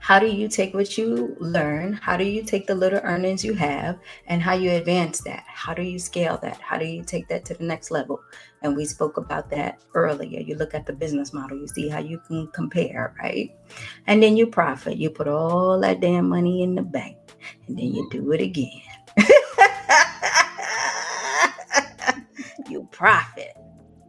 How 0.00 0.18
do 0.18 0.26
you 0.26 0.48
take 0.48 0.74
what 0.74 0.98
you 0.98 1.36
learn? 1.40 1.92
How 1.92 2.16
do 2.16 2.24
you 2.24 2.42
take 2.42 2.66
the 2.66 2.74
little 2.74 3.00
earnings 3.02 3.44
you 3.44 3.54
have 3.54 3.98
and 4.26 4.42
how 4.42 4.54
you 4.54 4.72
advance 4.72 5.20
that? 5.22 5.44
How 5.46 5.74
do 5.74 5.82
you 5.82 5.98
scale 5.98 6.38
that? 6.42 6.60
How 6.60 6.78
do 6.78 6.86
you 6.86 7.02
take 7.02 7.28
that 7.28 7.44
to 7.46 7.54
the 7.54 7.64
next 7.64 7.90
level? 7.90 8.20
And 8.62 8.76
we 8.76 8.84
spoke 8.84 9.16
about 9.16 9.50
that 9.50 9.82
earlier. 9.94 10.40
You 10.40 10.56
look 10.56 10.74
at 10.74 10.86
the 10.86 10.92
business 10.92 11.32
model, 11.32 11.58
you 11.58 11.68
see 11.68 11.88
how 11.88 12.00
you 12.00 12.20
can 12.26 12.48
compare, 12.48 13.14
right? 13.20 13.50
And 14.06 14.22
then 14.22 14.36
you 14.36 14.46
profit. 14.46 14.96
You 14.96 15.10
put 15.10 15.28
all 15.28 15.80
that 15.80 16.00
damn 16.00 16.28
money 16.28 16.62
in 16.62 16.74
the 16.74 16.82
bank 16.82 17.16
and 17.66 17.78
then 17.78 17.94
you 17.94 18.08
do 18.10 18.32
it 18.32 18.40
again. 18.40 18.82
you 22.68 22.88
profit. 22.90 23.56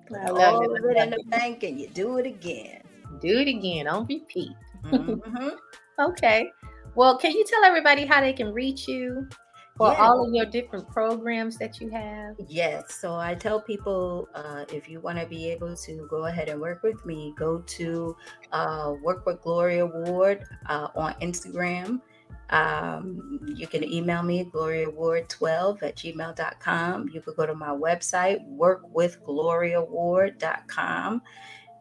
Put 0.07 0.17
I 0.17 0.30
love 0.30 0.55
all 0.55 0.76
it. 0.76 0.80
of 0.80 0.86
it 0.89 0.97
in 0.97 1.09
the 1.11 1.24
bank 1.28 1.63
and 1.63 1.80
you 1.80 1.88
do 1.89 2.17
it 2.17 2.26
again. 2.26 2.82
Do 3.22 3.39
it 3.39 3.47
again 3.47 3.88
on 3.88 4.05
repeat. 4.05 4.55
Mhm. 4.84 5.51
Okay. 5.99 6.49
Well, 6.95 7.17
can 7.17 7.32
you 7.32 7.43
tell 7.45 7.63
everybody 7.65 8.05
how 8.05 8.21
they 8.21 8.32
can 8.32 8.53
reach 8.53 8.88
you 8.88 9.27
for 9.75 9.91
Yeah. 9.91 9.97
all 10.01 10.25
of 10.25 10.34
your 10.34 10.45
different 10.45 10.88
programs 10.88 11.57
that 11.57 11.82
you 11.82 11.89
have? 11.89 12.36
Yes. 12.47 12.93
So 12.95 13.15
I 13.15 13.36
tell 13.36 13.59
people 13.61 14.30
uh, 14.34 14.63
if 14.71 14.89
you 14.89 15.01
want 15.01 15.19
to 15.19 15.25
be 15.25 15.49
able 15.51 15.75
to 15.75 16.07
go 16.09 16.25
ahead 16.27 16.47
and 16.47 16.61
work 16.61 16.84
with 16.84 17.05
me, 17.05 17.34
go 17.38 17.59
to 17.59 18.15
uh, 18.53 18.93
Work 19.03 19.25
with 19.25 19.41
Gloria 19.41 19.86
Ward 19.86 20.45
uh, 20.67 20.88
on 20.95 21.13
Instagram. 21.21 22.01
Um, 22.49 23.39
you 23.55 23.67
can 23.67 23.84
email 23.84 24.23
me, 24.23 24.43
gloriaward12 24.45 25.84
at 25.84 25.95
gmail.com. 25.95 27.09
You 27.09 27.21
could 27.21 27.36
go 27.36 27.45
to 27.45 27.53
my 27.53 27.69
website, 27.69 28.43
work 28.47 28.82
with 28.93 29.23
gloria 29.23 29.82
workwithgloriaward.com, 29.82 31.21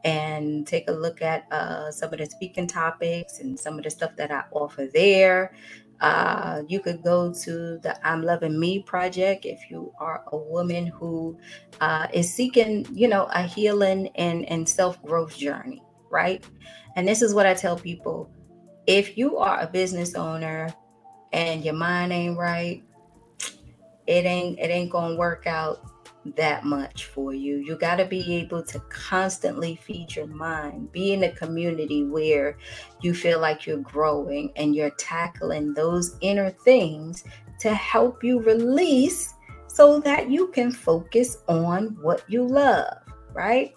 and 0.05 0.67
take 0.67 0.89
a 0.89 0.93
look 0.93 1.23
at 1.23 1.51
uh, 1.53 1.91
some 1.91 2.13
of 2.13 2.19
the 2.19 2.27
speaking 2.27 2.67
topics 2.67 3.41
and 3.41 3.59
some 3.59 3.79
of 3.79 3.85
the 3.85 3.91
stuff 3.91 4.15
that 4.17 4.31
I 4.31 4.45
offer 4.53 4.89
there. 4.93 5.53
Uh, 6.01 6.63
you 6.69 6.79
could 6.79 7.03
go 7.03 7.33
to 7.33 7.79
the 7.79 7.99
I'm 8.07 8.23
Loving 8.23 8.59
Me 8.59 8.81
project 8.83 9.45
if 9.45 9.69
you 9.69 9.93
are 9.99 10.23
a 10.31 10.37
woman 10.37 10.87
who 10.87 11.37
uh, 11.81 12.07
is 12.13 12.33
seeking, 12.33 12.87
you 12.93 13.09
know, 13.09 13.25
a 13.33 13.43
healing 13.43 14.09
and, 14.15 14.45
and 14.49 14.69
self 14.69 15.03
growth 15.03 15.37
journey, 15.37 15.83
right? 16.11 16.45
And 16.95 17.07
this 17.07 17.21
is 17.21 17.35
what 17.35 17.47
I 17.47 17.55
tell 17.55 17.77
people 17.77 18.31
if 18.87 19.19
you 19.19 19.37
are 19.39 19.61
a 19.61 19.67
business 19.67 20.15
owner 20.15 20.73
and 21.33 21.65
your 21.65 21.75
mind 21.75 22.13
ain't 22.13 22.39
right, 22.39 22.83
it 24.07 24.25
ain't 24.25 24.59
it 24.59 24.71
ain't 24.71 24.91
gonna 24.91 25.17
work 25.17 25.47
out 25.47 25.98
that 26.37 26.65
much 26.65 27.07
for 27.07 27.35
you. 27.35 27.57
You 27.57 27.77
got 27.77 27.97
to 27.97 28.05
be 28.05 28.37
able 28.37 28.63
to 28.65 28.81
constantly 28.89 29.77
feed 29.77 30.15
your 30.15 30.27
mind, 30.27 30.93
be 30.93 31.13
in 31.13 31.25
a 31.25 31.33
community 31.33 32.05
where 32.05 32.57
you 33.01 33.15
feel 33.15 33.41
like 33.41 33.67
you're 33.67 33.79
growing 33.79 34.53
and 34.57 34.75
you're 34.75 34.91
tackling 34.91 35.75
those 35.75 36.17
inner 36.21 36.51
things 36.51 37.25
to 37.61 37.75
help 37.75 38.23
you 38.23 38.41
release 38.41 39.35
so 39.67 40.01
that 40.01 40.31
you 40.31 40.49
can 40.49 40.71
focus 40.71 41.39
on 41.49 41.97
what 42.01 42.25
you 42.29 42.47
love, 42.47 42.97
right? 43.33 43.75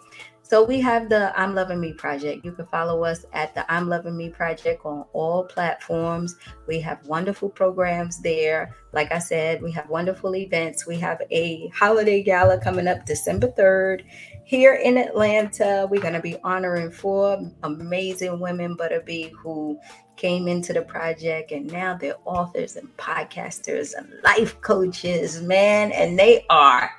So 0.52 0.66
we 0.66 0.82
have 0.82 1.08
the 1.08 1.32
I'm 1.40 1.56
Loving 1.56 1.80
Me 1.80 1.94
project. 1.94 2.44
You 2.44 2.52
can 2.52 2.66
follow 2.66 3.06
us 3.06 3.26
at 3.32 3.56
the 3.56 3.64
I'm 3.72 3.88
Loving 3.88 4.18
Me 4.18 4.28
project 4.28 4.86
on 4.86 5.06
all 5.14 5.46
platforms. 5.46 6.36
We 6.68 6.82
have 6.82 7.08
wonderful 7.08 7.48
programs 7.48 8.20
there. 8.20 8.76
Like 8.92 9.14
I 9.14 9.20
said, 9.20 9.62
we 9.62 9.72
have 9.72 9.88
wonderful 9.88 10.36
events. 10.36 10.86
We 10.86 10.98
have 10.98 11.22
a 11.32 11.72
holiday 11.74 12.22
gala 12.22 12.60
coming 12.60 12.86
up 12.86 13.06
December 13.06 13.48
3rd 13.58 14.04
here 14.44 14.74
in 14.74 14.98
Atlanta. 14.98 15.88
We're 15.90 16.02
going 16.02 16.16
to 16.16 16.20
be 16.20 16.36
honoring 16.44 16.92
four 16.92 17.50
amazing 17.64 18.38
women, 18.42 18.76
Butta 18.76 19.06
B, 19.06 19.34
who 19.42 19.80
came 20.18 20.50
into 20.50 20.74
the 20.74 20.82
project 20.82 21.54
and 21.54 21.72
now 21.72 21.96
they're 21.96 22.16
authors 22.26 22.76
and 22.76 22.90
podcasters 22.98 23.94
and 23.98 24.12
life 24.26 24.60
coaches, 24.60 25.42
man. 25.42 25.94
And 25.94 26.20
they 26.20 26.46
are 26.50 26.92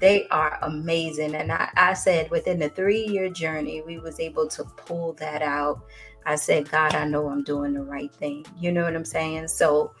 they 0.00 0.28
are 0.28 0.58
amazing. 0.62 1.34
And 1.34 1.52
I, 1.52 1.70
I 1.76 1.94
said 1.94 2.30
within 2.30 2.58
the 2.58 2.68
three 2.68 3.06
year 3.06 3.28
journey 3.28 3.82
we 3.82 3.98
was 3.98 4.20
able 4.20 4.48
to 4.48 4.64
pull 4.64 5.12
that 5.14 5.42
out. 5.42 5.80
I 6.26 6.36
said 6.36 6.70
god 6.70 6.94
i 6.94 7.04
know 7.04 7.28
i'm 7.28 7.44
doing 7.44 7.74
the 7.74 7.82
right 7.82 8.12
thing. 8.14 8.46
You 8.58 8.72
know 8.72 8.84
what 8.84 8.96
i'm 8.96 9.04
saying? 9.04 9.48
So 9.48 9.92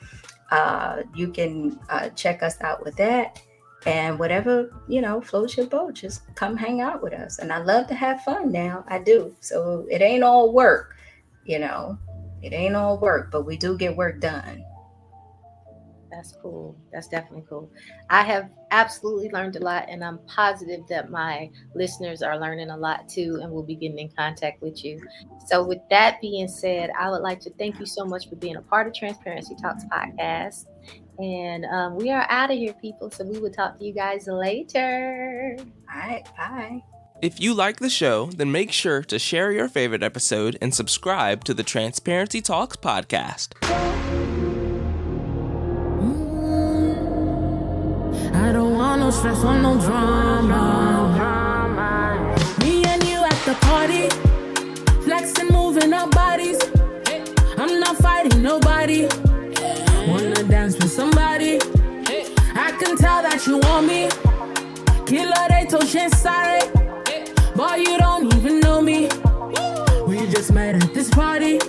uh, 0.50 1.02
you 1.14 1.28
can 1.28 1.78
uh, 1.88 2.10
check 2.10 2.42
us 2.42 2.60
out 2.60 2.84
with 2.84 2.96
that. 2.96 3.40
And 3.86 4.18
whatever 4.18 4.70
you 4.88 5.00
know 5.00 5.20
floats 5.20 5.56
your 5.56 5.66
boat 5.66 5.94
just 5.94 6.22
come 6.34 6.56
hang 6.56 6.80
out 6.80 7.02
with 7.02 7.12
us. 7.12 7.38
And 7.38 7.52
i 7.52 7.58
love 7.58 7.86
to 7.88 7.94
have 7.94 8.22
fun 8.22 8.50
now. 8.50 8.84
I 8.88 8.98
do. 8.98 9.34
So 9.40 9.86
it 9.90 10.00
ain't 10.00 10.24
all 10.24 10.52
work 10.52 10.96
you 11.44 11.58
know? 11.58 11.98
It 12.42 12.52
ain't 12.52 12.76
all 12.76 12.98
work 12.98 13.30
but 13.30 13.46
we 13.46 13.56
do 13.56 13.76
get 13.76 13.96
work 13.96 14.20
done 14.20 14.64
That's 16.14 16.32
cool. 16.40 16.76
That's 16.92 17.08
definitely 17.08 17.44
cool. 17.48 17.68
I 18.08 18.22
have 18.22 18.48
absolutely 18.70 19.30
learned 19.30 19.56
a 19.56 19.60
lot, 19.60 19.86
and 19.88 20.04
I'm 20.04 20.18
positive 20.26 20.86
that 20.88 21.10
my 21.10 21.50
listeners 21.74 22.22
are 22.22 22.38
learning 22.38 22.70
a 22.70 22.76
lot 22.76 23.08
too, 23.08 23.40
and 23.42 23.50
will 23.50 23.64
be 23.64 23.74
getting 23.74 23.98
in 23.98 24.10
contact 24.10 24.62
with 24.62 24.84
you. 24.84 25.00
So, 25.46 25.64
with 25.64 25.80
that 25.90 26.20
being 26.20 26.46
said, 26.46 26.90
I 26.98 27.10
would 27.10 27.22
like 27.22 27.40
to 27.40 27.50
thank 27.58 27.80
you 27.80 27.86
so 27.86 28.04
much 28.04 28.28
for 28.28 28.36
being 28.36 28.56
a 28.56 28.62
part 28.62 28.86
of 28.86 28.94
Transparency 28.94 29.56
Talks 29.60 29.84
podcast. 29.86 30.66
And 31.18 31.64
um, 31.64 31.96
we 31.96 32.10
are 32.10 32.26
out 32.28 32.50
of 32.50 32.56
here, 32.56 32.74
people. 32.74 33.10
So, 33.10 33.24
we 33.24 33.40
will 33.40 33.50
talk 33.50 33.78
to 33.78 33.84
you 33.84 33.92
guys 33.92 34.28
later. 34.28 35.56
all 35.58 35.98
right 35.98 36.24
bye 36.36 36.80
If 37.22 37.40
you 37.40 37.54
like 37.54 37.78
the 37.78 37.90
show, 37.90 38.26
then 38.26 38.52
make 38.52 38.70
sure 38.70 39.02
to 39.02 39.18
share 39.18 39.50
your 39.50 39.68
favorite 39.68 40.04
episode 40.04 40.56
and 40.60 40.72
subscribe 40.72 41.42
to 41.44 41.54
the 41.54 41.64
Transparency 41.64 42.40
Talks 42.40 42.76
podcast. 42.76 43.93
Stress, 49.14 49.42
want 49.44 49.62
no 49.62 49.78
drama. 49.80 50.62
Me 52.60 52.84
and 52.84 53.02
you 53.04 53.24
at 53.24 53.38
the 53.48 53.54
party, 53.68 54.08
flexing, 55.04 55.48
moving 55.48 55.92
our 55.92 56.08
bodies. 56.08 56.58
I'm 57.56 57.80
not 57.80 57.96
fighting 57.98 58.42
nobody. 58.42 59.08
Wanna 60.08 60.42
dance 60.44 60.74
with 60.76 60.90
somebody? 60.90 61.60
I 62.66 62.72
can 62.80 62.96
tell 62.96 63.22
that 63.22 63.46
you 63.46 63.58
want 63.58 63.86
me. 63.86 64.08
Killer 65.06 65.48
de 65.48 65.66
touche 65.70 66.08
sorry, 66.16 66.62
boy 67.54 67.76
you 67.76 67.98
don't 67.98 68.34
even 68.34 68.60
know 68.60 68.80
me. 68.82 69.08
We 70.06 70.26
just 70.26 70.52
met 70.52 70.74
at 70.82 70.92
this 70.92 71.08
party. 71.10 71.60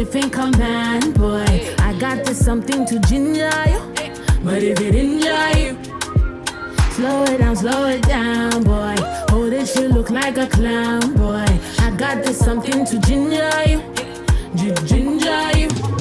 you 0.00 0.06
think 0.06 0.38
i 0.38 1.10
boy? 1.10 1.74
I 1.78 1.94
got 1.98 2.24
this 2.24 2.42
something 2.42 2.86
to 2.86 2.98
ginger 3.00 3.50
you, 3.68 3.80
but 4.42 4.62
if 4.62 4.80
it 4.80 4.94
injure 4.94 5.58
you, 5.58 5.76
slow 6.92 7.24
it 7.24 7.38
down, 7.38 7.54
slow 7.54 7.86
it 7.86 8.02
down, 8.04 8.64
boy. 8.64 8.94
Oh, 9.28 9.50
this 9.50 9.76
you 9.76 9.88
look 9.88 10.08
like 10.08 10.38
a 10.38 10.46
clown, 10.46 11.14
boy. 11.16 11.44
I 11.80 11.94
got 11.98 12.24
this 12.24 12.38
something 12.38 12.86
to 12.86 12.98
ginger 13.00 13.50
you, 13.68 14.74
ginger 14.86 15.58
you. 15.58 15.99